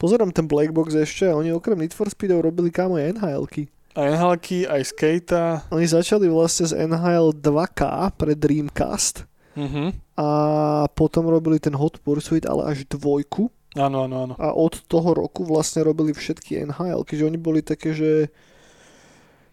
Pozerám 0.00 0.32
ten 0.32 0.48
Black 0.48 0.72
Box 0.72 0.96
ešte 0.96 1.28
a 1.28 1.36
oni 1.36 1.52
okrem 1.52 1.76
Need 1.76 1.92
for 1.92 2.08
Speedov 2.08 2.40
robili 2.40 2.72
kámo 2.72 2.96
aj 2.96 3.20
NHL-ky. 3.20 3.68
Aj 3.92 4.08
nhl 4.08 4.38
aj 4.64 4.82
Skata. 4.88 5.68
Oni 5.68 5.84
začali 5.84 6.24
vlastne 6.32 6.70
z 6.70 6.74
NHL 6.88 7.36
2K 7.36 7.82
pre 8.16 8.32
Dreamcast 8.32 9.28
Mhm. 9.58 10.14
a 10.14 10.28
potom 10.94 11.26
robili 11.26 11.58
ten 11.58 11.74
Hot 11.74 11.98
Pursuit, 12.00 12.46
ale 12.46 12.72
až 12.72 12.86
dvojku 12.86 13.50
Áno, 13.76 14.08
áno, 14.08 14.16
áno. 14.24 14.34
a 14.40 14.56
od 14.56 14.80
toho 14.88 15.12
roku 15.12 15.44
vlastne 15.44 15.84
robili 15.84 16.16
všetky 16.16 16.64
NHL, 16.64 17.04
keďže 17.04 17.28
oni 17.28 17.38
boli 17.38 17.60
také, 17.60 17.92
že 17.92 18.32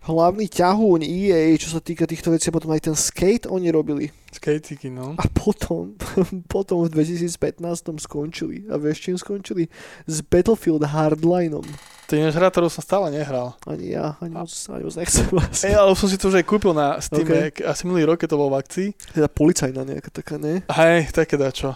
hlavný 0.05 0.45
ťahúň 0.45 1.01
EA, 1.03 1.57
čo 1.57 1.73
sa 1.73 1.81
týka 1.81 2.05
týchto 2.05 2.29
vecí, 2.29 2.47
a 2.47 2.55
potom 2.55 2.71
aj 2.71 2.87
ten 2.87 2.95
skate 2.95 3.49
oni 3.49 3.73
robili. 3.73 4.13
Skateiky, 4.31 4.93
no. 4.93 5.17
A 5.17 5.25
potom, 5.27 5.97
potom 6.53 6.85
v 6.85 6.93
2015 6.93 7.57
skončili. 8.05 8.69
A 8.69 8.77
vieš, 8.77 9.01
čím 9.01 9.17
skončili? 9.17 9.67
S 10.05 10.21
Battlefield 10.21 10.85
Hardlineom. 10.85 11.65
To 12.05 12.11
je 12.13 12.21
hra, 12.29 12.53
ktorú 12.53 12.69
som 12.69 12.85
stále 12.85 13.09
nehral. 13.09 13.57
Ani 13.65 13.97
ja, 13.97 14.13
ani 14.21 14.37
moc, 14.37 14.53
ani 14.69 14.83
moc 14.85 14.93
nechcem 14.93 15.25
asi. 15.41 15.73
Ej, 15.73 15.75
ale 15.81 15.89
som 15.97 16.05
si 16.05 16.21
to 16.21 16.29
už 16.29 16.37
aj 16.37 16.45
kúpil 16.45 16.77
na 16.77 17.01
Steam, 17.01 17.25
okay. 17.25 17.49
asi 17.65 17.81
minulý 17.89 18.05
rok, 18.13 18.21
keď 18.21 18.37
to 18.37 18.37
bol 18.37 18.53
v 18.53 18.61
akcii. 18.61 18.87
Teda 19.17 19.25
policajná 19.25 19.81
nejaká 19.81 20.13
taká, 20.13 20.37
ne? 20.37 20.61
Hej, 20.69 21.09
také 21.09 21.33
dačo. 21.33 21.73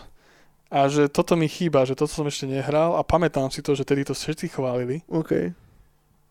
A 0.70 0.86
že 0.86 1.10
toto 1.10 1.34
mi 1.34 1.46
chýba, 1.46 1.82
že 1.82 1.98
toto 1.98 2.14
som 2.14 2.26
ešte 2.26 2.46
nehral 2.46 2.94
a 2.94 3.02
pamätám 3.02 3.50
si 3.50 3.60
to, 3.60 3.74
že 3.74 3.82
tedy 3.82 4.06
to 4.06 4.14
všetci 4.14 4.54
chválili, 4.54 5.02
OK. 5.10 5.50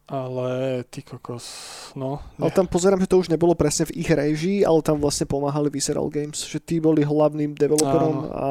ale 0.08 0.48
ty 0.88 1.02
kokos, 1.02 1.44
no. 1.92 2.22
Ale 2.38 2.54
tam 2.54 2.64
pozerám, 2.64 3.02
že 3.02 3.10
to 3.10 3.18
už 3.18 3.28
nebolo 3.28 3.52
presne 3.52 3.90
v 3.90 3.98
ich 3.98 4.08
režii, 4.08 4.62
ale 4.62 4.80
tam 4.80 4.96
vlastne 4.96 5.26
pomáhali 5.26 5.68
Visceral 5.68 6.06
Games, 6.06 6.38
že 6.40 6.56
tí 6.58 6.78
boli 6.78 7.02
hlavným 7.02 7.52
developerom 7.52 8.16
Áno. 8.24 8.30
a 8.30 8.46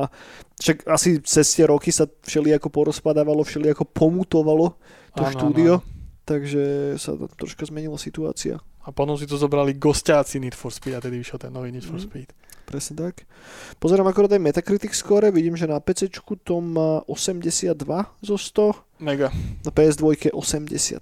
však 0.59 0.85
asi 0.85 1.17
cez 1.23 1.49
tie 1.49 1.65
roky 1.65 1.89
sa 1.89 2.03
všelijako 2.03 2.67
porozpadávalo, 2.67 3.41
všelijako 3.41 3.87
pomutovalo 3.87 4.75
to 5.15 5.23
Áno, 5.23 5.33
štúdio, 5.33 5.73
áno. 5.79 5.87
takže 6.27 6.63
sa 6.99 7.15
tam 7.15 7.31
troška 7.31 7.63
zmenila 7.63 7.95
situácia. 7.95 8.59
A 8.83 8.91
potom 8.91 9.15
si 9.15 9.23
to 9.23 9.35
zobrali 9.35 9.71
gostiaci 9.73 10.37
Need 10.37 10.53
for 10.53 10.69
Speed 10.69 10.95
a 10.95 11.01
tedy 11.01 11.17
vyšiel 11.17 11.39
ten 11.39 11.51
nový 11.51 11.71
Need 11.71 11.83
for 11.83 11.95
Mhm. 11.95 12.05
Speed. 12.05 12.29
Presne 12.67 12.99
tak. 12.99 13.23
Pozerám 13.79 14.11
akorát 14.11 14.35
aj 14.35 14.43
Metacritic 14.43 14.91
score, 14.91 15.31
vidím, 15.31 15.55
že 15.55 15.71
na 15.71 15.79
PC 15.79 16.11
to 16.43 16.59
má 16.59 16.99
82 17.07 17.71
zo 18.19 18.35
100, 18.35 18.99
Mega. 18.99 19.31
na 19.63 19.71
PS2 19.71 20.35
85 20.35 20.99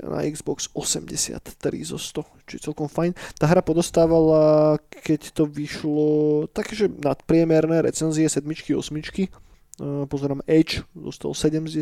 a 0.00 0.06
na 0.08 0.24
Xbox 0.24 0.72
83 0.72 1.44
zo 1.84 2.00
100, 2.00 2.48
čiže 2.48 2.72
celkom 2.72 2.88
fajn. 2.88 3.12
Tá 3.36 3.44
hra 3.44 3.60
podostávala, 3.60 4.80
keď 4.88 5.36
to 5.36 5.44
vyšlo, 5.44 6.48
takže 6.48 6.88
nadpriemerné 6.88 7.84
recenzie, 7.84 8.24
sedmičky, 8.32 8.72
osmičky. 8.72 9.28
Uh, 9.76 10.08
pozerám 10.08 10.40
Edge, 10.48 10.80
dostal 10.96 11.36
70, 11.36 11.76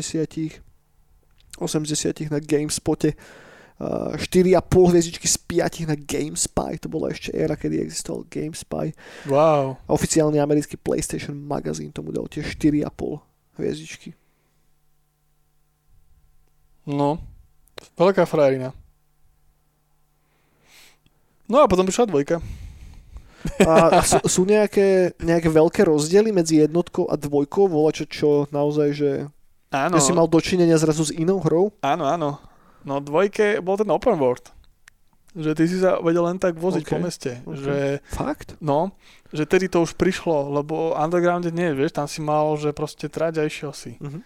80 1.55 2.35
na 2.35 2.39
GameSpote, 2.43 3.15
4,5 3.81 4.91
hviezdičky 4.93 5.25
z 5.25 5.37
5 5.49 5.89
na 5.89 5.95
GameSpy, 5.97 6.77
to 6.77 6.85
bola 6.85 7.09
ešte 7.09 7.33
éra, 7.33 7.57
kedy 7.57 7.81
existoval 7.81 8.29
GameSpy. 8.29 8.93
Wow. 9.25 9.81
A 9.85 9.89
oficiálny 9.89 10.37
americký 10.37 10.77
PlayStation 10.77 11.33
magazín 11.33 11.89
tomu 11.89 12.13
dal 12.13 12.29
tiež 12.29 12.53
4,5 12.61 13.57
hviezdičky. 13.57 14.13
No. 16.85 17.17
Veľká 17.97 18.25
frajerina. 18.29 18.73
No 21.49 21.61
a 21.61 21.67
potom 21.67 21.83
prišla 21.83 22.07
dvojka. 22.07 22.37
A, 23.65 23.97
a 23.97 24.01
sú, 24.05 24.21
sú 24.29 24.41
nejaké, 24.45 25.17
nejaké 25.17 25.49
veľké 25.49 25.81
rozdiely 25.89 26.29
medzi 26.29 26.61
jednotkou 26.61 27.09
a 27.09 27.17
dvojkou? 27.17 27.65
Volačo, 27.65 28.05
čo 28.05 28.45
naozaj, 28.53 28.89
že 28.93 29.09
Áno, 29.73 29.97
no. 29.97 30.03
si 30.03 30.13
mal 30.13 30.29
dočinenia 30.29 30.77
zrazu 30.77 31.09
s 31.09 31.11
inou 31.15 31.41
hrou? 31.41 31.73
áno, 31.81 32.05
áno. 32.05 32.50
No 32.85 32.97
dvojke 32.99 33.61
bol 33.61 33.77
ten 33.77 33.89
open 33.89 34.17
world. 34.17 34.49
Že 35.31 35.51
ty 35.55 35.63
si 35.63 35.79
sa 35.79 36.03
vedel 36.03 36.27
len 36.27 36.35
tak 36.35 36.59
voziť 36.59 36.83
Ok, 36.83 36.91
po 36.91 36.97
meste. 36.99 37.31
ok. 37.47 37.55
Že, 37.55 37.75
Fakt? 38.11 38.59
no, 38.59 38.91
že 39.31 39.47
tedy 39.47 39.71
to 39.71 39.79
už 39.87 39.95
prišlo, 39.95 40.51
lebo 40.51 40.91
undergrounde 40.91 41.55
nie, 41.55 41.71
vieš, 41.71 41.95
tam 41.95 42.07
si 42.11 42.19
mal, 42.19 42.51
že 42.59 42.75
proste 42.75 43.07
trať 43.07 43.39
a 43.39 43.47
išiel 43.47 43.71
si. 43.71 43.95
Mhm. 44.03 44.19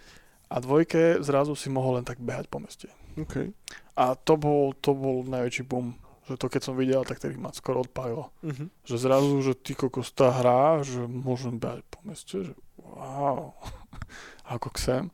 A 0.49 0.55
dvojke 0.61 1.21
zrazu 1.21 1.53
si 1.53 1.69
mohol 1.69 2.01
len 2.01 2.05
tak 2.05 2.17
behať 2.21 2.49
po 2.49 2.57
meste. 2.57 2.89
Okay. 3.17 3.53
A 3.95 4.17
to 4.17 4.33
bol, 4.37 4.73
to 4.77 4.97
bol 4.97 5.21
najväčší 5.25 5.63
boom 5.65 5.93
Že 6.25 6.41
to 6.41 6.47
keď 6.49 6.61
som 6.65 6.73
videl, 6.73 7.05
tak 7.05 7.21
tedy 7.21 7.37
ma 7.37 7.53
skoro 7.53 7.85
odpálilo. 7.85 8.33
Mhm. 8.41 8.73
Že 8.81 8.95
zrazu, 8.97 9.33
že 9.45 9.53
ty 9.53 9.77
kokos 9.77 10.09
tá 10.09 10.33
hra, 10.33 10.81
že 10.81 11.05
môžem 11.05 11.61
behať 11.61 11.85
po 11.85 12.01
meste, 12.01 12.49
že 12.49 12.53
wow, 12.81 13.53
ako 14.57 14.73
chcem. 14.73 15.13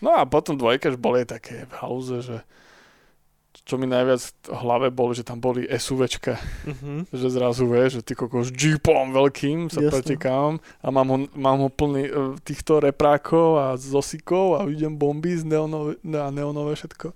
No 0.00 0.10
a 0.10 0.24
potom 0.24 0.54
dvojka, 0.54 0.88
že 0.88 0.96
boli 0.96 1.22
také 1.22 1.64
v 1.64 1.74
hauze, 1.78 2.20
že 2.20 2.36
čo 3.60 3.74
mi 3.74 3.84
najviac 3.84 4.18
v 4.46 4.56
hlave 4.56 4.88
bolo, 4.88 5.10
že 5.10 5.22
tam 5.22 5.36
boli 5.36 5.66
SUVčka, 5.66 6.38
Mhm. 6.66 7.06
že 7.08 7.26
zrazu 7.28 7.66
vieš, 7.66 8.00
že 8.00 8.02
ty 8.02 8.12
kokos 8.14 8.48
jeepom 8.48 9.10
veľkým 9.10 9.68
sa 9.68 9.78
Jasné. 9.78 9.90
pretekám 9.92 10.52
a 10.58 10.86
mám 10.88 11.06
ho, 11.06 11.16
mám 11.34 11.58
ho 11.58 11.68
plný 11.68 12.02
e, 12.04 12.12
týchto 12.40 12.78
reprákov 12.80 13.48
a 13.56 13.66
zosikov 13.74 14.56
a 14.56 14.66
idem 14.66 14.90
bomby 14.92 15.34
z 15.34 15.44
neonové, 15.44 15.92
a 16.16 16.30
neonové 16.30 16.74
všetko. 16.74 17.12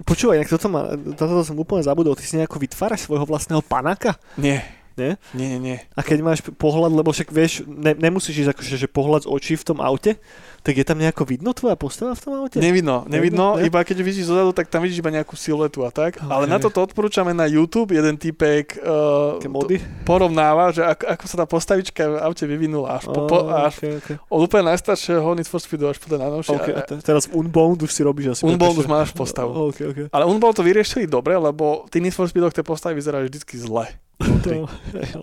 Počúvaj, 0.00 0.38
inak 0.38 0.50
toto, 0.52 0.66
ma, 0.68 0.82
toto 1.14 1.42
som 1.42 1.56
úplne 1.56 1.82
zabudol. 1.82 2.14
Ty 2.14 2.22
si 2.22 2.36
nejako 2.36 2.58
vytváraš 2.60 3.02
svojho 3.02 3.26
vlastného 3.26 3.58
panáka? 3.60 4.14
Nie. 4.36 4.62
Nie? 4.94 5.14
Nie, 5.30 5.46
nie, 5.48 5.60
nie. 5.60 5.78
A 5.94 6.02
keď 6.02 6.18
máš 6.20 6.42
pohľad, 6.42 6.90
lebo 6.90 7.10
však 7.10 7.30
vieš, 7.30 7.62
ne, 7.64 7.94
nemusíš 7.94 8.42
ísť 8.42 8.50
akože, 8.50 8.74
že 8.76 8.90
pohľad 8.90 9.26
z 9.26 9.30
očí 9.30 9.54
v 9.54 9.62
tom 9.64 9.78
aute, 9.78 10.18
tak 10.62 10.74
je 10.76 10.84
tam 10.84 10.98
nejako 10.98 11.24
vidno 11.24 11.50
tvoja 11.54 11.78
postava 11.78 12.12
v 12.12 12.20
tom 12.20 12.32
aute? 12.38 12.58
Nevidno, 12.60 13.06
nevidno, 13.08 13.56
Ne? 13.56 13.66
iba 13.66 13.80
keď 13.80 14.04
vidíš 14.04 14.28
zozadu, 14.28 14.52
tak 14.52 14.68
tam 14.68 14.84
vidíš 14.84 15.00
iba 15.00 15.10
nejakú 15.10 15.34
siluetu 15.38 15.86
a 15.86 15.90
tak. 15.90 16.20
Ok. 16.20 16.28
Ale 16.28 16.44
na 16.44 16.60
toto 16.60 16.84
odporúčame 16.84 17.32
na 17.32 17.48
YouTube, 17.48 17.94
jeden 17.96 18.18
typek 18.20 18.76
uh, 18.82 19.40
mody? 19.48 19.80
porovnáva, 20.04 20.74
že 20.74 20.84
ako, 20.84 21.04
ako 21.08 21.24
sa 21.24 21.36
tá 21.40 21.46
postavička 21.48 22.02
v 22.04 22.14
aute 22.20 22.44
vyvinula 22.44 23.00
až, 23.00 23.08
po, 23.08 23.24
po, 23.24 23.48
až 23.48 23.78
okay, 23.78 23.92
okay. 23.98 24.16
od 24.28 24.40
úplne 24.44 24.74
najstaršieho 24.74 25.28
Need 25.38 25.48
for 25.48 25.62
Speedu 25.62 25.88
až 25.88 25.96
po 26.02 26.10
ten 26.10 26.20
najnovšie. 26.20 26.56
Okay, 26.58 26.74
a 26.76 26.80
te- 26.84 27.00
teraz 27.00 27.30
v 27.30 27.38
Unbound 27.38 27.80
už 27.82 27.90
si 27.90 28.02
robíš 28.04 28.38
asi. 28.38 28.42
Unbound 28.44 28.76
už 28.76 28.88
máš 28.90 29.14
postavu. 29.16 29.72
Okay, 29.72 29.88
okay. 29.88 30.06
Ale 30.10 30.28
Unbound 30.28 30.58
to 30.58 30.64
vyriešili 30.66 31.08
dobre, 31.08 31.38
lebo 31.38 31.86
tí 31.88 32.02
Need 32.02 32.12
for 32.12 32.28
Speedoch 32.28 32.52
tie 32.52 32.66
postavy 32.66 32.98
vyzerajú 32.98 33.30
vždycky 33.30 33.56
zle. 33.56 33.88
vnútri. 34.18 34.66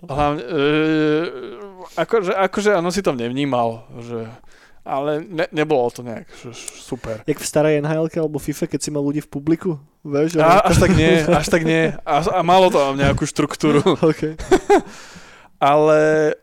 Hlavne, 0.08 0.40
e, 0.40 0.62
akože, 2.00 2.32
akože 2.32 2.70
áno 2.76 2.88
si 2.88 3.04
to 3.04 3.12
nevnímal, 3.12 3.84
že, 4.00 4.28
ale 4.86 5.26
ne, 5.26 5.50
nebolo 5.50 5.90
to 5.90 6.06
nejak 6.06 6.30
super. 6.54 7.26
Jak 7.26 7.42
v 7.42 7.46
starej 7.46 7.82
nhl 7.82 8.06
alebo 8.06 8.38
FIFA, 8.38 8.70
keď 8.70 8.80
si 8.80 8.90
mal 8.94 9.02
ľudí 9.02 9.20
v 9.20 9.28
publiku? 9.28 9.70
Vieš? 10.06 10.38
A, 10.38 10.62
až 10.62 10.78
tak 10.78 10.94
nie, 10.94 11.26
až 11.26 11.46
tak 11.50 11.66
nie. 11.66 11.90
A, 12.06 12.22
a 12.22 12.40
malo 12.46 12.70
to 12.70 12.94
nejakú 12.94 13.26
štruktúru. 13.26 13.82
Okay. 14.06 14.38
Ale 15.56 15.98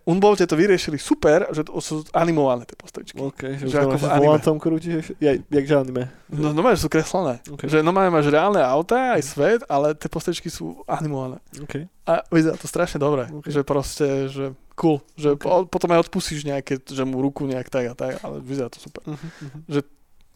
Unbolt 0.10 0.42
to 0.42 0.58
vyriešili 0.58 0.98
super, 0.98 1.46
že 1.54 1.62
to 1.62 1.78
sú 1.78 2.02
animované 2.18 2.66
tie 2.66 2.74
postavičky. 2.74 3.22
OK, 3.22 3.62
že, 3.62 3.70
Že 3.70 3.78
ako 3.86 3.98
v 4.02 4.06
anime. 4.10 4.22
volantom 4.26 4.58
krútiš, 4.58 5.14
ja, 5.22 5.38
jak 5.38 5.66
že 5.70 5.76
anime. 5.78 6.10
No, 6.34 6.50
no 6.50 6.66
sú 6.74 6.90
kreslené. 6.90 7.38
Okay. 7.46 7.70
Že 7.70 7.86
normálne 7.86 8.10
máš 8.10 8.34
reálne 8.34 8.58
auta, 8.58 9.14
aj 9.14 9.22
svet, 9.22 9.62
ale 9.70 9.94
tie 9.94 10.10
postavičky 10.10 10.50
sú 10.50 10.82
animované. 10.90 11.38
Okay. 11.62 11.86
A 12.10 12.26
vyzerá 12.34 12.58
to 12.58 12.66
strašne 12.66 12.98
dobre. 12.98 13.30
Ok. 13.30 13.54
Že 13.54 13.62
proste, 13.62 14.08
že 14.34 14.58
cool. 14.76 15.02
Že 15.16 15.36
Ok. 15.36 15.42
po, 15.42 15.50
potom 15.68 15.90
aj 15.92 16.06
odpustíš 16.06 16.44
nejaké, 16.44 16.78
že 16.80 17.04
mu 17.04 17.20
ruku 17.20 17.46
nejak 17.46 17.68
tak 17.68 17.86
a 17.90 17.96
tak, 17.96 18.14
ale 18.20 18.40
vyzerá 18.40 18.68
to 18.68 18.78
super. 18.78 19.02
Uh-huh, 19.06 19.18
uh-huh. 19.18 19.84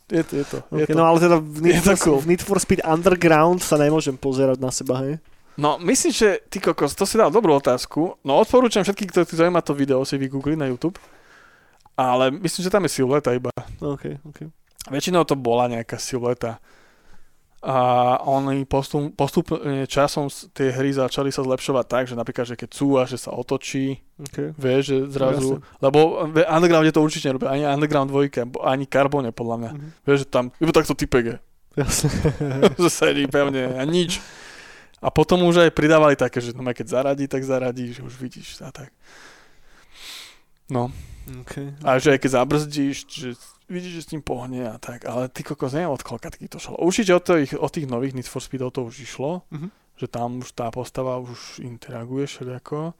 Je 0.07 0.23
to, 0.23 0.33
je 0.39 0.45
to. 0.47 0.57
Je 0.71 0.87
Okay, 0.87 0.95
to. 0.95 0.97
no 0.97 1.03
ale 1.03 1.19
teda 1.19 1.35
v 1.37 1.57
Need, 1.61 1.75
Je 1.75 1.81
for, 1.83 1.95
cool. 1.99 2.19
v 2.23 2.27
Need 2.31 2.41
for 2.41 2.57
Speed 2.57 2.79
Underground 2.81 3.59
sa 3.59 3.75
nemôžem 3.75 4.15
pozerať 4.15 4.55
na 4.57 4.71
seba, 4.71 5.03
hej? 5.03 5.19
No, 5.57 5.75
myslím, 5.81 6.13
že 6.13 6.39
ty 6.47 6.61
kokos, 6.61 6.93
to 6.93 7.03
si 7.03 7.17
dal 7.17 7.27
dobrú 7.27 7.51
otázku. 7.53 8.15
No, 8.21 8.37
odporúčam 8.37 8.85
všetkých, 8.85 9.09
ktorí 9.09 9.25
zaujíma 9.27 9.59
to 9.59 9.73
video, 9.73 10.05
si 10.05 10.15
vygoogli 10.15 10.53
na 10.53 10.69
YouTube. 10.69 10.95
Ale 11.97 12.29
myslím, 12.29 12.61
že 12.61 12.69
tam 12.69 12.85
je 12.85 12.93
silueta 12.93 13.33
iba. 13.33 13.49
OK, 13.81 14.21
OK. 14.23 14.45
Väčšinou 14.87 15.25
to 15.25 15.33
bola 15.33 15.65
nejaká 15.67 15.97
silueta. 15.97 16.61
A 17.65 17.77
oni 18.21 18.69
postup, 18.69 19.17
postupne 19.17 19.89
časom 19.89 20.29
tie 20.53 20.69
hry 20.69 20.93
začali 20.93 21.33
sa 21.33 21.41
zlepšovať 21.41 21.85
tak, 21.89 22.03
že 22.05 22.13
napríklad, 22.13 22.45
že 22.45 22.53
keď 22.53 22.69
cúva, 22.69 23.01
že 23.09 23.17
sa 23.17 23.33
otočí, 23.33 23.97
okay. 24.21 24.53
vieš, 24.53 24.93
že 24.93 24.97
zrazu... 25.09 25.57
Jasne. 25.57 25.81
lebo 25.81 25.99
v 26.29 26.45
Undergrounde 26.45 26.93
to 26.93 27.01
určite 27.01 27.33
nerobia, 27.33 27.49
ani 27.49 27.65
Underground 27.65 28.13
2, 28.13 28.61
ani 28.61 28.85
Carbone 28.85 29.33
podľa 29.33 29.55
mňa. 29.57 29.71
Mhm. 29.73 29.87
Vieš, 30.05 30.17
že 30.21 30.27
tam, 30.29 30.53
iba 30.61 30.69
takto 30.69 30.93
typek 30.93 31.25
je. 31.33 31.37
Jasne. 31.81 32.09
že 32.81 32.89
sedí 32.93 33.25
pevne 33.25 33.73
a 33.73 33.81
nič. 33.89 34.21
A 35.01 35.09
potom 35.13 35.45
už 35.45 35.65
aj 35.65 35.77
pridávali 35.77 36.17
také, 36.17 36.41
že 36.41 36.53
no, 36.53 36.65
keď 36.65 36.85
zaradí, 36.89 37.25
tak 37.29 37.45
zaradí, 37.45 37.93
že 37.93 38.01
už 38.01 38.17
vidíš 38.17 38.61
a 38.65 38.73
tak. 38.73 38.89
No, 40.69 40.93
okay. 41.43 41.75
a 41.83 41.99
že 41.99 42.15
aj 42.15 42.19
keď 42.19 42.31
zabrzdíš, 42.33 42.97
že 43.07 43.29
vidíš, 43.67 43.93
že 43.93 44.03
s 44.03 44.11
tým 44.11 44.23
pohne 44.23 44.63
a 44.67 44.79
tak, 44.79 45.03
ale 45.03 45.27
ty 45.27 45.43
kokos 45.43 45.75
neviem 45.75 45.91
od 45.91 45.99
koľka 45.99 46.31
to 46.31 46.57
šlo. 46.57 46.79
Určite 46.79 47.11
od 47.11 47.23
tých, 47.23 47.51
od 47.53 47.67
tých 47.67 47.87
nových 47.87 48.15
Need 48.15 48.27
for 48.27 48.39
Speedov 48.39 48.71
to 48.71 48.87
už 48.87 49.03
išlo, 49.03 49.43
Mhm. 49.51 49.67
že 49.99 50.07
tam 50.07 50.39
už 50.39 50.49
tá 50.55 50.71
postava 50.71 51.19
už 51.19 51.59
interaguje 51.59 52.25
všelijako. 52.25 52.95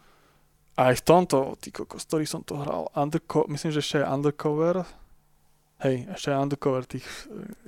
A 0.77 0.93
aj 0.93 1.01
v 1.01 1.05
tomto, 1.09 1.37
ty 1.57 1.73
kokos, 1.73 2.05
ktorý 2.05 2.29
som 2.29 2.45
to 2.45 2.53
hral, 2.61 2.85
underco- 2.93 3.49
myslím, 3.49 3.73
že 3.73 3.81
ešte 3.81 3.97
aj 3.97 4.13
Undercover, 4.13 4.85
hej, 5.81 6.05
ešte 6.13 6.29
aj 6.29 6.37
Undercover 6.37 6.83
tých, 6.85 7.07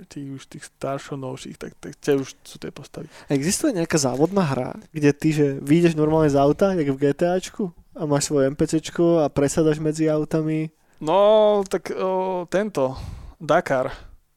tých 0.10 0.28
už 0.38 0.44
tých 0.46 0.64
starších, 0.70 1.18
novších, 1.18 1.58
tak, 1.58 1.74
tak 1.82 1.98
tie 1.98 2.14
už 2.14 2.38
sú 2.46 2.62
tie 2.62 2.70
postavy. 2.70 3.10
Existuje 3.26 3.74
nejaká 3.74 3.98
závodná 3.98 4.46
hra, 4.46 4.78
kde 4.94 5.10
ty, 5.14 5.34
že 5.34 5.58
vyjdeš 5.58 5.98
normálne 5.98 6.30
z 6.30 6.38
auta, 6.38 6.78
jak 6.78 6.86
v 6.86 7.02
GTAčku 7.02 7.74
a 7.96 8.06
máš 8.06 8.30
svoje 8.30 8.50
NPCčko 8.50 9.24
a 9.24 9.32
presadaš 9.32 9.78
medzi 9.78 10.06
autami? 10.08 10.70
No, 11.00 11.62
tak 11.64 11.90
o, 11.96 12.44
tento, 12.46 12.94
Dakar, 13.40 13.92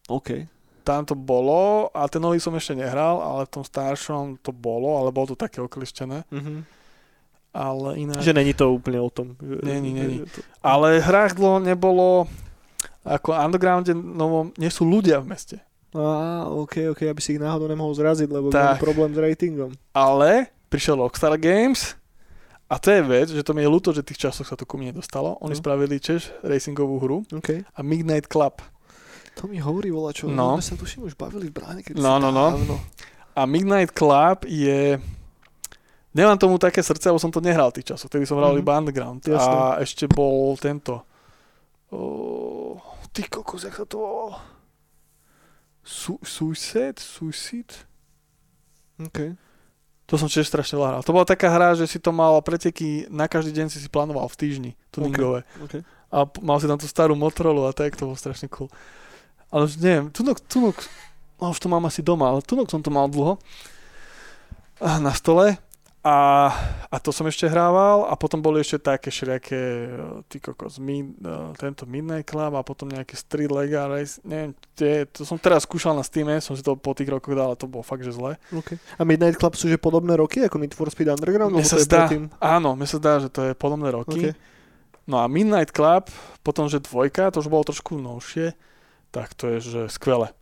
OK. 0.07 0.47
tam 0.87 1.03
to 1.03 1.15
bolo 1.15 1.91
a 1.91 2.07
ten 2.07 2.23
nový 2.23 2.39
som 2.39 2.55
ešte 2.55 2.79
nehral, 2.79 3.19
ale 3.19 3.47
v 3.47 3.53
tom 3.59 3.65
staršom 3.67 4.39
to 4.43 4.55
bolo, 4.55 4.99
ale 4.99 5.11
bolo 5.11 5.35
to 5.35 5.37
také 5.39 5.59
oklištené. 5.59 6.23
Mhm. 6.31 6.83
Ale 7.53 8.01
iné... 8.01 8.17
Že 8.17 8.33
není 8.33 8.57
to 8.57 8.73
úplne 8.73 8.97
o 8.97 9.13
tom. 9.13 9.37
Není, 9.45 9.93
není. 9.93 10.17
Ale 10.65 11.05
hrách 11.05 11.37
dlho 11.37 11.61
nebolo 11.61 12.25
ako 13.05 13.37
undergrounde 13.37 13.93
novom, 13.93 14.57
nie 14.57 14.73
sú 14.73 14.89
ľudia 14.89 15.21
v 15.21 15.37
meste. 15.37 15.57
Á, 15.93 16.49
OK, 16.49 16.97
OK, 16.97 17.05
aby 17.05 17.21
si 17.21 17.37
ich 17.37 17.43
náhodou 17.43 17.69
nemohol 17.69 17.93
zraziť, 17.93 18.25
lebo 18.25 18.49
Tak. 18.49 18.81
problém 18.81 19.13
s 19.13 19.21
ratingom. 19.21 19.71
Ale 19.93 20.49
prišiel 20.73 20.97
Rockstar 20.97 21.37
Games 21.37 21.93
a 22.73 22.79
to 22.79 22.89
je 22.89 23.03
vec, 23.03 23.29
že 23.29 23.43
to 23.43 23.53
mi 23.53 23.61
je 23.61 23.69
ľúto, 23.69 23.93
že 23.93 24.01
tých 24.01 24.17
časoch 24.19 24.45
sa 24.45 24.57
to 24.57 24.65
ku 24.65 24.75
mne 24.75 24.91
nedostalo. 24.91 25.37
Oni 25.39 25.53
No. 25.53 25.61
spravili 25.61 25.99
tiež 25.99 26.41
racingovú 26.41 26.97
hru 26.99 27.17
OK. 27.31 27.61
a 27.63 27.81
Midnight 27.83 28.27
Club. 28.27 28.65
To 29.35 29.45
mi 29.45 29.57
hovorí 29.59 29.89
vola 29.89 30.09
čo. 30.11 30.25
No. 30.25 30.57
My 30.57 30.63
sa 30.63 30.73
tuším 30.73 31.05
už 31.05 31.15
bavili 31.15 31.49
v 31.49 31.55
bráne, 31.55 31.81
keď 31.81 31.97
No, 31.97 32.17
no, 32.17 32.33
no. 32.33 32.57
A 33.33 33.45
Midnight 33.45 33.93
Club 33.93 34.45
je... 34.45 34.97
Nemám 36.11 36.37
tomu 36.37 36.57
také 36.57 36.81
srdce, 36.81 37.09
lebo 37.09 37.17
som 37.17 37.29
to 37.29 37.41
nehral 37.41 37.69
tých 37.69 37.89
časoch, 37.89 38.09
vtedy 38.09 38.25
som 38.25 38.37
hral 38.37 38.53
Mhm. 38.53 38.61
iba 38.61 38.73
Underground. 38.75 39.21
Jasné. 39.23 39.49
A 39.49 39.77
ešte 39.79 40.05
bol 40.07 40.57
tento... 40.57 41.01
O, 41.89 42.77
ty 43.11 43.25
kokos, 43.25 43.63
jak 43.63 43.73
sa 43.75 43.85
to 43.85 43.97
volalo? 43.99 44.37
Su- 45.83 46.21
Suicide? 46.21 46.97
Suicide? 46.97 47.75
OK. 48.99 49.19
To 50.13 50.21
som 50.21 50.29
tiež 50.29 50.45
strašne 50.45 50.77
hral. 50.77 51.01
To 51.01 51.17
bola 51.17 51.25
taká 51.25 51.49
hra, 51.49 51.73
že 51.73 51.89
si 51.89 51.97
to 51.97 52.13
mal 52.13 52.37
preteky, 52.45 53.09
na 53.09 53.25
každý 53.25 53.57
deň 53.57 53.73
si 53.73 53.81
si 53.81 53.89
plánoval 53.89 54.29
v 54.29 54.37
týždni, 54.37 54.71
tuningové. 54.93 55.41
OK. 55.65 55.81
A 56.13 56.29
p- 56.29 56.45
mal 56.45 56.61
si 56.61 56.69
tam 56.69 56.77
tú 56.77 56.85
starú 56.85 57.17
Motorola 57.17 57.73
a 57.73 57.75
tak, 57.75 57.97
to 57.97 58.05
bolo 58.05 58.21
strašne 58.21 58.45
cool. 58.53 58.69
Ale 59.49 59.65
už 59.65 59.81
neviem, 59.81 60.13
tunok, 60.13 60.45
tunok, 60.45 60.77
no 61.41 61.57
už 61.57 61.59
to 61.65 61.73
mám 61.73 61.89
asi 61.89 62.05
doma, 62.05 62.29
ale 62.29 62.45
tunok 62.45 62.69
som 62.69 62.85
to 62.85 62.93
mal 62.93 63.09
dlho 63.09 63.41
a 64.85 65.01
na 65.01 65.17
stole 65.17 65.57
a, 66.03 66.51
a 66.91 66.97
to 66.99 67.15
som 67.15 67.31
ešte 67.31 67.47
hrával 67.47 68.11
a 68.11 68.19
potom 68.19 68.43
boli 68.43 68.59
ešte 68.59 68.83
také 68.83 69.15
všelijaké 69.15 69.55
e, 69.55 69.89
ty 70.27 70.43
kokos, 70.43 70.83
min, 70.83 71.15
e, 71.23 71.55
tento 71.55 71.87
Midnight 71.87 72.27
Club 72.27 72.59
a 72.59 72.67
potom 72.67 72.91
nejaké 72.91 73.15
Street 73.15 73.47
Lega 73.47 73.87
Race, 73.87 74.19
neviem, 74.27 74.51
tie, 74.75 75.07
to 75.07 75.23
som 75.23 75.39
teraz 75.39 75.63
skúšal 75.63 75.95
na 75.95 76.03
Steam, 76.03 76.27
som 76.43 76.59
si 76.59 76.63
to 76.67 76.75
po 76.75 76.91
tých 76.91 77.07
rokoch 77.07 77.39
dal, 77.39 77.55
ale 77.55 77.59
to 77.59 77.71
bolo 77.71 77.87
fakt, 77.87 78.03
že 78.03 78.19
zle. 78.19 78.35
OK. 78.51 78.75
A 78.99 79.03
Midnight 79.07 79.39
Club 79.39 79.55
sú 79.55 79.71
že 79.71 79.79
podobné 79.79 80.19
roky 80.19 80.43
ako 80.43 80.59
Need 80.59 80.75
for 80.75 80.91
Speed 80.91 81.07
Underground? 81.07 81.55
Mne 81.55 81.71
sa 81.71 81.79
zdá, 81.79 82.11
áno, 82.43 82.75
mne 82.75 82.91
sa 82.91 82.99
zdá, 82.99 83.23
že 83.23 83.31
to 83.31 83.47
je 83.47 83.53
podobné 83.55 83.95
roky. 83.95 84.35
OK. 84.35 84.53
No 85.07 85.23
a 85.23 85.31
Midnight 85.31 85.71
Club, 85.71 86.11
potom, 86.43 86.67
že 86.67 86.83
dvojka, 86.83 87.31
to 87.31 87.43
už 87.43 87.51
bolo 87.51 87.63
trošku 87.63 87.95
novšie, 87.95 88.59
tak 89.15 89.39
to 89.39 89.55
je, 89.55 89.59
že 89.63 89.81
skvelé. 89.87 90.35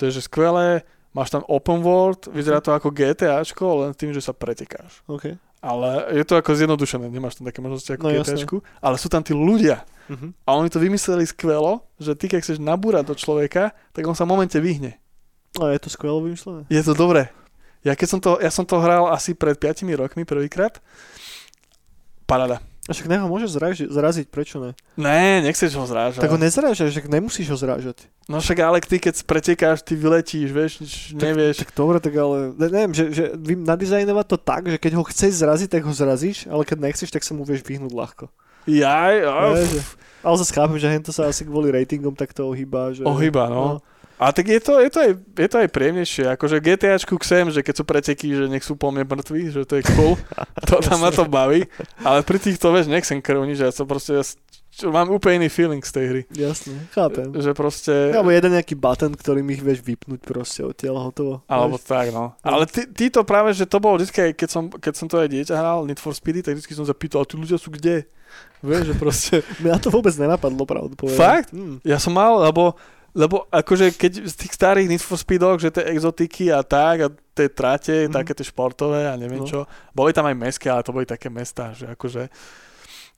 To 0.00 0.08
je, 0.08 0.16
že 0.16 0.24
skvelé, 0.24 0.88
máš 1.14 1.30
tam 1.30 1.46
open 1.46 1.80
world, 1.80 2.28
vyzerá 2.28 2.58
to 2.58 2.74
ako 2.74 2.90
GTAčko, 2.90 3.86
len 3.86 3.90
tým, 3.94 4.10
že 4.10 4.20
sa 4.20 4.34
pretekáš. 4.34 5.00
OK. 5.06 5.38
Ale 5.64 6.12
je 6.12 6.24
to 6.28 6.36
ako 6.36 6.52
zjednodušené, 6.52 7.08
nemáš 7.08 7.40
tam 7.40 7.48
také 7.48 7.64
možnosti 7.64 7.88
ako 7.88 8.04
No, 8.04 8.10
no, 8.12 8.20
jasné. 8.20 8.36
GTAčku, 8.36 8.56
ale 8.84 8.96
sú 9.00 9.08
tam 9.08 9.24
tí 9.24 9.32
ľudia. 9.32 9.86
Mhm. 10.12 10.36
A 10.44 10.50
oni 10.60 10.68
to 10.68 10.82
vymysleli 10.82 11.24
skvelo, 11.24 11.86
že 11.96 12.12
ty, 12.12 12.28
keď 12.28 12.44
chceš 12.44 12.58
nabúrať 12.60 13.08
do 13.08 13.16
človeka, 13.16 13.72
tak 13.96 14.04
on 14.04 14.12
sa 14.12 14.28
v 14.28 14.36
momente 14.36 14.58
vyhne. 14.60 15.00
A 15.56 15.70
je 15.70 15.80
to 15.80 15.88
skvelo 15.88 16.20
vymyslené. 16.20 16.66
Je 16.68 16.82
to 16.82 16.92
dobré. 16.92 17.30
Ja 17.86 17.94
keď 17.94 18.08
som 18.10 18.20
to, 18.20 18.40
ja 18.40 18.50
som 18.50 18.66
to 18.66 18.80
hral 18.80 19.12
asi 19.12 19.36
pred 19.36 19.54
5 19.54 19.86
rokmi 19.94 20.26
prvýkrát. 20.26 20.82
Paráda. 22.24 22.64
A 22.84 22.92
však 22.92 23.08
nech 23.08 23.22
ho 23.24 23.32
môžeš 23.32 23.56
zraži- 23.56 23.88
zraziť, 23.88 24.28
prečo 24.28 24.60
ne? 24.60 24.76
Ne, 25.00 25.40
nechceš 25.40 25.72
ho 25.72 25.88
zrážať. 25.88 26.20
Tak 26.20 26.28
ho 26.28 26.36
nezrážaš, 26.36 26.92
že 26.92 27.00
nemusíš 27.08 27.48
ho 27.48 27.56
zrážať. 27.56 28.04
No 28.28 28.44
však 28.44 28.60
ale 28.60 28.84
ty 28.84 29.00
keď 29.00 29.24
pretekáš, 29.24 29.80
ty 29.80 29.96
vyletíš, 29.96 30.52
vieš, 30.52 30.72
nič 30.84 30.94
nevieš. 31.16 31.64
Tak 31.64 31.72
dobre, 31.72 31.96
tak 31.96 32.12
ale 32.12 32.52
ne, 32.52 32.68
neviem, 32.68 32.92
že, 32.92 33.08
že 33.08 33.24
vy 33.40 33.56
nadizajnovať 33.56 34.26
to 34.28 34.36
tak, 34.36 34.62
že 34.68 34.76
keď 34.76 35.00
ho 35.00 35.04
chceš 35.08 35.40
zraziť, 35.40 35.80
tak 35.80 35.82
ho 35.88 35.92
zrazíš, 35.96 36.44
ale 36.44 36.68
keď 36.68 36.92
nechceš, 36.92 37.08
tak 37.08 37.24
sa 37.24 37.32
mu 37.32 37.48
vieš 37.48 37.64
vyhnúť 37.64 37.92
ľahko. 37.92 38.28
Jaj, 38.68 39.16
oh, 39.28 39.56
Ne, 39.56 39.64
že, 39.64 39.80
ale 40.20 40.34
zase 40.40 40.52
chápem, 40.52 40.76
že 40.80 40.88
hento 40.88 41.12
sa 41.12 41.28
asi 41.28 41.44
kvôli 41.44 41.72
ratingom 41.72 42.12
takto 42.12 42.48
ohýba. 42.48 42.92
Že, 42.92 43.04
Ohýba, 43.08 43.48
no. 43.48 43.80
A 44.14 44.30
tak 44.30 44.46
je 44.46 44.60
to, 44.62 44.78
je 44.78 44.90
to, 44.94 44.98
aj, 45.02 45.12
je 45.18 45.48
to 45.50 45.56
aj 45.58 45.68
príjemnejšie, 45.74 46.24
akože 46.38 46.62
GTAčku 46.62 47.18
chcem, 47.18 47.50
že 47.50 47.66
keď 47.66 47.74
sú 47.74 47.84
preteky, 47.84 48.30
že 48.30 48.44
nech 48.46 48.62
sú 48.62 48.78
po 48.78 48.94
mne 48.94 49.02
mŕtvi, 49.02 49.50
že 49.50 49.66
to 49.66 49.78
je 49.78 49.84
cool, 49.98 50.14
to 50.70 50.78
tam 50.78 51.02
ma 51.02 51.10
to 51.10 51.26
baví, 51.26 51.66
ale 51.98 52.22
pri 52.22 52.38
týchto, 52.38 52.70
vieš, 52.70 52.86
nechcem 52.86 53.18
krv 53.18 53.42
nič, 53.42 53.58
ja 53.58 53.74
to 53.74 53.82
proste, 53.82 54.14
ja 54.14 54.24
čo, 54.74 54.90
mám 54.90 55.06
úplne 55.06 55.46
iný 55.46 55.48
feeling 55.50 55.82
z 55.82 55.92
tej 55.94 56.04
hry, 56.10 56.22
Jasne, 56.30 56.74
chápem. 56.90 57.30
že 57.34 57.54
proste, 57.54 58.10
Alebo 58.10 58.30
jeden 58.34 58.54
nejaký 58.54 58.74
button, 58.74 59.14
ktorým 59.14 59.46
ich 59.50 59.62
vieš 59.62 59.82
vypnúť 59.86 60.22
proste 60.22 60.66
odtiaľ 60.66 61.10
hotovo. 61.10 61.42
alebo 61.46 61.78
Vieš? 61.78 61.86
tak, 61.86 62.06
no. 62.10 62.34
Ale 62.42 62.66
ty, 62.66 62.86
ty 62.90 63.06
to 63.10 63.22
práve, 63.22 63.54
že 63.54 63.70
to 63.70 63.78
bolo 63.78 63.98
vždy, 63.98 64.34
keď 64.34 64.48
som, 64.50 64.70
keď 64.70 64.94
som 64.98 65.06
to 65.06 65.22
aj 65.22 65.30
dieťa 65.30 65.54
hral, 65.54 65.86
Need 65.86 66.02
for 66.02 66.10
Speedy, 66.14 66.42
tak 66.42 66.58
vždy 66.58 66.74
som 66.74 66.86
sa 66.86 66.94
pýtal, 66.94 67.22
a 67.22 67.26
tí 67.26 67.38
ľudia 67.38 67.54
sú 67.54 67.70
kde? 67.70 68.06
Vieš, 68.64 68.84
že 68.90 68.94
proste, 68.96 69.34
Mňa 69.62 69.76
to 69.78 69.92
vôbec 69.92 70.10
nenapadlo, 70.16 70.64
pravdu 70.64 70.96
povedať. 70.96 71.18
Fakt? 71.20 71.48
Mm. 71.52 71.78
Ja 71.84 72.00
som 72.00 72.16
mal, 72.16 72.40
lebo, 72.40 72.74
lebo 73.14 73.46
akože 73.48 73.94
keď 73.94 74.26
z 74.26 74.34
tých 74.34 74.52
starých 74.52 74.90
Need 74.90 74.98
for 75.00 75.14
Speedoch, 75.14 75.62
že 75.62 75.70
tie 75.70 75.86
exotiky 75.86 76.50
a 76.50 76.66
tak, 76.66 76.96
a 76.98 77.08
tie 77.08 77.46
trate, 77.46 78.06
mm. 78.06 78.12
také 78.12 78.34
tie 78.34 78.42
športové 78.42 79.06
a 79.06 79.14
neviem 79.14 79.42
No. 79.42 79.48
čo, 79.48 79.58
boli 79.90 80.10
tam 80.10 80.26
aj 80.26 80.34
mestské, 80.34 80.66
ale 80.66 80.82
to 80.82 80.90
boli 80.90 81.06
také 81.06 81.30
mestá, 81.30 81.70
že 81.70 81.86
akože, 81.86 82.26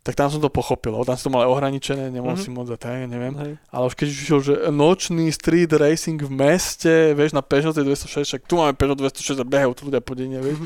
tak 0.01 0.15
tam 0.15 0.31
som 0.31 0.39
to 0.39 0.47
pochopil, 0.47 0.95
tam 1.03 1.19
som 1.19 1.29
to 1.29 1.35
mal 1.35 1.51
ohraničené, 1.51 2.15
nemohol 2.15 2.39
Mhm. 2.39 2.47
mm-hmm. 2.47 2.55
si 2.55 2.71
moc 2.71 2.71
tak, 2.79 3.11
neviem. 3.11 3.35
Hej. 3.35 3.53
Ale 3.75 3.85
už 3.91 3.95
keď 3.99 4.07
išiel, 4.07 4.39
že 4.39 4.55
nočný 4.71 5.27
street 5.35 5.75
racing 5.75 6.23
v 6.23 6.31
meste, 6.31 6.95
vieš, 7.11 7.35
na 7.35 7.43
Peugeot 7.43 7.75
206, 7.75 8.23
však 8.23 8.43
tu 8.47 8.55
máme 8.55 8.79
Peugeot 8.79 8.95
206 9.03 9.43
a 9.43 9.49
behajú 9.49 9.75
tu 9.75 9.91
ľudia 9.91 9.99
po 9.99 10.15
denne, 10.15 10.39
vieš. 10.39 10.63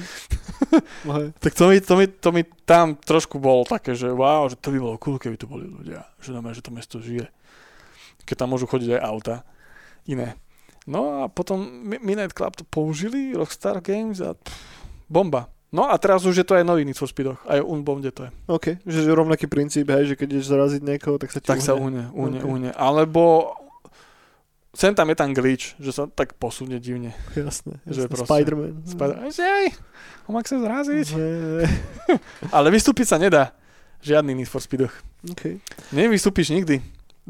Hej. 1.17 1.33
Tak 1.41 1.53
to 1.57 1.65
mi, 1.73 1.81
to, 1.81 1.95
mi, 1.97 2.07
to 2.07 2.29
mi 2.31 2.43
tam 2.69 2.93
trošku 2.95 3.41
bolo 3.41 3.65
také, 3.65 3.97
že 3.97 4.13
wow, 4.13 4.45
že 4.47 4.61
to 4.61 4.71
by 4.71 4.79
bolo 4.79 4.97
cool, 5.01 5.17
keby 5.17 5.41
tu 5.41 5.49
boli 5.49 5.65
ľudia. 5.65 6.05
Že 6.21 6.37
znamená, 6.37 6.53
že 6.53 6.61
to 6.61 6.71
mesto 6.71 7.01
žije. 7.01 7.25
Keď 8.31 8.37
tam 8.37 8.55
môžu 8.55 8.65
chodiť 8.65 8.95
aj 8.95 9.03
auta 9.03 9.35
iné. 10.07 10.39
No 10.87 11.21
a 11.21 11.29
potom 11.29 11.59
Mi- 11.61 11.99
Midnight 11.99 12.31
Club 12.31 12.55
to 12.55 12.63
použili, 12.63 13.35
Rockstar 13.35 13.79
Games 13.81 14.19
a 14.19 14.33
pff, 14.33 14.55
bomba. 15.05 15.51
No 15.69 15.87
a 15.87 15.95
teraz 15.97 16.23
už 16.23 16.35
je 16.35 16.43
to 16.43 16.55
aj 16.55 16.63
nový 16.63 16.83
Need 16.83 16.95
for 16.95 17.07
Speedoch. 17.07 17.39
Aj 17.45 17.59
Unbounde 17.59 18.09
to 18.09 18.27
je. 18.27 18.31
OK, 18.49 18.67
že, 18.81 19.07
rovnaký 19.09 19.47
princíp, 19.47 19.87
hej, 19.89 20.05
že 20.05 20.15
keď 20.15 20.27
ideš 20.33 20.47
zaraziť 20.49 20.81
niekoho, 20.81 21.15
tak 21.15 21.31
sa 21.31 21.39
ti 21.39 21.47
Tak 21.49 21.59
sa 21.59 21.75
uhne. 21.75 22.11
une, 22.11 22.35
une, 22.35 22.39
Ok. 22.39 22.47
une. 22.49 22.71
Alebo 22.73 23.55
sem 24.73 24.91
tam 24.91 25.07
je 25.07 25.17
tam 25.17 25.31
glitch, 25.31 25.75
že 25.77 25.91
sa 25.91 26.07
tak 26.07 26.35
posunie 26.35 26.79
divne. 26.79 27.15
Jasné, 27.35 27.79
Že 27.85 27.91
jasné. 28.01 28.09
proste- 28.09 28.27
Spider-Man. 28.27 28.75
Spider- 28.85 29.19
Aj, 29.21 29.67
on 30.25 30.33
má 30.33 30.41
chce 30.41 30.57
zraziť. 30.57 31.07
Ale 32.55 32.67
vystúpiť 32.69 33.07
sa 33.07 33.17
nedá. 33.17 33.55
Žiadny 34.01 34.33
Need 34.33 34.49
for 34.49 34.59
Speedoch. 34.59 34.95
OK. 35.23 35.61
Nevystúpiš 35.93 36.51
nikdy. 36.51 36.81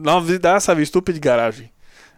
No, 0.00 0.18
dá 0.36 0.56
sa 0.56 0.72
vystúpiť 0.72 1.16
v 1.16 1.24
garáži. 1.24 1.66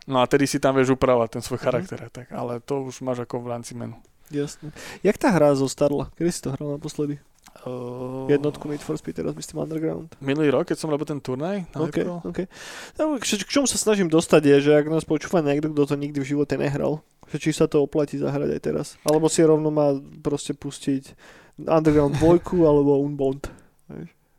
No 0.03 0.19
a 0.19 0.27
tedy 0.27 0.47
si 0.47 0.59
tam 0.59 0.75
vieš 0.75 0.95
upravovať 0.95 1.39
ten 1.39 1.43
svoj 1.43 1.59
Mhm. 1.59 1.65
charakter. 1.65 1.99
a 2.03 2.09
Tak, 2.09 2.27
ale 2.31 2.59
to 2.59 2.83
už 2.83 3.03
máš 3.03 3.23
ako 3.23 3.39
v 3.39 3.49
rámci 3.49 3.73
menu. 3.75 3.95
Jasné. 4.31 4.73
Jak 5.03 5.15
tá 5.15 5.29
hra 5.29 5.53
zostarla? 5.53 6.09
Kedy 6.17 6.31
si 6.33 6.41
to 6.41 6.51
hral 6.51 6.75
naposledy? 6.75 7.21
Uh, 7.63 8.25
Jednotku 8.27 8.65
Need 8.65 8.81
for 8.81 8.97
Speed, 8.97 9.13
teraz 9.15 9.37
myslím 9.37 9.61
Underground. 9.61 10.17
Minulý 10.19 10.49
rok, 10.51 10.67
keď 10.67 10.79
som 10.81 10.89
robil 10.89 11.05
ten 11.05 11.21
turnaj 11.21 11.69
na 11.69 11.79
OK, 11.85 11.93
Hypero. 11.93 12.25
OK. 12.25 12.49
No, 12.97 13.21
k 13.21 13.29
čomu 13.45 13.69
sa 13.69 13.77
snažím 13.77 14.09
dostať 14.09 14.43
je, 14.43 14.57
že 14.67 14.73
ak 14.73 14.89
nás 14.89 15.05
počúva 15.05 15.45
niekto, 15.45 15.69
kto 15.69 15.85
to 15.85 15.95
nikdy 15.95 16.17
v 16.19 16.33
živote 16.33 16.57
nehral, 16.57 17.05
že 17.29 17.37
či 17.39 17.51
sa 17.53 17.69
to 17.69 17.85
oplatí 17.85 18.17
zahrať 18.17 18.57
aj 18.57 18.61
teraz. 18.65 18.87
Alebo 19.05 19.29
si 19.29 19.45
rovno 19.45 19.69
má 19.69 19.93
proste 20.25 20.57
pustiť 20.57 21.13
Underground 21.61 22.17
2 22.17 22.41
alebo 22.65 23.05
Unbound. 23.05 23.53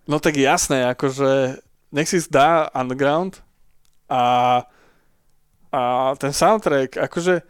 No 0.04 0.18
tak 0.18 0.34
jasné, 0.36 0.90
akože 0.90 1.62
nech 1.94 2.10
si 2.10 2.18
dá 2.26 2.74
Underground 2.74 3.38
a, 4.10 4.66
a 5.70 5.82
ten 6.18 6.34
soundtrack, 6.34 6.98
akože 6.98 7.46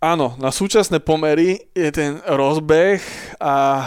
áno, 0.00 0.34
na 0.40 0.48
súčasné 0.48 0.98
pomery 1.04 1.60
je 1.76 1.88
ten 1.92 2.18
rozbeh 2.24 3.04
a, 3.36 3.84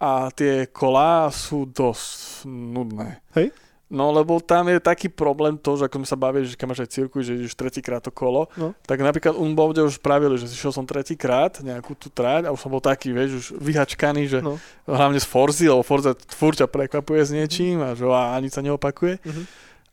a 0.00 0.10
tie 0.32 0.66
kolá 0.72 1.28
sú 1.28 1.68
dosť 1.68 2.48
nudné. 2.48 3.20
Hej? 3.36 3.52
No 3.92 4.10
lebo 4.10 4.40
tam 4.40 4.72
je 4.72 4.80
taký 4.80 5.12
problém 5.12 5.60
to, 5.60 5.76
že 5.76 5.86
ako 5.86 6.02
sme 6.02 6.08
sa 6.08 6.16
bavili, 6.16 6.48
že 6.48 6.56
keď 6.56 6.66
máš 6.66 6.82
aj 6.82 6.90
cirkuj, 6.90 7.20
že 7.20 7.36
ideš 7.36 7.52
tretíkrát 7.54 8.00
to 8.00 8.08
kolo, 8.10 8.48
No. 8.56 8.72
tak 8.88 8.98
napríklad 8.98 9.36
Unbovde 9.36 9.84
už 9.84 10.00
spravili, 10.00 10.40
že 10.40 10.48
šiel 10.48 10.72
som 10.72 10.88
tretíkrát 10.88 11.60
nejakú 11.60 11.92
tú 11.94 12.08
trať 12.08 12.48
a 12.48 12.52
už 12.56 12.58
som 12.58 12.72
bol 12.72 12.80
taký, 12.80 13.12
vieš, 13.12 13.30
už 13.38 13.46
vyhačkaný, 13.60 14.24
že 14.26 14.38
No. 14.40 14.56
hlavne 14.88 15.20
z 15.20 15.28
Forzy, 15.28 15.68
lebo 15.68 15.84
Forza 15.84 16.16
furt 16.32 16.56
ťa 16.58 16.66
prekvapuje 16.66 17.22
s 17.22 17.30
niečím 17.30 17.84
a 17.84 17.92
že 17.92 18.08
a 18.08 18.34
ani 18.34 18.48
sa 18.48 18.64
neopakuje. 18.64 19.20
Mhm. 19.20 19.42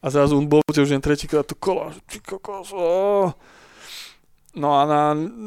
A 0.02 0.06
zrazu 0.10 0.40
Unbovde 0.40 0.82
už 0.82 0.90
jen 0.90 1.04
tretíkrát 1.04 1.46
to 1.46 1.54
kolo, 1.54 1.92
že 1.94 2.00
ty 2.08 2.18
kokos, 2.24 2.72
ó. 2.74 3.36
No 4.56 4.76
a 4.76 4.88
na 4.88 5.02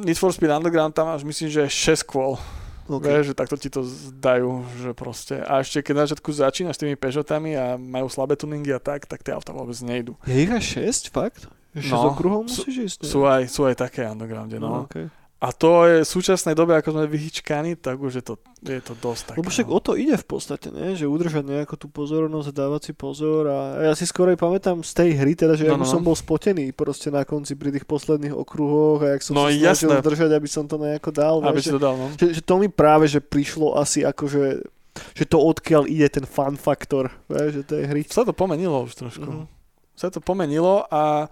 Need 0.05 0.17
for 0.17 0.33
Speed 0.33 0.49
Underground 0.49 0.95
tam 0.95 1.11
máš 1.11 1.25
myslím, 1.25 1.49
že 1.51 1.69
6 1.69 2.05
kôl. 2.07 2.39
OK. 2.87 3.01
Vieš, 3.01 3.25
že 3.27 3.35
takto 3.35 3.57
ti 3.57 3.69
to 3.69 3.81
dajú, 4.15 4.51
že 4.77 4.93
proste. 4.93 5.41
A 5.41 5.61
ešte 5.61 5.81
keď 5.81 5.95
na 5.95 6.03
začiatku 6.05 6.29
začínaš 6.29 6.77
tými 6.77 6.95
Peugeotami 6.95 7.53
a 7.53 7.75
majú 7.75 8.07
slabé 8.07 8.35
tuningy 8.35 8.71
a 8.71 8.79
tak, 8.79 9.05
tak 9.05 9.21
tie 9.21 9.33
auta 9.33 9.51
vôbec 9.51 9.77
nejdu. 9.81 10.21
Je 10.25 10.37
ich 10.39 10.51
aj 10.51 10.61
6, 10.61 11.09
fakt? 11.09 11.49
6 11.73 11.89
No, 11.89 12.13
okruhov 12.13 12.45
sú- 12.47 12.63
musíš 12.63 12.77
ísť? 12.95 12.99
ne? 13.01 13.09
Sú 13.09 13.21
aj, 13.25 13.43
sú 13.49 13.65
aj 13.65 13.77
také 13.81 14.05
undergrounde, 14.05 14.57
no. 14.57 14.69
no 14.69 14.79
okay. 14.85 15.09
A 15.45 15.53
to 15.53 15.85
je 15.85 15.97
v 16.01 16.09
súčasnej 16.09 16.57
dobe, 16.57 16.73
ako 16.73 16.97
sme 16.97 17.05
vyhyčkaní, 17.05 17.77
tak 17.77 18.01
už 18.01 18.17
je 18.17 18.25
to, 18.25 18.41
je 18.65 18.81
to 18.81 18.97
dosť 18.97 19.23
také. 19.29 19.37
Lebo 19.45 19.53
však 19.53 19.69
no. 19.69 19.77
o 19.77 19.81
to 19.85 19.93
ide 19.93 20.17
v 20.17 20.25
podstate, 20.25 20.73
ne? 20.73 20.97
že 20.97 21.05
udržať 21.05 21.45
nejakú 21.45 21.77
tú 21.77 21.93
pozornosť, 21.93 22.49
dávať 22.49 22.81
si 22.89 22.93
pozor 22.97 23.53
a 23.53 23.59
ja 23.85 23.93
si 23.93 24.09
skoro 24.09 24.33
aj 24.33 24.41
pamätám 24.41 24.81
z 24.81 24.93
tej 24.97 25.11
hry, 25.21 25.37
teda, 25.37 25.53
že 25.53 25.69
No, 25.69 25.77
ja 25.77 25.77
no, 25.77 25.85
som 25.85 26.01
no. 26.01 26.09
bol 26.09 26.17
spotený 26.17 26.73
proste 26.73 27.13
na 27.13 27.29
konci 27.29 27.61
pri 27.61 27.77
tých 27.77 27.85
posledných 27.85 28.33
okruhoch 28.33 29.05
a 29.05 29.13
jak 29.13 29.21
som 29.21 29.37
No, 29.37 29.45
sa 29.45 29.53
snažil 29.53 29.93
jasné. 29.93 30.01
držať, 30.01 30.31
aby 30.33 30.49
som 30.49 30.65
to 30.65 30.81
nejako 30.81 31.11
dal. 31.13 31.45
Aby 31.45 31.61
vieš, 31.61 31.69
si 31.69 31.75
to 31.77 31.83
dal, 31.85 31.95
no. 32.01 32.09
že, 32.17 32.27
že, 32.33 32.41
to 32.41 32.55
mi 32.57 32.73
práve, 32.73 33.05
že 33.05 33.21
prišlo 33.21 33.77
asi 33.77 34.01
ako, 34.01 34.25
že, 34.25 34.65
že 35.13 35.25
to 35.29 35.37
odkiaľ 35.37 35.85
ide 35.85 36.09
ten 36.09 36.25
fun 36.25 36.57
faktor, 36.57 37.13
vieš, 37.29 37.61
že 37.61 37.63
tej 37.69 37.83
hry. 37.85 38.01
Sa 38.09 38.25
to 38.25 38.33
pomenilo 38.33 38.89
už 38.89 38.97
trošku. 38.97 39.29
Mhm. 39.29 39.45
Sa 39.93 40.09
to 40.09 40.25
pomenilo 40.25 40.89
a 40.89 41.29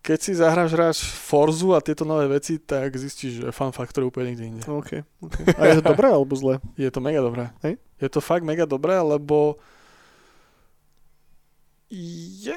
keď 0.00 0.18
si 0.18 0.32
zahráš 0.32 0.70
hráš 0.72 0.98
Forzu 1.04 1.76
a 1.76 1.84
tieto 1.84 2.06
nové 2.06 2.24
veci, 2.30 2.56
tak 2.56 2.96
zistíš, 2.96 3.44
že 3.44 3.48
fan 3.52 3.74
faktor 3.74 4.04
je 4.04 4.08
úplne 4.08 4.32
niekde 4.32 4.44
inde. 4.46 4.62
Okay, 4.64 5.04
okay. 5.20 5.44
A 5.58 5.68
je 5.68 5.82
to 5.82 5.92
dobré 5.92 6.08
alebo 6.08 6.32
zlé? 6.38 6.62
Je 6.80 6.88
to 6.88 7.00
mega 7.02 7.20
dobré. 7.20 7.52
Hej? 7.60 7.76
Je 7.98 8.08
to 8.08 8.22
fakt 8.22 8.46
mega 8.46 8.64
dobré, 8.64 8.94
lebo 8.96 9.58
je, 11.90 12.54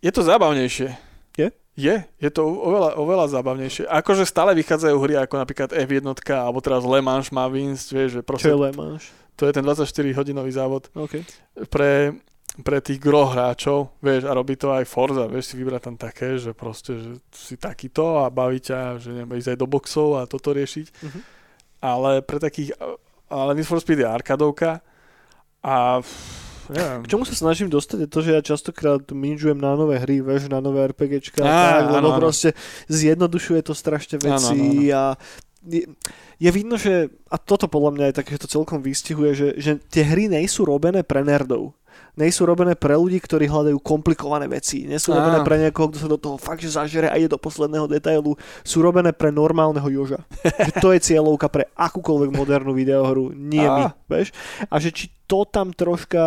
je 0.00 0.10
to 0.14 0.22
zábavnejšie. 0.22 0.88
Je? 1.36 1.48
Je, 1.78 1.94
je 2.02 2.30
to 2.30 2.42
oveľa, 2.42 2.98
oveľa 2.98 3.26
zábavnejšie. 3.38 3.86
Akože 3.86 4.26
stále 4.26 4.54
vychádzajú 4.58 4.96
hry 4.98 5.14
ako 5.18 5.34
napríklad 5.38 5.70
F1, 5.70 6.02
alebo 6.34 6.58
teraz 6.58 6.82
Le 6.82 6.98
Mans 6.98 7.30
má 7.30 7.46
Vince, 7.46 7.90
vieš, 7.90 8.18
že 8.18 8.22
Čo 8.22 8.26
proste 8.26 8.50
je 8.50 8.58
Le 8.58 8.70
Mans? 8.74 9.02
to 9.38 9.46
je 9.46 9.54
ten 9.54 9.62
24-hodinový 9.62 10.50
závod 10.50 10.90
Okay. 10.98 11.22
pre, 11.70 12.18
pre 12.58 12.82
tých 12.82 12.98
gro 12.98 13.30
hráčov, 13.30 13.94
vieš, 14.02 14.26
a 14.26 14.34
robí 14.34 14.58
to 14.58 14.74
aj 14.74 14.82
Forza, 14.86 15.30
vieš 15.30 15.54
si 15.54 15.54
vybrať 15.54 15.82
tam 15.82 15.96
také, 15.96 16.38
že 16.42 16.50
proste, 16.50 16.98
že 16.98 17.12
si 17.30 17.54
takýto 17.54 18.26
a 18.26 18.30
baví 18.34 18.58
ťa, 18.58 18.98
že 18.98 19.14
nebudeš 19.14 19.46
ísť 19.46 19.50
aj 19.54 19.58
do 19.62 19.66
boxov 19.70 20.08
a 20.18 20.26
toto 20.26 20.50
riešiť. 20.50 20.86
Mhm. 20.90 21.20
Ale 21.78 22.10
pre 22.26 22.42
takých, 22.42 22.74
ale 23.30 23.54
Need 23.54 23.68
for 23.68 23.78
Speed 23.78 24.02
je 24.02 24.08
arkadovka 24.08 24.82
a 25.62 26.02
neviem. 26.66 27.00
K 27.06 27.10
čomu 27.14 27.22
sa 27.22 27.38
snažím 27.38 27.70
dostať 27.70 28.04
je 28.04 28.08
to, 28.10 28.20
že 28.26 28.30
ja 28.34 28.42
častokrát 28.42 29.06
minžujem 29.14 29.56
na 29.56 29.78
nové 29.78 30.02
hry, 30.02 30.18
vieš, 30.18 30.50
na 30.50 30.58
nové 30.58 30.82
RPGčka, 30.90 31.46
Á, 31.46 31.46
tak, 31.46 31.82
lebo 31.94 32.10
áno, 32.10 32.10
áno. 32.16 32.20
proste 32.20 32.58
zjednodušuje 32.90 33.60
to 33.62 33.74
strašne 33.78 34.18
veci 34.18 34.90
a 34.90 35.14
je, 35.62 35.86
je 36.38 36.50
vidno, 36.50 36.78
že, 36.78 37.10
a 37.28 37.36
toto 37.38 37.66
podľa 37.66 37.90
mňa 37.94 38.04
je 38.10 38.18
také, 38.18 38.30
že 38.38 38.42
to 38.46 38.54
celkom 38.60 38.82
vystihuje, 38.82 39.30
že, 39.34 39.48
že 39.58 39.70
tie 39.90 40.02
hry 40.06 40.30
nejsú 40.30 40.64
robené 40.66 41.02
pre 41.02 41.26
nerdov. 41.26 41.74
Nejsú 42.18 42.42
robené 42.42 42.74
pre 42.74 42.98
ľudí, 42.98 43.22
ktorí 43.22 43.46
hľadajú 43.46 43.78
komplikované 43.78 44.50
veci. 44.50 44.90
Nie 44.90 44.98
sú 44.98 45.14
robené 45.14 45.38
pre 45.46 45.54
niekoho, 45.62 45.86
kto 45.86 45.98
sa 46.02 46.10
do 46.10 46.18
toho 46.18 46.34
fakt, 46.34 46.58
že 46.58 46.74
zažere 46.74 47.06
a 47.06 47.14
ide 47.14 47.30
do 47.30 47.38
posledného 47.38 47.86
detailu. 47.86 48.34
Sú 48.66 48.82
robené 48.82 49.14
pre 49.14 49.30
normálneho 49.30 49.86
Joža. 49.86 50.26
že 50.66 50.72
to 50.82 50.90
je 50.90 50.98
cieľovka 50.98 51.46
pre 51.46 51.70
akúkoľvek 51.78 52.34
modernú 52.34 52.74
videohru, 52.74 53.30
nie 53.30 53.62
Á. 53.62 53.70
my. 53.70 53.84
Vieš? 54.10 54.34
A 54.66 54.82
že 54.82 54.90
či 54.90 55.14
to 55.30 55.46
tam 55.46 55.70
troška 55.70 56.26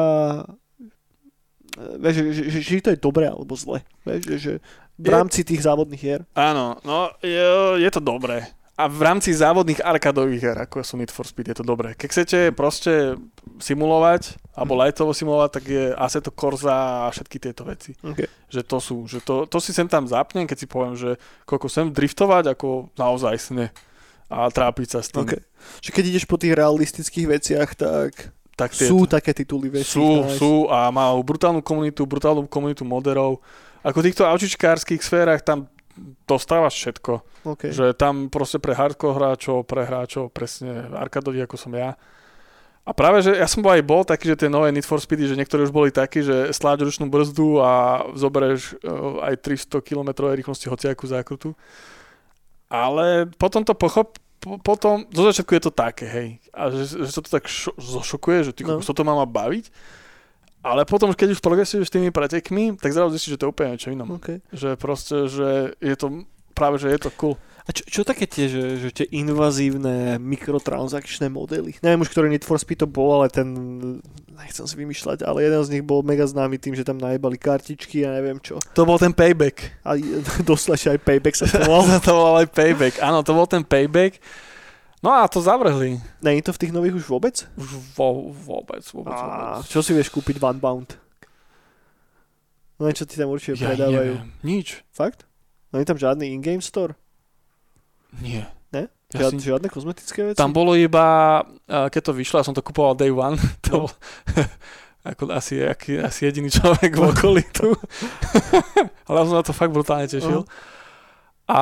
vieš, 1.99 2.15
že, 2.15 2.23
že, 2.31 2.43
že, 2.51 2.59
či 2.63 2.83
to 2.83 2.91
je 2.91 2.99
dobré 2.99 3.27
alebo 3.27 3.55
zle. 3.55 3.83
Vieš, 4.03 4.21
že, 4.23 4.35
že 4.39 4.53
v 5.01 5.07
rámci 5.09 5.41
tých 5.41 5.65
závodných 5.65 6.01
hier. 6.01 6.21
Áno, 6.37 6.77
no 6.85 7.09
je, 7.23 7.79
je 7.81 7.89
to 7.89 7.99
dobré. 8.03 8.45
A 8.81 8.89
v 8.89 9.01
rámci 9.05 9.29
závodných 9.29 9.85
arkadových 9.85 10.41
her, 10.41 10.57
ako 10.65 10.81
sú 10.81 10.97
Need 10.97 11.13
for 11.13 11.23
Speed, 11.29 11.53
je 11.53 11.57
to 11.61 11.65
dobré. 11.65 11.93
Keď 11.93 12.07
chcete 12.09 12.39
proste 12.57 13.13
simulovať, 13.61 14.41
alebo 14.57 14.73
lightovo 14.81 15.13
simulovať, 15.13 15.49
tak 15.53 15.63
je 15.69 15.83
Assetto 15.93 16.33
Corsa 16.33 17.05
a 17.05 17.13
všetky 17.13 17.37
tieto 17.37 17.61
veci. 17.63 17.93
Okay. 18.01 18.25
Že 18.49 18.61
to 18.65 18.77
sú, 18.81 18.97
že 19.05 19.19
to, 19.21 19.45
to 19.45 19.57
si 19.61 19.71
sem 19.71 19.85
tam 19.85 20.09
zapnem, 20.09 20.49
keď 20.49 20.57
si 20.57 20.67
poviem, 20.67 20.97
že 20.97 21.21
koľko 21.45 21.67
sem 21.69 21.93
driftovať, 21.93 22.57
ako 22.57 22.89
naozaj 22.97 23.37
sne 23.37 23.65
a 24.31 24.47
trápiť 24.49 24.87
sa 24.97 24.99
s 25.05 25.11
tým. 25.13 25.27
Okay. 25.27 25.41
Čiže 25.85 25.93
keď 25.93 26.03
ideš 26.07 26.25
po 26.25 26.39
tých 26.41 26.55
realistických 26.55 27.27
veciach, 27.27 27.69
tak, 27.77 28.33
Tak 28.55 28.71
sú 28.73 29.05
také 29.05 29.35
tituly 29.35 29.67
vieš. 29.67 29.95
sú, 29.95 30.25
nájsť. 30.25 30.37
sú 30.39 30.53
a 30.71 30.87
majú 30.89 31.19
brutálnu 31.21 31.61
komunitu, 31.61 32.07
brutálnu 32.07 32.47
komunitu 32.47 32.87
moderov. 32.87 33.43
Ako 33.81 33.99
v 33.99 34.13
týchto 34.13 34.23
aučičkárskych 34.29 35.01
sférach 35.01 35.41
tam 35.43 35.67
dostávaš 36.25 36.73
všetko. 36.77 37.11
Okay. 37.45 37.69
Že 37.73 37.93
tam 37.93 38.27
proste 38.27 38.57
pre 38.57 38.73
hardcore 38.73 39.15
hráčov, 39.17 39.65
pre 39.65 39.85
hráčov 39.85 40.29
presne 40.33 40.89
arkadovi, 40.93 41.41
ako 41.45 41.55
som 41.57 41.71
ja. 41.73 41.97
A 42.81 42.97
práve, 42.97 43.21
že 43.21 43.37
ja 43.37 43.45
som 43.45 43.61
bol 43.61 43.77
aj 43.77 43.85
bol 43.85 44.01
taký, 44.01 44.33
že 44.33 44.45
tie 44.45 44.49
nové 44.49 44.73
Need 44.73 44.89
for 44.89 44.97
Speedy, 44.97 45.29
že 45.29 45.37
niektorí 45.37 45.69
už 45.69 45.73
boli 45.73 45.93
takí, 45.93 46.25
že 46.25 46.49
sláď 46.49 46.89
ručnú 46.89 47.05
brzdu 47.13 47.61
a 47.61 48.01
zoberieš 48.17 48.81
uh, 48.81 49.21
aj 49.21 49.37
300 49.37 49.85
km 49.85 50.09
rýchlosti 50.33 50.65
hociakú 50.65 51.05
zákrutu. 51.05 51.53
Ale 52.73 53.29
potom 53.37 53.61
to 53.61 53.77
pochop, 53.77 54.17
po- 54.41 54.57
potom, 54.57 55.05
zo 55.13 55.23
začiatku 55.29 55.53
je 55.53 55.63
to 55.69 55.71
také, 55.71 56.05
hej. 56.09 56.27
A 56.49 56.73
že, 56.73 57.05
že 57.05 57.11
sa 57.13 57.21
to 57.21 57.29
tak 57.29 57.45
šo, 57.45 57.69
zošokuje, 57.77 58.49
že 58.49 58.51
ty 58.57 58.65
No. 58.65 58.81
no. 58.81 58.81
to 58.81 59.03
má 59.05 59.13
ma 59.13 59.29
baviť. 59.29 59.69
Ale 60.61 60.85
potom, 60.85 61.09
keď 61.09 61.33
už 61.37 61.41
progresuješ 61.41 61.89
s 61.89 61.93
tými 61.93 62.13
pretekmi, 62.13 62.77
tak 62.77 62.93
zrazu 62.93 63.17
zistíš, 63.17 63.35
že 63.35 63.39
to 63.41 63.45
je 63.49 63.53
úplne 63.53 63.73
niečo 63.73 63.89
inom. 63.89 64.21
Okay. 64.21 64.45
Že 64.53 64.69
proste, 64.77 65.17
že 65.25 65.73
je 65.81 65.95
to 65.97 66.25
práve, 66.53 66.77
že 66.77 66.93
je 66.93 66.99
to 67.01 67.09
cool. 67.17 67.35
A 67.61 67.69
čo, 67.69 67.85
čo 67.85 68.01
také 68.01 68.25
tie, 68.25 68.49
že, 68.49 68.81
že 68.81 68.89
tie 68.89 69.07
invazívne 69.13 70.17
mikrotransakčné 70.17 71.29
modely? 71.29 71.77
Neviem 71.85 72.01
už, 72.01 72.09
ktorý 72.09 72.33
Need 72.33 72.45
for 72.45 72.57
Speed 72.57 72.81
to 72.81 72.87
bol, 72.89 73.21
ale 73.21 73.29
ten, 73.29 73.47
nechcem 74.33 74.65
si 74.65 74.75
vymýšľať, 74.81 75.21
ale 75.21 75.45
jeden 75.45 75.61
z 75.61 75.71
nich 75.77 75.83
bol 75.85 76.01
mega 76.01 76.25
známy 76.25 76.57
tým, 76.57 76.73
že 76.73 76.81
tam 76.81 76.97
najebali 76.97 77.37
kartičky 77.37 78.01
a 78.01 78.17
neviem 78.17 78.41
čo. 78.41 78.57
To 78.73 78.81
bol 78.81 78.97
ten 78.97 79.13
payback. 79.13 79.77
A 79.85 79.93
doslať 80.49 80.97
aj 80.97 80.99
payback 81.05 81.37
sa 81.37 81.45
to 81.45 81.61
volal. 81.61 82.01
to 82.05 82.13
bol 82.13 82.33
aj 82.41 82.49
payback. 82.49 82.97
Áno, 82.97 83.21
to 83.21 83.37
bol 83.37 83.45
ten 83.45 83.61
payback. 83.61 84.17
No 85.01 85.09
a 85.11 85.25
to 85.25 85.41
zavrhli. 85.41 85.97
Není 86.21 86.41
to 86.41 86.53
v 86.53 86.61
tých 86.61 86.71
nových 86.71 86.93
už 86.95 87.05
vôbec? 87.07 87.35
Už 87.57 87.69
vo, 87.97 88.29
vôbec, 88.29 88.85
vôbec, 88.85 89.11
A 89.11 89.25
vôbec. 89.57 89.65
čo 89.65 89.81
si 89.81 89.91
vieš 89.91 90.09
kúpiť 90.09 90.37
v 90.37 90.45
Unbound? 90.45 90.93
No 92.77 92.85
niečo 92.85 93.05
ti 93.05 93.17
tam 93.17 93.29
určite 93.29 93.57
Ja 93.57 93.73
predávajú. 93.73 94.13
neviem. 94.17 94.29
Nič. 94.41 94.81
Fakt? 94.89 95.25
No 95.69 95.77
je 95.77 95.85
tam 95.85 95.97
žiadny 95.97 96.29
in-game 96.29 96.61
store? 96.61 96.93
Nie. 98.17 98.45
Ne? 98.69 98.89
Ja 99.11 99.25
Žiad, 99.25 99.31
si, 99.33 99.43
Žiadne 99.43 99.67
kozmetické 99.67 100.19
veci? 100.23 100.37
tam 100.37 100.51
bolo 100.51 100.73
iba, 100.73 101.41
keď 101.67 102.01
to 102.01 102.13
vyšlo, 102.13 102.37
ja 102.37 102.45
som 102.45 102.53
to 102.53 102.61
kupoval 102.61 102.93
day 102.93 103.09
one, 103.09 103.35
to 103.65 103.85
bol 103.85 103.89
ako 105.09 105.29
asi, 105.29 105.61
aký, 105.61 105.97
asi 105.97 106.25
jediný 106.25 106.47
človek 106.47 106.93
v 106.93 107.03
okolí 107.03 107.41
tu. 107.49 107.73
Ale 109.09 109.15
ja 109.17 109.25
som 109.25 109.33
na 109.33 109.41
to 109.41 109.49
fakt 109.51 109.73
brutálne 109.73 110.05
tešil. 110.05 110.45
A 111.45 111.61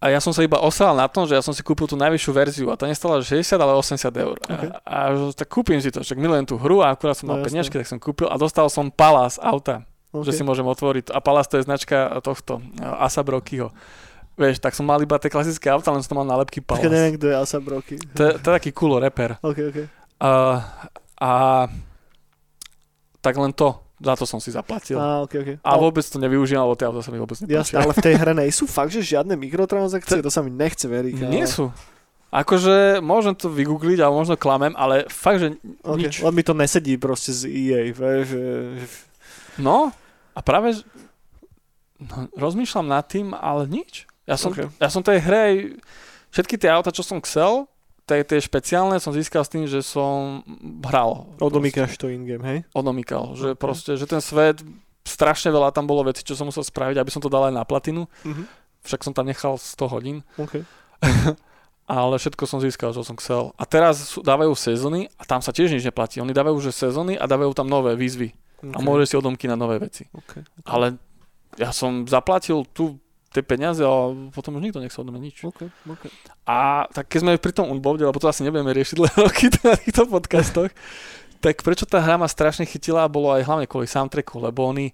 a 0.00 0.08
ja 0.08 0.16
som 0.16 0.32
sa 0.32 0.40
iba 0.40 0.56
osral 0.56 0.92
na 0.92 1.04
tom, 1.04 1.28
že 1.28 1.36
ja 1.36 1.44
som 1.44 1.52
si 1.52 1.60
kúpil 1.60 1.84
tú 1.84 1.92
najvyššiu 1.94 2.32
verziu 2.32 2.66
a 2.66 2.74
to 2.74 2.84
nestala 2.84 3.20
60, 3.20 3.36
ale 3.54 3.76
80 3.76 4.00
eur. 4.16 4.36
Okay. 4.40 4.68
A, 4.82 5.12
a 5.12 5.30
tak 5.30 5.44
kúpim 5.46 5.76
si 5.76 5.88
to, 5.88 6.00
však 6.00 6.16
milujem 6.16 6.42
tú 6.42 6.56
hru 6.56 6.80
a 6.80 6.90
akurát 6.90 7.12
som 7.12 7.24
No 7.24 7.36
mal 7.36 7.40
jasné. 7.40 7.52
peniažky, 7.52 7.76
tak 7.76 7.86
som 7.86 8.00
kúpil 8.00 8.24
a 8.24 8.34
dostal 8.34 8.66
som 8.66 8.88
Palace 8.88 9.36
auta, 9.38 9.84
Okay. 10.10 10.26
že 10.26 10.40
si 10.40 10.42
môžem 10.42 10.66
otvoriť. 10.66 11.14
A 11.14 11.22
Palace 11.22 11.46
to 11.46 11.56
je 11.60 11.68
značka 11.68 12.18
tohto, 12.18 12.58
Asa 12.80 13.22
Brokyho. 13.22 13.70
Vieš, 14.34 14.58
tak 14.58 14.74
som 14.74 14.82
mal 14.82 14.98
iba 14.98 15.14
tie 15.16 15.30
klasické 15.30 15.70
auta, 15.70 15.92
len 15.92 16.02
som 16.02 16.10
to 16.10 16.18
mal 16.18 16.26
nálepky 16.26 16.58
Počkaj, 16.58 16.82
Palace. 16.82 16.90
neviem, 16.90 17.12
kto 17.14 17.26
je 17.28 17.36
Asa 17.36 17.58
Broky. 17.60 17.94
To, 18.18 18.34
to 18.34 18.46
je 18.48 18.54
taký 18.56 18.74
cool 18.74 18.98
rapper. 18.98 19.38
OK, 19.38 19.70
OK. 19.70 19.78
Uh, 20.18 20.58
a 21.14 21.30
tak 23.20 23.36
len 23.36 23.52
to, 23.52 23.76
za 24.00 24.14
to 24.16 24.24
som 24.24 24.40
si 24.40 24.48
zaplatil. 24.48 24.96
Á, 24.96 25.20
OK, 25.20 25.32
OK. 25.36 25.50
A 25.60 25.70
vôbec 25.76 26.00
to 26.02 26.16
nevyužívam, 26.16 26.64
lebo 26.64 26.74
tie 26.74 26.88
auta 26.88 27.00
sa 27.00 27.12
mi 27.12 27.20
vôbec 27.20 27.36
Jasne, 27.36 27.52
nepáčia. 27.52 27.76
ale 27.78 27.92
v 27.92 28.00
tej 28.00 28.14
hre 28.16 28.32
nejsú 28.34 28.64
fakt, 28.64 28.90
že 28.90 29.04
žiadne 29.04 29.36
mikrotransakcie, 29.36 30.18
to 30.18 30.28
sa 30.28 30.40
mi 30.40 30.48
nechce 30.48 30.84
veriť. 30.84 31.28
Nie 31.28 31.44
sú. 31.44 31.68
Akože 32.30 32.98
môžem 33.00 33.34
to 33.34 33.46
vygoogliť, 33.46 33.98
ale 33.98 34.14
možno 34.14 34.34
klamem, 34.34 34.72
ale 34.72 35.04
fakt, 35.06 35.38
že 35.38 35.48
Okay. 35.82 36.06
nič. 36.06 36.14
Len 36.20 36.32
mi 36.32 36.40
to 36.40 36.54
nesedí 36.54 36.94
proste 36.94 37.30
z 37.30 37.42
EA, 37.44 37.80
vieš, 37.90 38.24
že, 38.30 38.44
No, 39.58 39.90
a 40.32 40.40
práve 40.40 40.78
no, 41.98 42.30
rozmýšľam 42.32 42.86
nad 42.86 43.04
tým, 43.04 43.32
ale 43.32 43.66
nič. 43.66 44.06
Ja 44.24 44.38
som, 44.38 44.54
Ok. 44.54 44.70
ja 44.70 44.88
som 44.88 45.02
tej 45.02 45.18
hre 45.18 45.42
všetky 46.30 46.54
tie 46.54 46.70
auta, 46.70 46.88
čo 46.88 47.02
som 47.02 47.18
chcel, 47.18 47.66
tie, 48.06 48.24
tie 48.24 48.38
špeciálne 48.40 48.96
som 49.00 49.12
získal 49.12 49.42
s 49.44 49.50
tým, 49.52 49.64
že 49.66 49.80
som 49.84 50.44
hral. 50.86 51.26
odomýkaš 51.40 51.96
to 51.96 52.08
in-game, 52.08 52.44
hej? 52.44 52.58
Odomýkal. 52.72 53.34
Že 53.36 53.48
Ok. 53.54 53.60
proste, 53.60 53.96
že 53.96 54.06
ten 54.06 54.20
svet, 54.22 54.62
strašne 55.04 55.50
veľa 55.50 55.72
tam 55.72 55.88
bolo 55.88 56.06
vecí, 56.06 56.22
čo 56.22 56.36
som 56.36 56.48
musel 56.48 56.62
spraviť, 56.62 56.96
aby 57.00 57.10
som 57.10 57.22
to 57.22 57.32
dal 57.32 57.48
aj 57.48 57.54
na 57.54 57.64
platinu. 57.64 58.06
Mhm. 58.24 58.44
Však 58.80 59.04
som 59.04 59.12
tam 59.12 59.28
nechal 59.28 59.60
100 59.60 59.92
hodín. 59.92 60.24
OK. 60.40 60.64
ale 61.90 62.14
všetko 62.22 62.46
som 62.46 62.62
získal, 62.62 62.94
čo 62.94 63.02
som 63.02 63.18
chcel. 63.18 63.50
A 63.58 63.66
teraz 63.66 64.14
sú, 64.14 64.22
dávajú 64.22 64.54
sezóny 64.54 65.10
a 65.18 65.26
tam 65.26 65.42
sa 65.42 65.50
tiež 65.50 65.74
nič 65.74 65.82
neplatí. 65.82 66.22
Oni 66.22 66.30
dávajú 66.30 66.62
že 66.62 66.70
sezóny 66.70 67.18
a 67.18 67.26
dávajú 67.26 67.50
tam 67.50 67.66
nové 67.66 67.98
výzvy. 67.98 68.30
okay. 68.62 68.72
A 68.72 68.78
môžeš 68.78 69.06
si 69.10 69.14
odomky 69.18 69.50
na 69.50 69.58
nové 69.58 69.82
veci. 69.82 70.06
Okay. 70.14 70.46
Ale 70.62 70.96
ja 71.58 71.74
som 71.74 72.06
zaplatil 72.06 72.62
tu 72.70 73.02
tie 73.30 73.42
peniaze 73.46 73.82
a 73.86 74.10
potom 74.34 74.58
už 74.58 74.62
nikto 74.66 74.82
nechcel 74.82 75.06
odo 75.06 75.14
mňa 75.14 75.22
nič. 75.22 75.36
Okay. 75.46 75.70
Okay. 75.86 76.10
A 76.46 76.90
tak 76.90 77.06
keď 77.06 77.18
sme 77.22 77.32
pri 77.38 77.54
tom 77.54 77.70
Unbounde, 77.70 78.02
lebo 78.02 78.18
to 78.18 78.26
asi 78.26 78.42
nebudeme 78.42 78.74
riešiť 78.74 78.98
len 78.98 79.14
roky 79.24 79.46
na 79.62 79.78
týchto 79.78 80.10
podcastoch, 80.10 80.70
tak 81.38 81.62
prečo 81.62 81.86
tá 81.86 82.02
hra 82.02 82.18
ma 82.18 82.26
strašne 82.26 82.66
chytila, 82.66 83.06
bolo 83.06 83.30
aj 83.32 83.46
hlavne 83.46 83.66
kvôli 83.70 83.86
soundtracku, 83.86 84.42
lebo 84.42 84.66
oni 84.66 84.92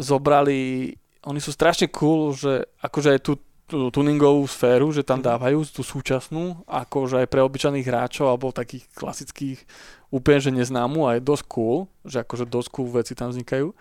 zobrali, 0.00 0.92
oni 1.28 1.40
sú 1.40 1.52
strašne 1.52 1.92
cool, 1.92 2.32
že 2.32 2.64
akože 2.80 3.08
aj 3.14 3.20
tú, 3.20 3.36
tú 3.68 3.92
tuningovú 3.92 4.48
sféru, 4.48 4.90
že 4.90 5.04
tam 5.04 5.20
Mhm. 5.20 5.26
dávajú 5.28 5.58
tú 5.70 5.84
súčasnú, 5.84 6.64
akože 6.66 7.22
aj 7.22 7.28
pre 7.28 7.44
obyčajných 7.44 7.86
hráčov 7.86 8.32
alebo 8.32 8.50
takých 8.50 8.88
klasických 8.96 9.60
úplne 10.08 10.40
že 10.40 10.50
neznámu 10.52 11.08
a 11.08 11.16
je 11.16 11.24
dosť 11.24 11.44
cool, 11.48 11.76
že 12.04 12.20
akože 12.20 12.44
dosť 12.48 12.68
cool 12.72 12.88
veci 12.88 13.12
tam 13.12 13.32
vznikajú. 13.32 13.72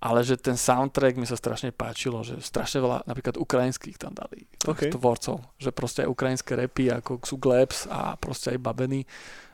Ale 0.00 0.24
že 0.24 0.40
ten 0.40 0.56
soundtrack 0.56 1.20
mi 1.20 1.28
sa 1.28 1.36
strašne 1.36 1.76
páčilo, 1.76 2.24
že 2.24 2.40
strašne 2.40 2.80
veľa 2.80 3.04
napríklad 3.04 3.36
ukrajinských 3.36 4.00
tam 4.00 4.16
dali 4.16 4.48
OK. 4.64 4.88
tvorcov, 4.96 5.44
že 5.60 5.76
proste 5.76 6.08
aj 6.08 6.08
ukrajinské 6.08 6.56
repy 6.56 6.88
ako 6.88 7.20
sú 7.20 7.36
Glebs 7.36 7.84
a 7.84 8.16
proste 8.16 8.56
aj 8.56 8.64
Babeny. 8.64 9.04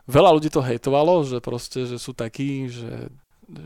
Veľa 0.06 0.30
ľudí 0.38 0.46
to 0.46 0.62
hejtovalo, 0.62 1.26
že 1.26 1.42
proste, 1.42 1.82
že 1.90 1.98
sú 1.98 2.14
takí, 2.14 2.70
že, 2.70 3.10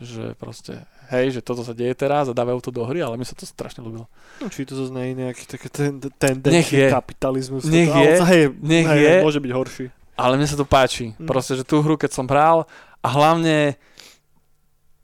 že 0.01 0.33
proste, 0.41 0.81
hej, 1.13 1.37
že 1.37 1.45
toto 1.45 1.61
sa 1.61 1.77
deje 1.77 1.93
teraz 1.93 2.25
a 2.25 2.33
dávajú 2.33 2.65
to 2.65 2.73
do 2.73 2.81
hry, 2.81 3.05
ale 3.05 3.13
mi 3.13 3.29
sa 3.29 3.37
to 3.37 3.45
strašne 3.45 3.85
ľúbilo. 3.85 4.09
No, 4.41 4.49
či 4.49 4.65
to 4.65 4.73
zase 4.73 4.89
nie 4.89 5.13
je 5.13 5.15
nejaký 5.21 5.43
taký 5.45 5.69
ten, 5.69 6.01
tendenčný 6.01 6.89
kapitalizmus. 6.89 7.69
Nech 7.69 7.93
toto, 7.93 8.01
je. 8.01 8.13
Ale, 8.17 8.25
hej, 8.33 8.43
Nech 8.57 8.89
hej, 8.89 9.01
je. 9.05 9.13
Môže 9.21 9.37
byť 9.37 9.51
horší. 9.53 9.85
Ale 10.17 10.33
mne 10.37 10.49
sa 10.49 10.57
to 10.57 10.65
páči. 10.65 11.13
Mm. 11.13 11.29
Proste, 11.29 11.53
že 11.53 11.61
tú 11.61 11.85
hru, 11.85 11.93
keď 11.93 12.09
som 12.09 12.25
hral 12.25 12.65
a 13.05 13.07
hlavne 13.09 13.77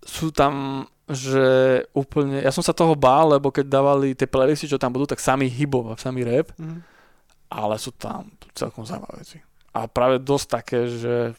sú 0.02 0.34
tam, 0.34 0.86
že 1.08 1.48
úplne, 1.96 2.44
ja 2.44 2.52
som 2.52 2.60
sa 2.60 2.76
toho 2.76 2.92
bál, 2.92 3.32
lebo 3.32 3.48
keď 3.48 3.66
dávali 3.66 4.12
tie 4.12 4.28
playlisty, 4.28 4.68
čo 4.68 4.76
tam 4.76 4.92
budú, 4.92 5.08
tak 5.08 5.24
sami 5.24 5.48
hibov 5.48 5.88
a 5.88 5.96
sami 5.96 6.22
rap, 6.22 6.52
Mhm. 6.60 6.84
ale 7.48 7.76
sú 7.80 7.96
tam 7.96 8.28
celkom 8.52 8.84
zaujímavé 8.84 9.24
veci. 9.24 9.40
A 9.72 9.88
práve 9.88 10.20
dosť 10.20 10.48
také, 10.52 10.80
že, 10.90 11.32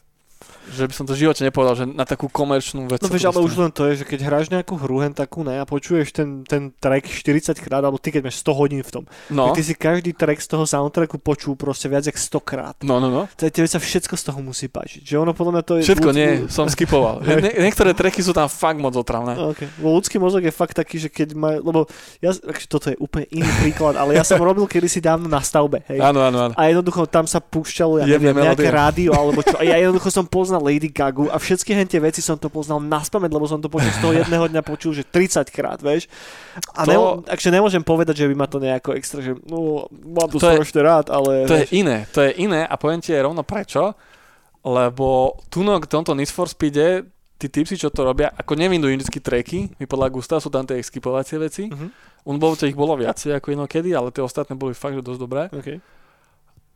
že 0.69 0.83
by 0.85 0.93
som 0.93 1.05
to 1.05 1.15
v 1.15 1.23
živote 1.23 1.41
nepovedal, 1.41 1.75
že 1.75 1.85
na 1.85 2.03
takú 2.03 2.27
komerčnú 2.27 2.85
vec. 2.85 2.99
No 2.99 3.07
vieš, 3.07 3.27
ale 3.27 3.39
už 3.39 3.53
len 3.55 3.71
to 3.71 3.87
je, 3.87 4.01
že 4.01 4.05
keď 4.05 4.19
hráš 4.25 4.47
nejakú 4.47 4.75
hru 4.75 4.99
hen 4.99 5.11
takú 5.11 5.41
ne 5.41 5.57
a 5.57 5.65
počuješ 5.65 6.11
ten, 6.11 6.43
ten 6.43 6.69
track 6.73 7.05
40 7.05 7.55
krát, 7.57 7.79
alebo 7.79 7.97
ty 7.97 8.11
keď 8.11 8.27
máš 8.27 8.43
100 8.43 8.53
hodín 8.53 8.81
v 8.81 8.91
tom, 8.91 9.03
No, 9.29 9.53
ty 9.53 9.61
si 9.61 9.73
každý 9.73 10.11
track 10.11 10.39
z 10.39 10.47
toho 10.47 10.63
soundtracku 10.63 11.17
počul 11.17 11.55
proste 11.55 11.85
viac 11.85 12.03
jak 12.03 12.17
100 12.17 12.39
krát. 12.43 12.75
no, 12.83 12.99
no, 12.99 13.07
no. 13.07 13.25
To 13.33 13.47
tebe 13.47 13.65
sa 13.65 13.79
všetko 13.79 14.13
z 14.13 14.23
toho 14.25 14.39
musí 14.39 14.67
páčiť. 14.67 15.01
Že 15.05 15.15
ono 15.19 15.31
podľa 15.33 15.51
mňa 15.55 15.63
to 15.63 15.73
je... 15.77 15.81
Všetko 15.85 16.09
ľudský- 16.09 16.19
nie, 16.19 16.29
som 16.49 16.65
skipoval. 16.67 17.15
Nie, 17.29 17.55
niektoré 17.61 17.93
treky 17.93 18.19
sú 18.19 18.33
tam 18.33 18.49
fakt 18.49 18.77
moc 18.77 18.91
otravné. 18.93 19.37
Okay. 19.55 19.67
Lebo 19.79 19.95
ľudský 19.95 20.17
mozog 20.17 20.41
je 20.41 20.51
fakt 20.51 20.75
taký, 20.75 20.97
že 20.97 21.09
keď 21.09 21.33
má, 21.33 21.55
lebo 21.55 21.85
ja, 22.19 22.33
akože 22.33 22.67
toto 22.67 22.89
je 22.91 22.97
úplne 22.97 23.25
iný 23.31 23.47
príklad, 23.61 23.95
ale 23.95 24.17
ja 24.17 24.23
som 24.25 24.37
robil 24.37 24.65
kedysi 24.65 24.99
dávno 24.99 25.29
na 25.29 25.39
stavbe, 25.39 25.81
hej. 25.87 26.01
Áno, 26.01 26.19
áno, 26.19 26.49
áno. 26.49 26.53
A 26.57 26.67
jednoducho 26.67 27.05
tam 27.05 27.23
sa 27.25 27.39
púšťalo, 27.39 28.01
ja 28.01 28.05
neviem, 28.05 28.33
nejaké 28.35 28.67
rádio 28.67 29.11
alebo 29.13 29.39
čo. 29.41 29.55
A 29.55 29.63
ja 29.63 29.77
jednoducho 29.77 30.09
som 30.09 30.25
poznal 30.49 30.65
Lady 30.65 30.89
Gagu 30.89 31.29
a 31.29 31.37
všetky 31.37 31.77
hen 31.77 31.85
tie 31.85 32.01
veci 32.01 32.25
som 32.25 32.33
to 32.33 32.49
poznal 32.49 32.81
na 32.81 33.05
spamäť, 33.05 33.29
lebo 33.29 33.45
som 33.45 33.61
to 33.61 33.69
počul 33.69 33.93
z 33.93 34.01
toho 34.01 34.13
jedného 34.25 34.49
dňa 34.49 34.65
počul, 34.65 34.97
že 34.97 35.05
30 35.05 35.45
krát, 35.53 35.77
vieš. 35.77 36.09
A 36.73 36.83
To- 36.83 36.89
nemo, 36.89 37.07
takže 37.21 37.53
nemôžem 37.53 37.85
povedať, 37.85 38.25
že 38.25 38.27
by 38.33 38.33
ma 38.33 38.49
to 38.49 38.57
nejako 38.57 38.97
extra, 38.97 39.21
že 39.21 39.37
no, 39.45 39.85
mám 39.93 40.25
to, 40.33 40.41
To 40.41 40.49
je- 40.49 40.57
strašne 40.57 40.81
rád, 40.81 41.05
ale... 41.13 41.45
To 41.45 41.53
je 41.53 41.69
vieš, 41.69 41.77
iné, 41.77 41.97
to 42.09 42.25
je 42.25 42.33
iné 42.41 42.65
a 42.65 42.73
poviem 42.81 42.97
ti 42.97 43.13
rovno 43.13 43.45
prečo, 43.45 43.93
lebo 44.65 45.37
tu 45.53 45.61
v 45.61 45.85
tomto 45.85 46.17
Need 46.17 46.33
for 46.33 46.49
Speede 46.49 47.05
tí 47.39 47.47
typsi, 47.47 47.79
čo 47.79 47.87
to 47.93 48.03
robia, 48.03 48.33
ako 48.35 48.57
nevindujú 48.57 48.99
vždy 48.99 49.19
tracky, 49.23 49.59
my 49.79 49.85
podľa 49.87 50.11
Gusta 50.11 50.35
sú 50.43 50.51
tam 50.51 50.65
tie 50.67 50.81
skipovacie 50.81 51.37
veci. 51.39 51.69
Mhm. 51.69 51.87
Unbolte 52.27 52.67
ich 52.67 52.75
bolo 52.75 52.99
viacej 52.99 53.39
ako 53.39 53.55
inokedy, 53.55 53.95
ale 53.95 54.11
tie 54.11 54.19
ostatné 54.19 54.51
boli 54.59 54.75
fakt, 54.75 54.99
že 54.99 54.99
dosť 54.99 55.21
dobré. 55.23 55.47
Okay. 55.55 55.79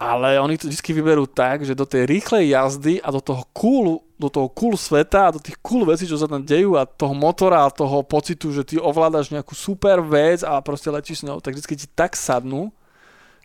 Ale 0.04 0.36
oni 0.36 0.60
to 0.60 0.68
vždy 0.68 0.92
vyberú 1.00 1.24
tak, 1.24 1.64
že 1.64 1.72
do 1.72 1.88
tej 1.88 2.04
rýchlej 2.04 2.52
jazdy 2.52 3.00
a 3.00 3.08
do 3.08 3.24
toho 3.24 3.48
cool, 3.56 4.04
do 4.20 4.28
toho 4.28 4.52
cool 4.52 4.76
sveta 4.76 5.32
a 5.32 5.34
do 5.34 5.40
tých 5.40 5.56
cool 5.64 5.88
vecí, 5.88 6.04
čo 6.04 6.20
sa 6.20 6.28
tam 6.28 6.44
dejú 6.44 6.76
a 6.76 6.84
toho 6.84 7.16
motora 7.16 7.64
a 7.64 7.72
toho 7.72 8.04
pocitu, 8.04 8.52
že 8.52 8.68
ty 8.68 8.76
ovládaš 8.76 9.32
nejakú 9.32 9.56
super 9.56 10.04
vec 10.04 10.44
a 10.44 10.60
proste 10.60 10.92
letíš 10.92 11.24
s 11.24 11.26
ňou, 11.32 11.40
tak 11.40 11.56
vždy 11.56 11.76
ti 11.80 11.88
tak 11.88 12.20
sadnú. 12.20 12.76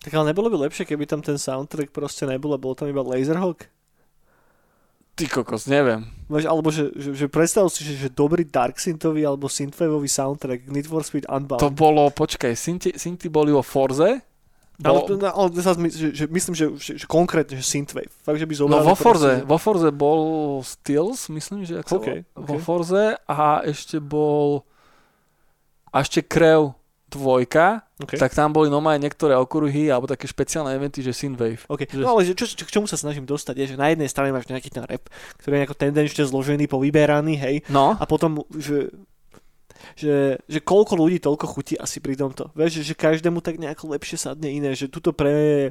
Tak 0.02 0.10
ale 0.18 0.34
nebolo 0.34 0.50
by 0.50 0.66
lepšie, 0.66 0.82
keby 0.82 1.06
tam 1.06 1.22
ten 1.22 1.38
soundtrack 1.38 1.94
proste 1.94 2.26
nebol 2.26 2.50
a 2.50 2.58
bol 2.58 2.74
tam 2.74 2.90
iba 2.90 3.06
Laserhawk? 3.06 3.70
Ty 5.18 5.26
kokos, 5.26 5.66
neviem. 5.66 6.06
Vieš, 6.30 6.46
alebo 6.46 6.70
že, 6.70 6.94
že, 6.94 7.10
že 7.10 7.26
predstav 7.26 7.66
si, 7.74 7.82
že, 7.82 8.06
že 8.06 8.08
dobrý 8.10 8.46
Dark 8.46 8.78
Synthový 8.78 9.26
alebo 9.26 9.50
Synthwaveový 9.50 10.06
soundtrack 10.06 10.70
Need 10.70 10.86
for 10.86 11.02
Speed 11.02 11.26
Unbound. 11.26 11.58
To 11.58 11.74
bolo, 11.74 12.06
počkaj, 12.14 12.54
Synthi, 12.54 12.94
Synthi 12.94 13.26
boli 13.26 13.50
o 13.50 13.58
Forze? 13.58 14.27
Ale, 14.78 14.94
Bol, 15.00 15.18
ale, 15.18 15.50
ale 15.50 15.58
sa 15.58 15.74
zmy- 15.74 15.90
že, 15.90 16.08
že, 16.12 16.24
myslím, 16.24 16.54
že, 16.54 16.66
že, 16.76 16.92
že 16.96 17.06
konkrétne, 17.06 17.54
že 17.54 17.66
Synthwave. 17.66 18.14
Fakt, 18.20 18.38
že 18.38 18.46
by 18.46 18.54
no 18.54 18.60
zobrali 18.60 18.84
vo 18.84 18.94
Forze, 18.94 19.32
proste- 19.34 19.42
vo 19.44 19.58
Forze 19.58 19.88
bol 19.90 20.20
Stills, 20.62 21.20
myslím, 21.28 21.58
že 21.62 21.74
ak 21.76 21.86
sa 21.86 21.96
OK, 21.96 22.06
volá. 22.06 22.18
OK. 22.36 22.46
vo 22.46 22.56
Forze 22.58 23.04
a 23.20 23.38
ešte 23.62 23.98
bol 23.98 24.62
a 25.88 25.98
ešte 25.98 26.22
Krev 26.22 26.78
dvojka, 27.08 27.88
OK. 27.98 28.14
tak 28.14 28.30
tam 28.30 28.52
boli 28.52 28.68
normálne 28.68 29.00
niektoré 29.00 29.32
okruhy 29.32 29.88
alebo 29.88 30.04
také 30.04 30.28
špeciálne 30.28 30.70
eventy, 30.70 31.00
že 31.00 31.10
Synthwave. 31.10 31.64
OK. 31.66 31.88
Že- 31.88 32.04
No 32.04 32.12
ale 32.12 32.28
čo, 32.28 32.44
čo, 32.44 32.54
k 32.54 32.70
čomu 32.70 32.84
sa 32.84 32.94
snažím 32.94 33.24
dostať 33.24 33.54
je, 33.56 33.66
že 33.72 33.80
na 33.80 33.88
jednej 33.88 34.06
strane 34.06 34.28
máš 34.28 34.44
nejaký 34.44 34.68
ten 34.68 34.84
rap, 34.84 35.08
ktorý 35.38 35.56
je 35.56 35.60
nejako 35.64 35.74
tendenčne 35.74 36.22
zložený, 36.22 36.68
povyberaný, 36.68 37.34
hej, 37.34 37.56
No, 37.66 37.96
a 37.96 38.04
potom, 38.04 38.44
že, 38.52 38.92
že, 39.94 40.14
že 40.42 40.58
koľko 40.58 40.94
ľudí 40.94 41.18
toľko 41.18 41.46
chutí 41.46 41.74
asi 41.74 41.98
pri 41.98 42.14
tomto. 42.14 42.50
Vieš, 42.52 42.78
že, 42.78 42.82
že 42.82 42.94
každému 42.94 43.38
tak 43.38 43.56
nejako 43.56 43.90
lepšie 43.90 44.18
sadne 44.20 44.48
iné, 44.48 44.72
že 44.72 44.86
tuto 44.86 45.10
pre 45.10 45.70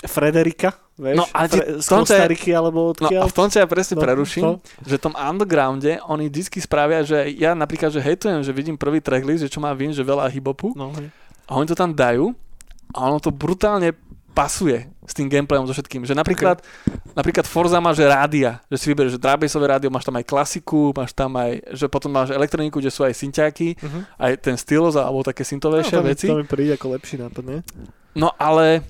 Frederika, 0.00 0.72
vieš, 0.96 1.16
No, 1.18 1.24
ale 1.30 1.46
ti- 1.46 1.60
z 1.60 1.84
je- 1.84 1.92
Kostariky 1.92 2.50
alebo 2.50 2.88
no 2.90 3.04
a 3.04 3.12
odkiaľ. 3.12 3.22
v 3.22 3.34
tom 3.34 3.48
sa 3.48 3.60
ja 3.60 3.68
presne 3.68 3.94
No, 3.94 4.02
preruším, 4.02 4.42
no. 4.42 4.52
že 4.80 4.96
v 4.96 5.02
tom 5.02 5.12
undergrounde 5.12 6.00
oni 6.02 6.24
vždy 6.26 6.56
spravia, 6.58 7.00
že 7.02 7.28
ja 7.30 7.52
napríklad, 7.52 7.90
že 7.90 8.00
hejtujem, 8.00 8.40
že 8.40 8.48
vidím 8.50 8.74
prvý 8.74 8.96
tracklist, 8.98 9.44
že 9.44 9.50
čo 9.50 9.58
má 9.58 9.68
vím, 9.70 9.90
že 9.90 10.00
veľa 10.00 10.24
hibopu 10.26 10.72
No, 10.72 10.88
hej. 10.94 11.12
a 11.44 11.52
oni 11.52 11.66
to 11.66 11.76
tam 11.76 11.92
dajú 11.92 12.32
a 12.90 12.98
ono 13.02 13.18
to 13.18 13.28
brutálne 13.28 13.92
pasuje 14.32 14.88
s 15.10 15.14
tým 15.18 15.26
gameplayom 15.26 15.66
so 15.66 15.74
všetkým. 15.74 16.06
Že 16.06 16.14
napríklad, 16.14 16.62
napríklad 17.12 17.42
Forza 17.42 17.82
má, 17.82 17.90
že 17.90 18.06
rádia, 18.06 18.62
že 18.70 18.78
si 18.78 18.86
vyberieš, 18.88 19.18
že 19.18 19.20
drabasové 19.20 19.66
rádio, 19.66 19.90
máš 19.90 20.06
tam 20.06 20.14
aj 20.14 20.24
klasiku, 20.24 20.94
máš 20.94 21.10
tam 21.10 21.34
aj, 21.34 21.74
že 21.74 21.90
potom 21.90 22.14
máš 22.14 22.30
elektroniku, 22.30 22.78
kde 22.78 22.88
sú 22.88 23.02
aj 23.02 23.18
synťáky, 23.18 23.74
Uh-huh. 23.80 24.02
aj 24.20 24.38
ten 24.38 24.54
stylos 24.54 24.94
alebo 24.94 25.20
také 25.20 25.42
syntovejšie 25.42 25.96
no, 25.96 26.00
to, 26.00 26.04
mi- 26.04 26.10
veci. 26.12 26.26
to 26.28 26.36
mi 26.36 26.46
príde 26.46 26.76
ako 26.76 26.94
lepší 26.94 27.16
nápad, 27.18 27.42
ne? 27.42 27.58
No 28.12 28.30
ale, 28.36 28.84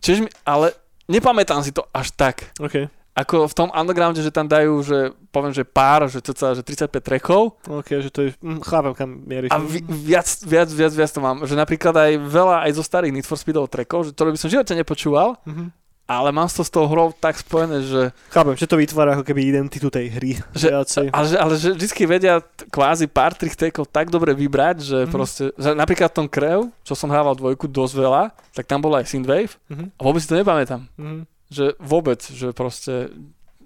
čiže 0.00 0.24
mi, 0.24 0.30
ale 0.42 0.72
nepamätám 1.06 1.60
si 1.60 1.70
to 1.70 1.86
až 1.90 2.10
tak. 2.12 2.50
OK. 2.58 2.88
Ako 3.18 3.44
v 3.44 3.54
tom 3.56 3.68
undergrounde, 3.68 4.20
že 4.20 4.30
tam 4.30 4.46
dajú, 4.46 4.78
že 4.80 4.98
poviem, 5.28 5.50
že 5.50 5.62
pár, 5.62 6.06
že 6.06 6.20
cca, 6.20 6.54
že 6.54 6.62
35 6.62 6.86
trackov 7.00 7.58
OK, 7.66 7.98
že 7.98 8.08
to 8.08 8.20
je, 8.22 8.30
hm, 8.36 8.62
chápem, 8.62 8.94
kam 8.94 9.08
mieríš. 9.20 9.50
a 9.50 9.58
vi, 9.58 9.82
viac, 9.82 10.22
viac, 10.40 10.68
viac, 10.68 10.92
viac 10.92 11.10
to 11.10 11.18
mám. 11.18 11.42
Že 11.42 11.54
napríklad 11.56 11.90
aj 11.92 12.12
veľa 12.16 12.56
aj 12.62 12.70
zo 12.72 12.84
starých 12.84 13.10
Need 13.12 13.24
for 13.24 13.34
Speedov 13.34 13.66
trackov, 13.66 14.04
že 14.04 14.12
to 14.12 14.22
by 14.22 14.34
som 14.34 14.46
v 14.46 14.54
živote 14.54 14.70
nepočúval, 14.72 15.34
Mhm. 15.42 15.74
ale 16.06 16.28
mám 16.30 16.46
to 16.46 16.62
s 16.62 16.70
tou 16.70 16.86
hrou 16.86 17.10
tak 17.10 17.36
spojené, 17.36 17.82
že, 17.82 18.02
Chápem, 18.28 18.54
že 18.54 18.64
to 18.64 18.76
vytvára 18.76 19.12
ako 19.12 19.24
keby 19.24 19.44
identitu 19.46 19.88
tej 19.88 20.06
hry. 20.10 20.32
Že- 20.54 20.70
viacej. 20.70 21.06
ale, 21.10 21.26
že, 21.26 21.36
ale 21.36 21.52
že 21.54 21.68
vždy 21.74 22.04
vedia 22.06 22.34
kvázi 22.66 23.04
pár 23.06 23.34
tých 23.34 23.52
trackov 23.52 23.84
tak 23.86 24.08
dobre 24.08 24.30
vybrať, 24.32 24.76
že 24.80 24.98
Mhm. 25.04 25.10
proste, 25.10 25.50
že 25.52 25.74
napríklad 25.74 26.08
tom 26.08 26.24
Crew, 26.24 26.70
čo 26.80 26.94
som 26.94 27.08
hrával 27.08 27.34
dvojku 27.34 27.66
dosť 27.66 27.94
veľa, 27.94 28.22
tak 28.52 28.64
tam 28.64 28.78
bola 28.78 29.02
aj 29.02 29.10
Synthwave 29.10 29.58
Mhm. 29.66 29.86
a 29.90 30.00
vôbec 30.00 30.22
si 30.22 30.28
to 30.28 30.38
nepamätám. 30.38 30.86
Mhm. 30.94 31.26
Že 31.48 31.72
vôbec, 31.78 32.20
že 32.20 32.52
proste, 32.52 33.08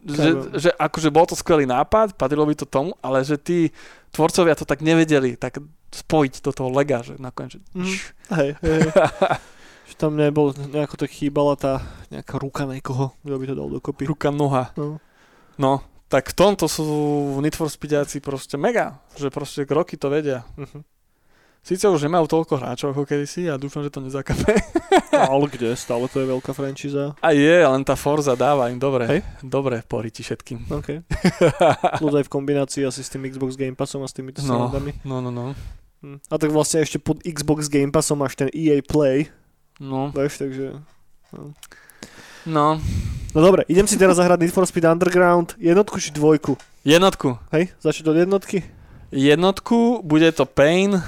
že, 0.01 0.29
Chápem. 0.33 0.55
že 0.55 0.71
akože 0.73 1.09
bol 1.09 1.27
to 1.27 1.35
skvelý 1.35 1.63
nápad, 1.65 2.15
patrilo 2.15 2.43
by 2.43 2.55
to 2.55 2.65
tomu, 2.65 2.95
ale 2.99 3.23
že 3.23 3.37
tí 3.37 3.71
tvorcovia 4.11 4.55
to 4.55 4.63
tak 4.63 4.81
nevedeli, 4.81 5.35
tak 5.35 5.59
spojiť 5.91 6.41
do 6.41 6.51
toho 6.51 6.71
lega, 6.71 7.01
že 7.01 7.15
nakoniec, 7.17 7.55
že 7.55 7.61
Mhm. 7.75 7.95
Hej, 8.33 8.51
hej, 8.59 8.81
že 9.89 9.95
tam 9.95 10.15
nebol, 10.15 10.51
nejako 10.55 10.97
tak 10.97 11.11
chýbala 11.11 11.55
tá 11.55 11.83
nejaká 12.09 12.37
ruka 12.37 12.65
niekoho, 12.65 13.13
kto 13.19 13.35
by 13.35 13.47
to 13.47 13.55
dal 13.55 13.69
dokopy. 13.69 14.05
ruka, 14.05 14.31
noha. 14.31 14.71
No. 14.75 14.97
No, 15.55 15.73
tak 16.09 16.33
v 16.33 16.39
tomto 16.39 16.65
sú 16.65 16.85
Need 17.39 17.55
for 17.55 17.69
Speediaci 17.69 18.19
proste 18.19 18.57
mega, 18.57 19.01
že 19.15 19.29
proste 19.29 19.65
roky 19.65 19.97
to 19.97 20.09
vedia. 20.09 20.45
Mhm. 20.57 20.81
Síce 21.63 21.87
už 21.87 22.11
nemajú 22.11 22.27
toľko 22.27 22.59
hráčov 22.59 22.91
ako 22.91 23.07
kedysi 23.07 23.47
a 23.47 23.55
dúfam, 23.55 23.87
že 23.87 23.95
to 23.95 24.03
nezakape. 24.03 24.51
Ale 25.15 25.47
kde? 25.47 25.79
Stále 25.79 26.11
to 26.11 26.19
je 26.19 26.27
veľká 26.27 26.51
franšíza. 26.51 27.15
A 27.23 27.31
je, 27.31 27.55
len 27.63 27.87
tá 27.87 27.95
Forza 27.95 28.35
dáva 28.35 28.67
im 28.67 28.83
dobre, 28.83 29.07
Hej. 29.07 29.21
dobre 29.47 29.79
poriti 29.87 30.27
všetkým. 30.27 30.67
OK. 30.75 31.07
Plus 32.03 32.15
aj 32.19 32.27
v 32.27 32.33
kombinácii 32.35 32.83
asi 32.83 33.07
s 33.07 33.15
tým 33.15 33.31
Xbox 33.31 33.55
Game 33.55 33.79
Passom 33.79 34.03
a 34.03 34.11
s 34.11 34.15
týmito 34.15 34.43
No. 34.43 34.75
no. 34.75 34.83
No, 35.07 35.17
no, 35.23 35.31
no. 35.31 35.45
Hm. 36.03 36.19
A 36.19 36.35
tak 36.35 36.51
vlastne 36.51 36.83
ešte 36.83 36.99
pod 36.99 37.23
Xbox 37.23 37.71
Game 37.71 37.95
Passom 37.95 38.19
máš 38.19 38.35
ten 38.35 38.51
EA 38.51 38.83
Play, 38.83 39.31
No, 39.79 40.11
vieš, 40.11 40.43
takže... 40.43 40.83
no. 42.47 42.83
No 43.33 43.39
dobre, 43.41 43.63
idem 43.71 43.87
si 43.87 43.95
teraz 43.95 44.19
zahrať 44.19 44.43
Need 44.43 44.51
for 44.53 44.67
Speed 44.67 44.83
Underground, 44.83 45.55
jednotku 45.63 46.03
či 46.03 46.11
dvojku? 46.11 46.59
Jednotku. 46.83 47.39
Hej, 47.55 47.71
začať 47.79 48.11
od 48.11 48.19
jednotky? 48.19 48.67
jednotku, 49.13 50.01
bude 50.03 50.27
to 50.33 50.43
pain, 50.49 50.99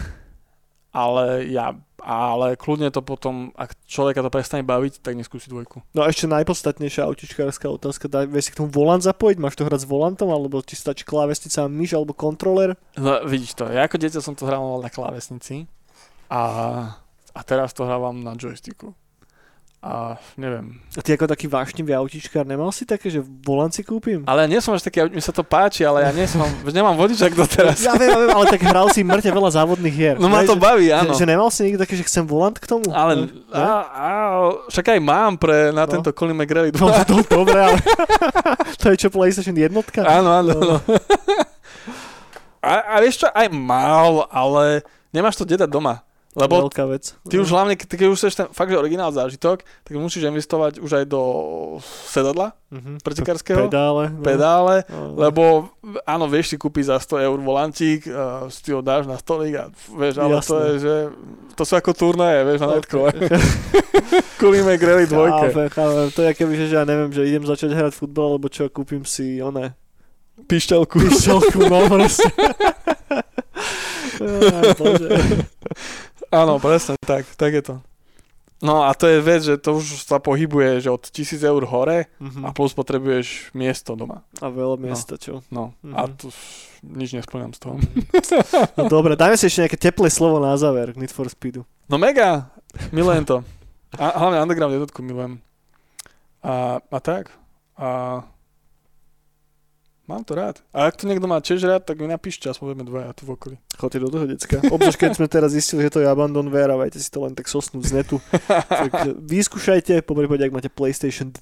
ale 0.95 1.51
ja, 1.51 1.75
ale 1.99 2.55
kľudne 2.55 2.95
to 2.95 3.03
potom, 3.03 3.51
ak 3.59 3.75
človeka 3.91 4.23
to 4.23 4.31
prestane 4.31 4.63
baviť, 4.63 5.03
tak 5.03 5.19
neskúsi 5.19 5.51
dvojku. 5.51 5.83
No 5.91 6.07
a 6.07 6.15
ešte 6.15 6.31
najpodstatnejšia 6.31 7.03
autičkárska 7.11 7.67
otázka, 7.67 8.07
dá, 8.07 8.23
vieš 8.23 8.49
si 8.49 8.53
k 8.55 8.63
tomu 8.63 8.71
volant 8.71 9.03
zapojiť? 9.03 9.37
Máš 9.43 9.59
to 9.59 9.67
hrať 9.67 9.83
s 9.83 9.91
volantom, 9.91 10.31
alebo 10.31 10.63
ti 10.63 10.79
stačí 10.79 11.03
klávesnica 11.03 11.67
a 11.67 11.69
myš, 11.69 11.99
alebo 11.99 12.15
kontroler? 12.15 12.79
No, 12.95 13.27
vidíš 13.27 13.59
to, 13.59 13.67
ja 13.67 13.91
ako 13.91 13.99
dieťa 13.99 14.23
som 14.23 14.39
to 14.39 14.47
hrával 14.47 14.79
na 14.79 14.89
klávesnici 14.89 15.67
a, 16.31 16.43
a 17.35 17.41
teraz 17.43 17.75
to 17.75 17.83
hrávam 17.83 18.23
na 18.23 18.39
joysticku. 18.39 18.95
A 19.85 20.16
neviem. 20.41 20.80
A 20.97 21.05
ty 21.05 21.12
ako 21.12 21.28
taký 21.28 21.45
vášnivý 21.45 21.93
autičkár, 21.93 22.49
nemal 22.49 22.72
si 22.72 22.89
také, 22.89 23.12
že 23.12 23.20
volant 23.20 23.68
si 23.68 23.85
kúpim? 23.85 24.24
Ale 24.24 24.49
ja 24.49 24.49
nie 24.49 24.57
som 24.57 24.72
až 24.72 24.80
taký, 24.80 25.12
mi 25.12 25.20
sa 25.20 25.28
to 25.28 25.45
páči, 25.45 25.85
ale 25.85 26.01
ja 26.01 26.11
nie 26.11 26.24
som, 26.24 26.41
nemám 26.72 26.97
vodičak 26.97 27.37
doteraz. 27.37 27.85
Ja 27.85 27.93
viem, 27.93 28.09
ja 28.09 28.16
viem, 28.16 28.32
ale 28.32 28.49
tak 28.49 28.64
hral 28.64 28.89
si 28.89 29.05
mŕte 29.05 29.28
veľa 29.28 29.53
závodných 29.53 29.93
hier. 29.93 30.16
No 30.16 30.32
ma 30.32 30.41
to 30.41 30.57
baví, 30.57 30.89
že, 30.89 30.97
áno. 30.97 31.12
že, 31.12 31.20
že, 31.20 31.26
nemal 31.28 31.53
si 31.53 31.68
nikto 31.68 31.85
taký, 31.85 32.01
že 32.01 32.09
chcem 32.09 32.24
volant 32.24 32.57
k 32.57 32.64
tomu? 32.64 32.89
Ale, 32.97 33.28
Ne? 33.28 33.61
a, 33.61 33.76
a, 33.85 34.09
však 34.72 34.97
aj 34.97 35.01
mám 35.05 35.37
pre, 35.37 35.68
na 35.68 35.85
No. 35.85 35.93
tento 35.93 36.16
Colin 36.16 36.32
McRae 36.35 36.72
2. 36.72 36.80
No, 36.80 36.89
to, 37.05 37.20
dobre, 37.28 37.61
ale 37.61 37.76
to 38.80 38.89
je 38.89 38.97
čo 38.97 39.12
PlayStation 39.12 39.53
jednotka? 39.53 40.01
Áno, 40.01 40.32
áno, 40.32 40.53
áno. 40.57 40.76
A, 42.64 42.97
a 42.97 43.05
vieš 43.05 43.20
čo, 43.20 43.28
aj 43.28 43.53
mal, 43.53 44.24
ale 44.32 44.80
nemáš 45.12 45.37
to 45.37 45.45
dedať 45.45 45.68
doma. 45.68 46.01
Lebo 46.35 46.66
Veľká 46.66 46.82
vec. 46.85 47.14
ty 47.22 47.39
už 47.39 47.47
hlavne, 47.47 47.74
keď, 47.74 47.87
keď 47.95 48.07
už 48.09 48.18
chceš 48.18 48.35
ten 48.35 48.47
fakt, 48.49 48.66
že 48.66 48.74
originál 48.74 49.09
zážitok, 49.09 49.62
tak 49.62 49.93
musíš 49.95 50.24
investovať 50.24 50.78
už 50.78 50.91
aj 50.93 51.05
do 51.07 51.20
sedadla 52.05 52.59
Mhm. 52.68 52.99
pretekárskeho, 53.01 53.64
Pedále. 53.64 54.11
No. 54.11 54.18
pedále, 54.20 54.76
No. 54.85 55.14
lebo 55.16 55.70
áno, 56.03 56.26
vieš 56.26 56.51
si 56.51 56.57
kúpiť 56.57 56.85
za 56.85 56.99
100 56.99 57.22
eur 57.22 57.39
volantík, 57.39 58.03
uh, 58.05 58.14
si 58.49 58.66
ho 58.68 58.80
dáš 58.80 59.07
na 59.07 59.14
stolík 59.14 59.55
a 59.55 59.64
vieš, 59.89 60.18
ale 60.18 60.35
to 60.37 60.55
Jasné. 60.55 60.59
je, 60.59 60.74
že 60.80 60.95
to 61.53 61.62
sú 61.62 61.72
ako 61.72 61.91
turnaje, 61.93 62.43
vieš, 62.43 62.61
na 62.61 62.70
netkole. 62.74 63.09
Kulíme 64.43 64.74
Grely 64.74 65.07
dvojke. 65.07 65.49
Chápem, 65.49 65.68
chápem. 65.70 66.07
To 66.11 66.20
je 66.20 66.30
keby, 66.32 66.53
že 66.59 66.66
ja 66.68 66.82
neviem, 66.82 67.09
že 67.09 67.22
idem 67.22 67.45
začať 67.45 67.70
hrať 67.70 67.95
futbal, 67.95 68.35
alebo 68.35 68.49
čo, 68.49 68.66
kúpim 68.66 69.03
si 69.03 69.39
oné 69.39 69.78
Pišťalku. 70.37 70.99
pišťalku, 70.99 71.59
no 71.64 71.78
proste. 71.87 72.26
Bože. 74.74 75.09
Áno, 76.35 76.59
presne 76.59 76.99
tak, 76.99 77.22
tak 77.32 77.53
je 77.53 77.62
to. 77.64 77.76
No 78.59 78.80
a 78.80 78.91
to 78.91 79.05
je 79.05 79.20
vec, 79.20 79.41
že 79.41 79.55
to 79.57 79.76
už 79.76 80.03
sa 80.03 80.16
pohybuje, 80.16 80.80
že 80.80 80.89
od 80.89 81.05
1000 81.05 81.43
eur 81.43 81.62
hore 81.64 82.09
Mhm. 82.16 82.43
a 82.43 82.51
plus 82.51 82.72
potrebuješ 82.72 83.53
miesto 83.53 83.93
doma. 83.93 84.24
A 84.41 84.49
veľa 84.49 84.74
miesta, 84.76 85.14
čo? 85.14 85.45
No 85.49 85.76
a 85.87 86.05
Mhm. 86.05 86.12
tu 86.16 86.26
nič 86.82 87.12
nesplňam 87.12 87.53
z 87.53 87.61
toho. 87.61 87.76
No 88.78 88.89
dobre, 88.89 89.14
dajme 89.14 89.37
si 89.37 89.47
ešte 89.47 89.62
nejaké 89.62 89.78
teplé 89.78 90.09
slovo 90.09 90.39
na 90.39 90.55
záver 90.55 90.91
k 90.91 90.99
Need 90.99 91.12
for 91.12 91.26
Speedu. 91.26 91.62
No 91.87 91.97
mega, 91.97 92.49
milujem 92.91 93.22
to. 93.22 93.37
A 93.95 94.11
hlavne 94.16 94.41
Underground 94.41 94.74
jednotku 94.74 94.99
milujem. 95.01 95.39
A, 96.41 96.80
a 96.80 96.99
tak. 96.99 97.30
A 97.74 98.20
mám 100.05 100.23
to 100.25 100.37
rád. 100.37 100.61
A 100.71 100.89
ak 100.89 101.01
to 101.01 101.09
niekto 101.09 101.25
má 101.25 101.41
tiež 101.41 101.65
rád, 101.65 101.89
tak 101.89 102.01
mi 102.01 102.09
napíšte, 102.09 102.49
aspoň 102.49 102.73
budeme 102.73 102.85
dvaja 102.89 103.11
tu 103.17 103.25
v 103.25 103.37
okolí. 103.37 103.57
Chodte 103.77 103.99
do 104.01 104.09
toho, 104.13 104.25
decka. 104.29 104.61
Obzvlášť, 104.61 104.99
keď 105.01 105.11
sme 105.17 105.27
teraz 105.29 105.51
zistili, 105.57 105.89
že 105.89 105.95
to 105.97 106.01
je 106.05 106.09
Abandonware 106.09 106.73
a 106.73 106.81
vajte 106.81 107.01
si 107.01 107.09
to 107.09 107.25
len 107.25 107.33
tak 107.33 107.49
sosnúť 107.49 107.85
z 107.85 107.93
netu. 108.03 108.17
tak 108.49 108.93
vyskúšajte, 109.35 110.05
po 110.05 110.13
prípade, 110.13 110.45
ak 110.45 110.55
máte 110.55 110.71
PlayStation 110.73 111.33
2, 111.33 111.41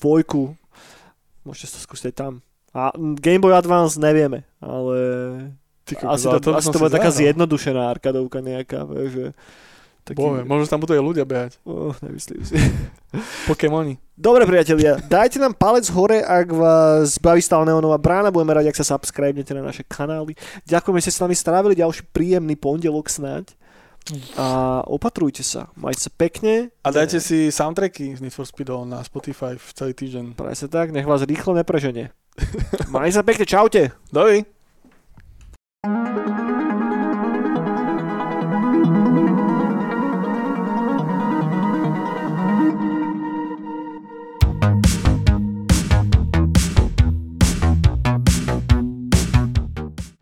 môžete 1.43 1.75
to 1.75 1.79
skúsiť 1.83 2.11
aj 2.11 2.17
tam. 2.17 2.33
A 2.73 2.95
Game 2.97 3.43
Boy 3.43 3.53
Advance 3.53 4.01
nevieme, 4.01 4.49
ale 4.63 4.97
Ty 5.85 5.99
asi 6.09 6.25
to, 6.31 6.39
by 6.39 6.63
asi 6.63 6.71
to 6.71 6.79
bude 6.79 6.95
taká 6.95 7.11
zjednodušená 7.11 7.91
arkadovka 7.91 8.39
nejaká, 8.39 8.87
že... 9.11 9.37
Taký, 10.03 10.19
Bože, 10.19 10.43
možno 10.43 10.67
tam 10.67 10.83
budú 10.83 10.99
aj 10.99 11.05
ľudia 11.05 11.23
behať. 11.23 11.63
oh, 11.63 11.95
nemyslím 12.03 12.43
si. 12.43 12.59
Pokémoni. 13.51 14.03
Dobre 14.19 14.43
priatelia, 14.51 14.99
dajte 14.99 15.39
nám 15.39 15.55
palec 15.55 15.87
hore, 15.95 16.19
ak 16.19 16.51
vás 16.51 17.23
baví 17.23 17.39
stále 17.39 17.71
Neonová 17.71 18.03
brána, 18.03 18.35
budeme 18.35 18.59
radi, 18.59 18.67
ak 18.67 18.79
sa 18.83 18.99
subscribnete 18.99 19.55
na 19.55 19.63
naše 19.63 19.87
kanály. 19.87 20.35
Ďakujeme, 20.67 20.99
že 20.99 21.07
ste 21.07 21.15
s 21.15 21.23
nami 21.23 21.35
strávili 21.39 21.79
ďalší 21.79 22.03
príjemný 22.11 22.59
pondelok 22.59 23.07
snáď. 23.07 23.55
A 24.35 24.83
opatrujte 24.91 25.47
sa, 25.47 25.71
majte 25.79 26.03
sa 26.03 26.11
pekne. 26.11 26.75
A 26.83 26.91
dajte 26.91 27.23
si 27.23 27.55
soundtracky 27.55 28.19
z 28.19 28.21
Need 28.27 28.35
for 28.35 28.43
Speedov 28.43 28.83
na 28.83 28.99
Spotify 29.07 29.55
v 29.55 29.69
celý 29.71 29.95
týždeň. 29.95 30.35
Presne 30.35 30.67
tak, 30.67 30.91
nech 30.91 31.07
vás 31.07 31.23
rýchlo 31.23 31.55
nepreženie. 31.55 32.11
Majte 32.95 33.15
sa 33.15 33.23
pekne, 33.23 33.47
čaute. 33.47 33.95
Dovi. 34.11 34.43
thank 35.83 36.51
you 36.51 36.62